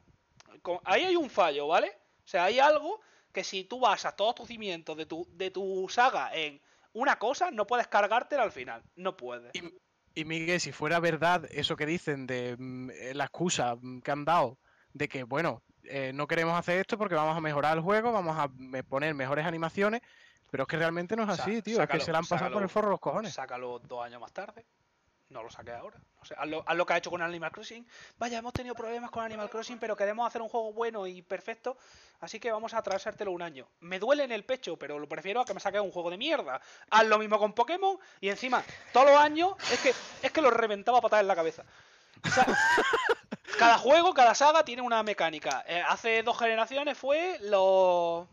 [0.85, 1.97] Ahí hay un fallo, ¿vale?
[2.25, 3.01] O sea, hay algo
[3.33, 6.61] que si tú basas todos tus cimientos de tu, de tu saga en
[6.93, 8.83] una cosa, no puedes cargártela al final.
[8.97, 9.55] No puedes.
[9.55, 9.63] Y-
[10.15, 14.27] Y Miguel, si fuera verdad eso que dicen de mm, la excusa mm, que han
[14.27, 14.59] dado
[14.93, 18.37] de que, bueno, eh, no queremos hacer esto porque vamos a mejorar el juego, vamos
[18.39, 18.49] a
[18.89, 20.01] poner mejores animaciones,
[20.51, 22.53] pero es que realmente no es Sa- así, tío, es que se la han pasado
[22.53, 23.33] por el forro los cojones.
[23.35, 24.65] Sácalo dos años más tarde.
[25.31, 25.97] No lo saqué ahora.
[26.19, 27.87] No sé, haz lo, haz lo que ha hecho con Animal Crossing.
[28.19, 31.79] Vaya, hemos tenido problemas con Animal Crossing, pero queremos hacer un juego bueno y perfecto.
[32.21, 33.67] Así que vamos a atrasártelo un año.
[33.81, 36.19] Me duele en el pecho, pero lo prefiero a que me saque un juego de
[36.19, 36.61] mierda.
[36.91, 38.63] Haz lo mismo con Pokémon y encima,
[38.93, 39.95] todos los años, es que,
[40.27, 41.65] es que lo reventaba patadas en la cabeza.
[42.27, 42.45] O sea,
[43.63, 45.65] cada juego, cada saga tiene una mecánica.
[45.69, 48.27] Eh, hace dos generaciones fue los.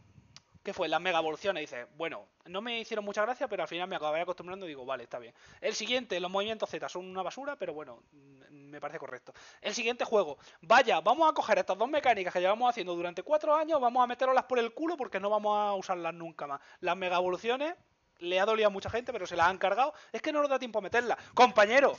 [0.64, 0.88] ¿Qué fue?
[0.88, 1.62] Las mega evoluciones.
[1.62, 4.86] Dice, bueno, no me hicieron mucha gracia, pero al final me acabé acostumbrando y digo,
[4.86, 5.34] vale, está bien.
[5.62, 9.34] El siguiente, los movimientos Z son una basura, pero bueno, mm, me parece correcto.
[9.62, 13.56] El siguiente juego, vaya, vamos a coger estas dos mecánicas que llevamos haciendo durante cuatro
[13.56, 16.60] años, vamos a meterlas por el culo porque no vamos a usarlas nunca más.
[16.82, 17.76] Las mega evoluciones
[18.18, 19.94] le ha dolido a mucha gente, pero se las han cargado.
[20.12, 21.18] Es que no nos da tiempo a meterlas.
[21.34, 21.98] Compañero,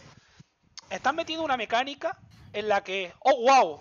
[0.91, 2.18] están metiendo una mecánica
[2.53, 3.80] en la que, oh wow,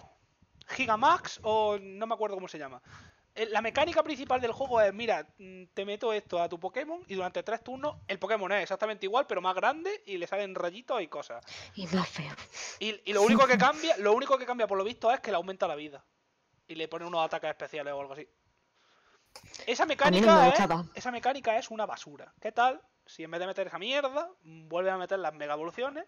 [0.68, 2.82] Gigamax o no me acuerdo cómo se llama.
[3.36, 7.02] Eh, La mecánica principal del juego es, mira, mm, te meto esto a tu Pokémon
[7.08, 10.56] y durante tres turnos el Pokémon es exactamente igual, pero más grande y le salen
[10.56, 11.44] rayitos y cosas.
[11.76, 12.34] Y más feo.
[12.80, 15.32] Y, y lo único que cambia, lo único que cambia por lo visto es que
[15.32, 16.06] le aumenta la vida.
[16.68, 18.28] Y le pone unos ataques especiales o algo así.
[19.66, 22.34] Esa no mecánica, me es, esa mecánica es una basura.
[22.40, 26.06] ¿Qué tal si en vez de meter esa mierda, vuelven a meter las mega evoluciones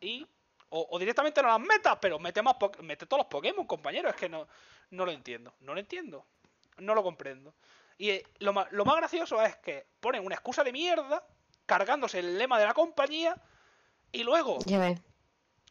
[0.00, 0.26] y.
[0.70, 4.08] O, directamente no las metas, pero mete, más mete todos los Pokémon, compañero.
[4.08, 4.46] Es que no,
[4.90, 5.54] no lo entiendo.
[5.60, 6.26] No lo entiendo.
[6.78, 7.54] No lo comprendo.
[7.96, 11.24] Y eh, lo, lo más gracioso es que ponen una excusa de mierda,
[11.66, 13.36] cargándose el lema de la compañía,
[14.12, 14.58] y luego.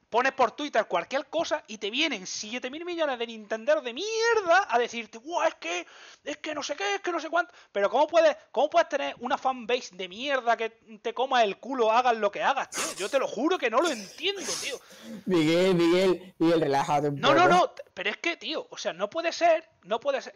[0.10, 4.80] Pones por Twitter cualquier cosa y te vienen 7.000 millones de Nintendo de mierda a
[4.80, 5.48] decirte, ¡guau!
[5.48, 5.86] Es que,
[6.24, 7.54] es que no sé qué, es que no sé cuánto.
[7.72, 10.70] Pero ¿cómo puedes, cómo puedes tener una fanbase de mierda que
[11.02, 12.84] te coma el culo, hagas lo que hagas, tío?
[12.98, 14.80] Yo te lo juro que no lo entiendo, tío.
[15.26, 17.40] Miguel, Miguel, Miguel, relájate un No, poco.
[17.42, 20.36] no, no, pero es que, tío, o sea, no puede ser, no puede ser.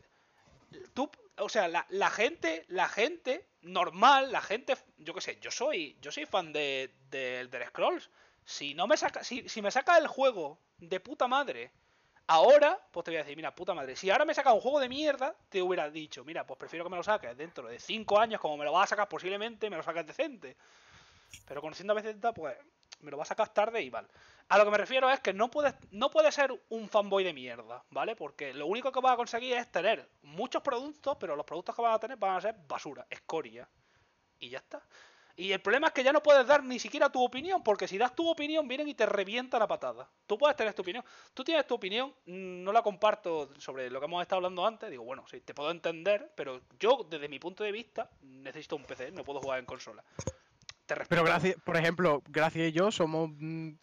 [0.93, 5.52] Tú, o sea, la, la gente, la gente normal, la gente, yo qué sé, yo
[5.52, 8.10] soy, yo soy fan de, de Scrolls.
[8.45, 11.72] Si no me saca, si, si me saca el juego de puta madre,
[12.27, 14.80] ahora, pues te voy a decir, mira, puta madre, si ahora me saca un juego
[14.80, 18.19] de mierda, te hubiera dicho, mira, pues prefiero que me lo saques dentro de 5
[18.19, 20.57] años, como me lo vas a sacar posiblemente, me lo saques decente.
[21.47, 22.57] Pero conociendo a veces, pues,
[23.01, 24.07] me lo va a sacar tarde y vale.
[24.49, 27.34] A lo que me refiero es que no puedes, no puedes ser un fanboy de
[27.34, 28.15] mierda, ¿vale?
[28.15, 31.81] Porque lo único que vas a conseguir es tener muchos productos, pero los productos que
[31.81, 33.68] vas a tener van a ser basura, escoria.
[34.39, 34.81] Y ya está.
[35.35, 37.97] Y el problema es que ya no puedes dar ni siquiera tu opinión, porque si
[37.97, 40.09] das tu opinión vienen y te revientan a patada.
[40.27, 41.03] Tú puedes tener tu opinión.
[41.33, 44.89] Tú tienes tu opinión, mm, no la comparto sobre lo que hemos estado hablando antes.
[44.89, 48.85] Digo, bueno, sí, te puedo entender, pero yo, desde mi punto de vista, necesito un
[48.85, 50.03] PC, no puedo jugar en consola.
[50.91, 51.09] Te respeto.
[51.09, 53.30] Pero gracias, por ejemplo, Gracias y yo somos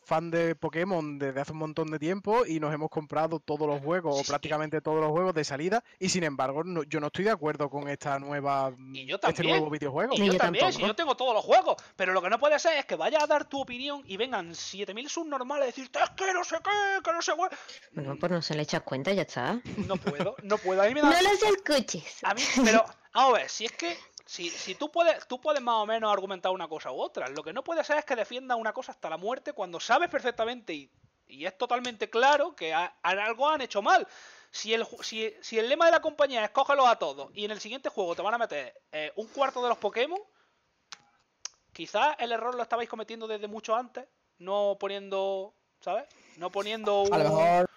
[0.04, 3.80] fan de Pokémon desde hace un montón de tiempo y nos hemos comprado todos los
[3.80, 4.28] juegos, o Sí.
[4.28, 7.70] prácticamente todos los juegos de salida, y sin embargo, no- yo no estoy de acuerdo
[7.70, 10.12] con esta nueva Y yo este nuevo videojuego.
[10.14, 11.76] Y yo, yo también, si yo tengo todos los juegos.
[11.96, 14.54] Pero lo que no puede ser es que vayas a dar tu opinión y vengan
[14.54, 17.56] 7000 subnormales a decirte, es que no sé qué, que no sé qué.
[17.92, 19.60] Bueno, pues no se le echas cuenta y ya está.
[19.86, 20.82] No puedo, no puedo.
[20.82, 21.08] A mí me da.
[21.22, 22.22] No los escuches.
[22.24, 23.96] A mí, pero, vamos a ver, si es que.
[24.30, 27.28] Si, si tú puedes tú puedes más o menos argumentar una cosa u otra.
[27.28, 30.10] Lo que no puede ser es que defienda una cosa hasta la muerte cuando sabes
[30.10, 30.90] perfectamente y,
[31.28, 34.06] y es totalmente claro que a- a- algo han hecho mal.
[34.50, 37.52] Si el, si, si el lema de la compañía es cógelos a todos y en
[37.52, 40.20] el siguiente juego te van a meter eh, un cuarto de los Pokémon,
[41.72, 44.06] quizás el error lo estabais cometiendo desde mucho antes,
[44.38, 46.04] no poniendo, ¿sabes?
[46.36, 47.14] No poniendo un...
[47.14, 47.67] A lo mejor,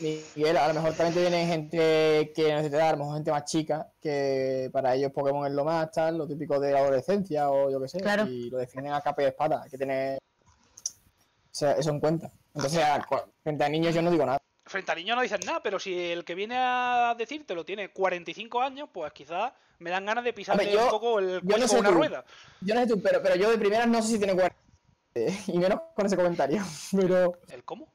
[0.00, 3.44] Miguel, a lo mejor también te viene gente que necesita, a lo mejor gente más
[3.44, 7.70] chica, que para ellos Pokémon es lo más, tal, lo típico de la adolescencia o
[7.70, 8.26] yo qué sé, Claro.
[8.26, 9.62] y lo defienden a capa y espada.
[9.62, 12.30] Hay que tener o sea, eso en cuenta.
[12.54, 13.06] Entonces, a-
[13.42, 14.38] frente a niños yo no digo nada.
[14.64, 18.60] Frente al niño no dices nada, pero si el que viene a decírtelo tiene 45
[18.62, 21.68] años, pues quizás me dan ganas de pisarle Hombre, yo- un poco el cuello no
[21.68, 21.94] con una tú.
[21.94, 22.24] rueda.
[22.60, 24.56] Yo no sé tú, pero, pero yo de primeras no sé si tiene 40.
[25.48, 26.62] Y menos con ese comentario.
[26.92, 27.88] Pero ¿El cómo?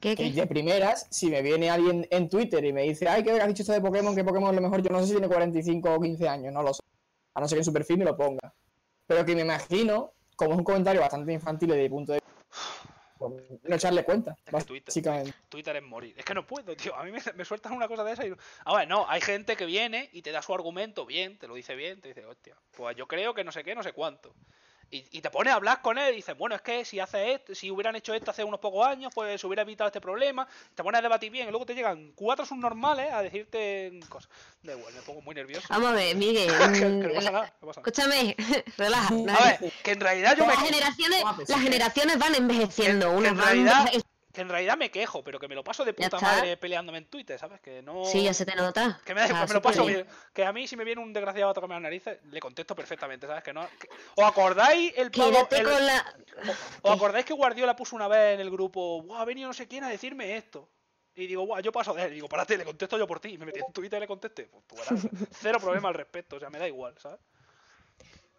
[0.00, 0.30] ¿Qué, qué?
[0.32, 3.62] de primeras, si me viene alguien en Twitter y me dice, ay, que has dicho
[3.62, 6.00] esto de Pokémon, que Pokémon es lo mejor, yo no sé si tiene 45 o
[6.00, 6.82] 15 años, no lo sé.
[7.34, 8.54] A no ser que en su perfil me lo ponga.
[9.06, 12.30] Pero que me imagino, como es un comentario bastante infantil desde mi punto de vista,
[13.18, 13.32] pues,
[13.62, 15.34] no echarle cuenta, Es que Twitter- básicamente.
[15.50, 16.14] Twitter es morir.
[16.16, 16.94] Es que no puedo, tío.
[16.96, 18.32] A mí me, me sueltan una cosa de esa y...
[18.64, 21.54] A ver, no, hay gente que viene y te da su argumento bien, te lo
[21.54, 24.34] dice bien, te dice, hostia, pues yo creo que no sé qué, no sé cuánto.
[24.92, 27.32] Y, y te pones a hablar con él y dices, bueno, es que si hace
[27.34, 30.48] esto, si hubieran hecho esto hace unos pocos años, pues se hubiera evitado este problema.
[30.74, 34.28] Te pones a debatir bien y luego te llegan cuatro subnormales a decirte cosas.
[34.62, 35.66] Da igual, me pongo muy nervioso.
[35.70, 36.50] Vamos a ver, Miguel.
[36.72, 37.90] que, que no pasa la- nada, no pasa nada.
[37.90, 38.36] Escúchame,
[38.76, 39.14] relaja.
[39.14, 40.54] A ver, que en realidad yo me...
[40.54, 41.48] Las generaciones, Guapes.
[41.48, 43.10] las generaciones van envejeciendo.
[43.12, 43.90] Unas en realidad-
[44.32, 47.06] Que en realidad me quejo, pero que me lo paso de puta madre peleándome en
[47.06, 47.60] Twitter, ¿sabes?
[47.60, 48.04] Que no...
[48.04, 49.00] Sí, ya se te nota.
[49.04, 50.06] Que me, O sea, me lo paso bien.
[50.32, 53.26] Que a mí si me viene un desgraciado a tocarme las narices, le contesto perfectamente,
[53.26, 53.42] ¿sabes?
[53.42, 53.66] Que no...
[53.78, 55.48] que- ¿Os acordáis el pavo...
[55.50, 56.14] El- con la.
[56.82, 59.66] ¿Os acordáis que Guardiola puso una vez en el grupo, Buah, ha venido no sé
[59.66, 60.68] quién a decirme esto?
[61.16, 62.12] Y digo, Buah, yo paso de él.
[62.12, 63.30] Y digo, párate, le contesto yo por ti.
[63.30, 64.48] Y me metí en Twitter y le contesté.
[64.68, 65.08] Pues verás.
[65.32, 67.18] Cero problema al respecto, o sea, me da igual, ¿sabes?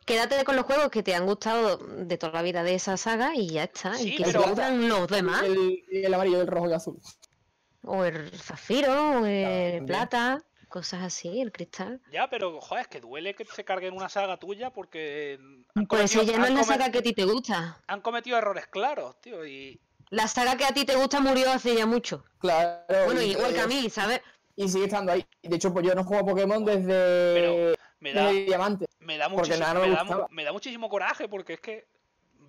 [0.06, 3.36] Quédate con los juegos que te han gustado de toda la vida de esa saga
[3.36, 3.94] y ya está.
[3.94, 5.44] Sí, y que pero- te gustan los demás.
[5.44, 7.00] El, el amarillo, el rojo y el azul.
[7.84, 12.00] O el zafiro, o el plata, cosas así, el cristal.
[12.12, 15.40] Ya, pero, joder, es que duele que se carguen una saga tuya porque...
[15.76, 17.82] han Pues no han es la saga que a ti te gusta.
[17.88, 19.80] Han cometido errores claros, tío, y...
[20.10, 22.24] La saga que a ti te gusta murió hace ya mucho.
[22.40, 22.84] Claro.
[23.06, 24.22] Bueno, y- igual que a mí, ¿sabes?
[24.56, 25.26] Y sigue estando ahí.
[25.42, 28.30] De hecho, pues yo no juego a Pokémon desde, Pero me da...
[28.30, 28.88] Diamante.
[29.00, 31.88] Me da, muchísimo, me me, da, me muchísimo coraje porque es que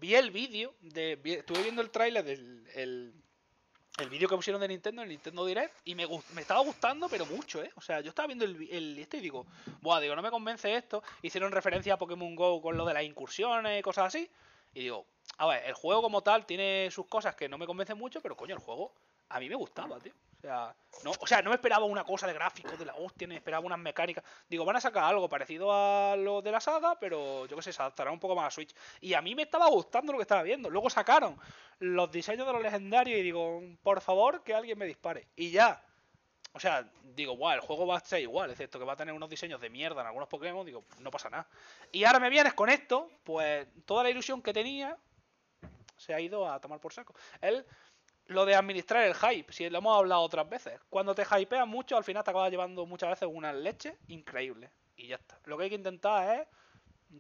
[0.01, 3.15] vi el vídeo, de, vi- estuve viendo el tráiler del el,
[3.99, 7.25] el vídeo que pusieron de Nintendo, el Nintendo Direct, y me, me estaba gustando, pero
[7.27, 7.71] mucho, ¿eh?
[7.77, 9.47] O sea, yo estaba viendo el, el este y digo,
[9.81, 11.03] buah, digo, no me convence esto.
[11.23, 14.29] Hicieron referencia a Pokémon Go con lo de las incursiones y cosas así.
[14.75, 15.07] Y digo,
[15.39, 18.37] a ver, el juego como tal tiene sus cosas que no me convencen mucho, pero
[18.37, 18.93] coño, el juego
[19.29, 20.13] a mí me gustaba, tío.
[20.43, 20.75] O sea,
[21.05, 23.65] no, o sea, no me esperaba una cosa de gráficos de la hostia, ni esperaba
[23.65, 24.25] unas mecánicas.
[24.49, 27.73] Digo, van a sacar algo parecido a lo de la saga, pero yo qué sé,
[27.73, 28.75] se adaptará un poco más a Switch.
[29.01, 30.69] Y a mí me estaba gustando lo que estaba viendo.
[30.69, 31.39] Luego sacaron
[31.79, 35.29] los diseños de los legendarios y digo, por favor, que alguien me dispare.
[35.37, 35.81] Y ya.
[36.55, 39.15] O sea, digo, guau, el juego va a ser igual, excepto que va a tener
[39.15, 41.47] unos diseños de mierda en algunos Pokémon, digo, no pasa nada.
[41.93, 44.99] Y ahora me vienes con esto, pues toda la ilusión que tenía
[45.97, 47.15] se ha ido a tomar por saco.
[47.41, 47.65] Él,
[48.27, 51.97] lo de administrar el hype, si lo hemos hablado otras veces, cuando te hypeas mucho,
[51.97, 54.71] al final te acabas llevando muchas veces una leche increíble.
[54.97, 55.39] Y ya está.
[55.45, 56.49] Lo que hay que intentar es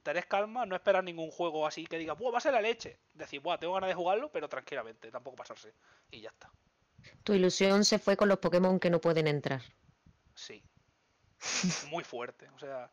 [0.02, 2.98] tener calma, no esperar ningún juego así que diga, Buah, va a ser la leche.
[3.12, 5.74] Decir, Buah, tengo ganas de jugarlo, pero tranquilamente, tampoco pasarse.
[6.10, 6.50] Y ya está.
[7.24, 9.62] Tu ilusión se fue con los Pokémon que no pueden entrar.
[10.34, 10.62] Sí.
[11.88, 12.48] Muy fuerte.
[12.54, 12.90] O sea.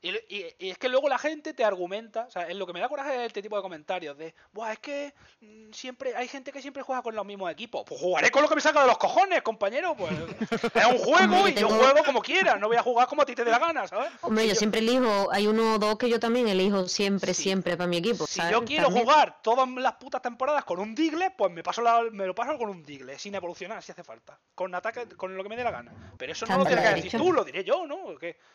[0.00, 2.72] Y, y- y es que luego la gente te argumenta, o sea, es lo que
[2.72, 6.28] me da coraje es este tipo de comentarios de, Buah, es que mm, siempre hay
[6.28, 7.82] gente que siempre juega con los mismos equipos.
[7.86, 9.96] Pues jugaré con lo que me salga de los cojones, compañero.
[9.96, 13.26] Pues es un juego y yo juego como quiera, no voy a jugar como a
[13.26, 14.10] ti te dé la gana, ¿sabes?
[14.22, 17.34] Hombre, Si yo yo- siempre elijo, hay uno o dos que yo también elijo siempre,
[17.34, 17.42] Sí.
[17.42, 18.26] siempre para mi equipo.
[18.26, 18.52] Si ¿sabes?
[18.52, 19.04] yo quiero También.
[19.04, 22.56] jugar todas las putas temporadas con un Digle, pues me paso la- me lo paso
[22.56, 24.38] con un Digle, sin evolucionar si hace falta.
[24.54, 25.92] Con ataque, con lo que me dé la gana.
[26.16, 27.98] Pero eso no lo tienes que decir tú, lo diré yo, ¿no?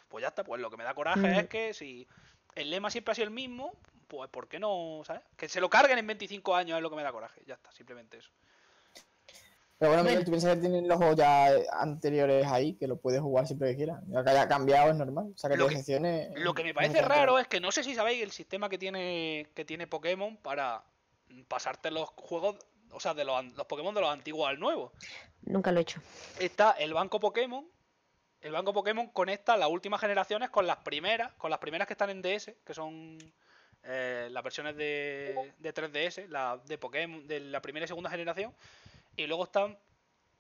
[0.08, 1.33] Pues ya está, pues lo que me da coraje Mm.
[1.40, 2.08] Es que si
[2.56, 3.74] el lema siempre ha sido el mismo,
[4.08, 5.02] pues ¿por qué no?
[5.06, 5.22] ¿Sabes?
[5.36, 7.42] Que se lo carguen en 25 años es lo que me da coraje.
[7.46, 8.32] Ya está, simplemente eso.
[9.84, 13.20] Pero bueno, Miguel, tú piensas que tienen los juegos ya anteriores ahí, que lo puedes
[13.20, 14.02] jugar siempre que quieras.
[14.08, 15.32] Ya que haya cambiado es normal.
[15.36, 16.32] O sea, que Lo te que-.
[16.36, 19.48] Lo que me parece raro es que no sé si sabéis el sistema que tiene
[19.54, 20.84] que tiene Pokémon para
[21.50, 22.58] pasarte los juegos,
[22.92, 24.94] o sea, de los, los Pokémon de los antiguos al nuevo.
[25.42, 26.00] Nunca lo he hecho.
[26.40, 27.66] está el banco Pokémon.
[28.44, 32.10] El banco Pokémon conecta las últimas generaciones con las primeras, con las primeras que están
[32.10, 33.18] en DS, que son
[33.84, 38.54] eh, las versiones de, de 3DS, la de Pokémon, de la primera y segunda generación.
[39.16, 39.78] Y luego están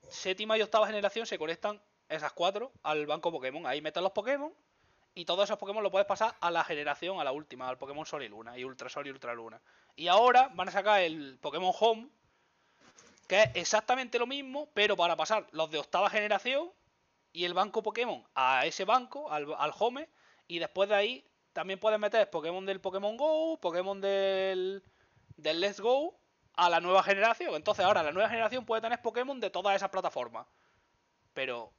[0.09, 3.65] séptima y octava generación, se conectan esas cuatro al banco Pokémon.
[3.65, 4.53] Ahí metes los Pokémon
[5.15, 8.05] y todos esos Pokémon lo puedes pasar a la generación, a la última, al Pokémon
[8.05, 9.61] Sol y Luna, y Ultra Sol y Ultra Luna.
[9.95, 12.09] Y ahora van a sacar el Pokémon Home,
[13.29, 16.69] que es exactamente lo mismo, pero para pasar los de octava generación
[17.33, 20.07] y el banco Pokémon a ese banco, al, al home,
[20.47, 24.83] y después de ahí también puedes meter Pokémon del Pokémon Go, Pokémon del,
[25.37, 26.15] del Let's Go
[26.53, 27.55] a la nueva generación.
[27.55, 30.47] Entonces ahora la nueva generación puede tener Pokémon de todas esas plataformas.
[31.33, 31.73] Pero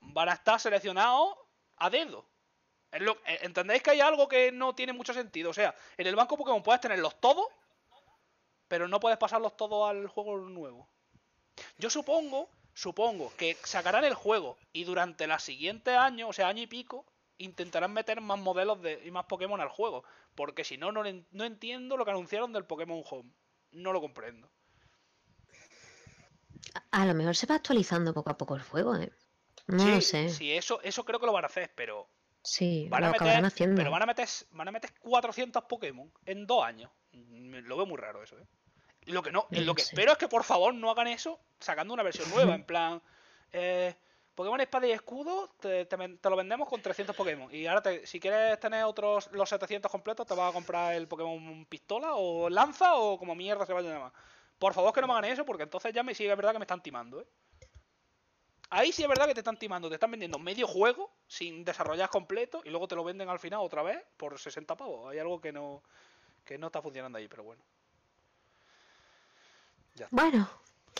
[0.00, 1.34] van a estar seleccionados
[1.76, 2.26] a dedo.
[2.92, 5.50] Eh, ¿Entendéis que hay algo que no tiene mucho sentido?
[5.50, 7.46] O sea, en el banco Pokémon puedes tenerlos todos,
[8.68, 10.88] pero no puedes pasarlos todos al juego nuevo.
[11.78, 16.62] Yo supongo, supongo que sacarán el juego y durante los siguientes años, o sea, año
[16.62, 17.06] y pico,
[17.38, 20.04] intentarán meter más modelos de, y más Pokémon al juego.
[20.34, 23.30] Porque si no, no, no entiendo lo que anunciaron del Pokémon Home.
[23.72, 24.50] No lo comprendo.
[26.74, 29.12] A, a lo mejor se va actualizando poco a poco el juego, ¿eh?
[29.66, 30.28] No sí, lo sé.
[30.28, 32.08] sí, eso, eso creo que lo van a hacer, pero
[32.42, 33.76] Sí, van lo a acabarán meter, haciendo.
[33.76, 36.90] pero van a meter, van a meter 400 Pokémon en dos años.
[37.12, 38.46] Mm, Lo veo muy raro eso, ¿eh?
[39.06, 42.02] Lo que no, lo que espero es que por favor no hagan eso sacando una
[42.02, 43.02] versión nueva, en plan
[43.52, 43.94] eh,
[44.34, 47.82] Pokémon Espada y Escudo te, te ven- te lo vendemos con 300 Pokémon y ahora
[47.82, 52.14] te- si quieres tener otros los 700 completos te vas a comprar el Pokémon Pistola
[52.14, 54.12] o Lanza o como mierda se vaya a llamar.
[54.58, 56.58] Por favor que no me hagan eso porque entonces ya me sigue es verdad que
[56.58, 57.26] me están timando, ¿eh?
[58.68, 62.10] Ahí sí es verdad que te están timando, te están vendiendo medio juego sin desarrollar
[62.10, 65.10] completo y luego te lo venden al final otra vez por 60 pavos.
[65.12, 65.82] Hay algo que no
[66.44, 67.62] que no está funcionando ahí, pero bueno.
[70.10, 70.48] Bueno,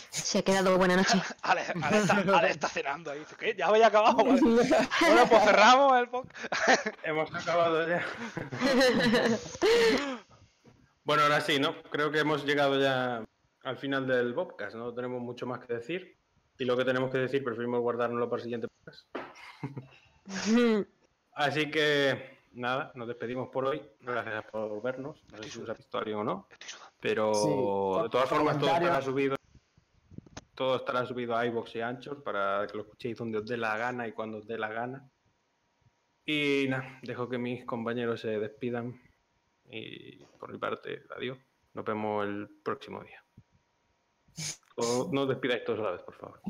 [0.09, 1.21] se ha quedado buena noche.
[1.41, 3.19] Ale, Ale está, Ale está cenando ahí.
[3.19, 3.55] Dice, ¿Qué?
[3.57, 4.17] ¿Ya había acabado?
[4.17, 4.39] Vale.
[5.01, 6.87] Bueno, pues cerramos el podcast.
[7.03, 8.05] Hemos acabado ya.
[11.03, 11.81] bueno, ahora sí, ¿no?
[11.83, 13.23] Creo que hemos llegado ya
[13.63, 14.75] al final del podcast.
[14.75, 16.17] No tenemos mucho más que decir.
[16.59, 19.07] Y lo que tenemos que decir preferimos guardárnoslo para el siguiente podcast.
[21.33, 23.81] Así que, nada, nos despedimos por hoy.
[24.01, 25.23] Gracias por vernos.
[25.31, 26.47] No sé si os ha visto alguien o no.
[27.07, 29.37] Pero Sí, de todas formas todo estará subido.
[30.53, 33.77] Todo estará subido a iBox y Anchor para que lo escuchéis donde os dé la
[33.77, 35.09] gana y cuando os dé la gana.
[36.25, 39.01] Y nada, dejo que mis compañeros se despidan.
[39.69, 41.37] Y por mi parte, adiós.
[41.73, 43.23] Nos vemos el próximo día.
[44.75, 46.41] O no os despidáis todos a la vez, por favor.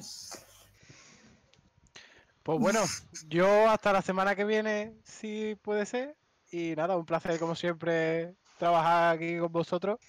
[2.42, 2.80] Pues bueno,
[3.28, 6.18] yo hasta la semana que viene, si puede ser.
[6.52, 10.00] Y nada, un placer como siempre trabajar aquí con vosotros.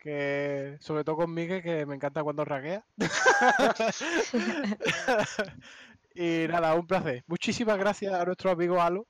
[0.00, 2.84] Que sobre todo con Miguel, que me encanta cuando raguea.
[6.14, 7.22] y nada, un placer.
[7.26, 9.06] Muchísimas gracias a nuestro amigo Alo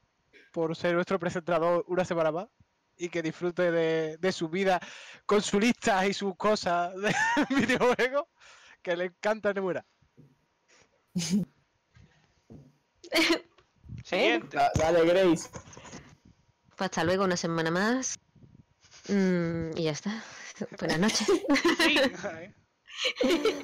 [0.53, 2.49] por ser nuestro presentador una semana más.
[2.97, 4.79] Y que disfrute de, de su vida
[5.25, 7.15] con sus listas y sus cosas de
[7.57, 8.25] videojuegos.
[8.83, 9.85] Que le encanta Nemura.
[14.05, 14.57] Siguiente.
[14.57, 15.49] Da- Dale, Grace.
[16.77, 18.19] Pues hasta luego, una semana más.
[19.09, 20.23] Mm, y ya está.
[20.79, 21.27] Buenas noches.
[21.79, 22.01] Sí.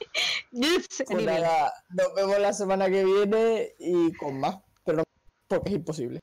[1.06, 4.56] Pues nada, nos vemos la semana que viene y con más.
[4.85, 5.05] Pero no,
[5.47, 6.20] porque es imposible.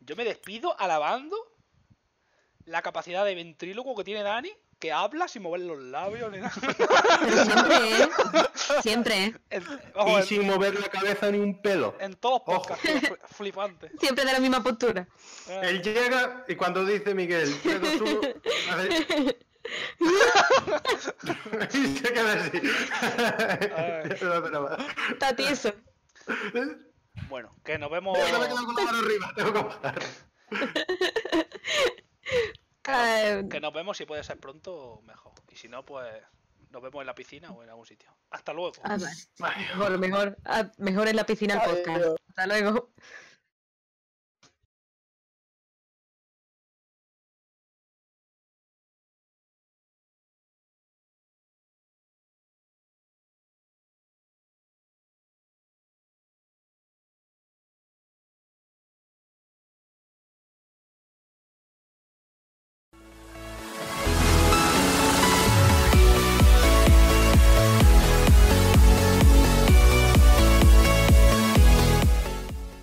[0.00, 1.36] Yo me despido alabando
[2.64, 6.52] la capacidad de ventríloco que tiene Dani, que habla sin mover los labios ni nada.
[7.20, 8.08] Pero siempre, ¿eh?
[8.82, 9.34] Siempre, ¿eh?
[9.50, 9.64] En,
[9.94, 11.96] vamos, Y sin mover la cabeza ni un pelo.
[11.98, 12.68] en todos los Ojo.
[12.68, 13.90] podcasts, fl- flipante.
[13.98, 15.08] Siempre de la misma postura.
[15.48, 18.20] Ah, Él llega y cuando dice Miguel, 3, 2, 1,
[18.70, 19.38] hace...
[21.74, 22.60] y se queda así.
[25.12, 25.72] Está tieso.
[27.28, 28.16] Bueno, que nos vemos.
[28.18, 29.98] Yo me quedo con la mano arriba, tengo que bajar.
[32.82, 35.32] Que nos, Eh, que nos vemos si puede ser pronto, mejor.
[35.50, 36.06] Y si no, pues
[36.70, 38.10] nos vemos en la piscina o en algún sitio.
[38.30, 38.72] Hasta luego.
[38.82, 38.96] ah,
[39.38, 39.56] vale.
[39.68, 42.06] Mejor, mejor, ah, mejor en la piscina el podcast.
[42.28, 42.90] Hasta luego.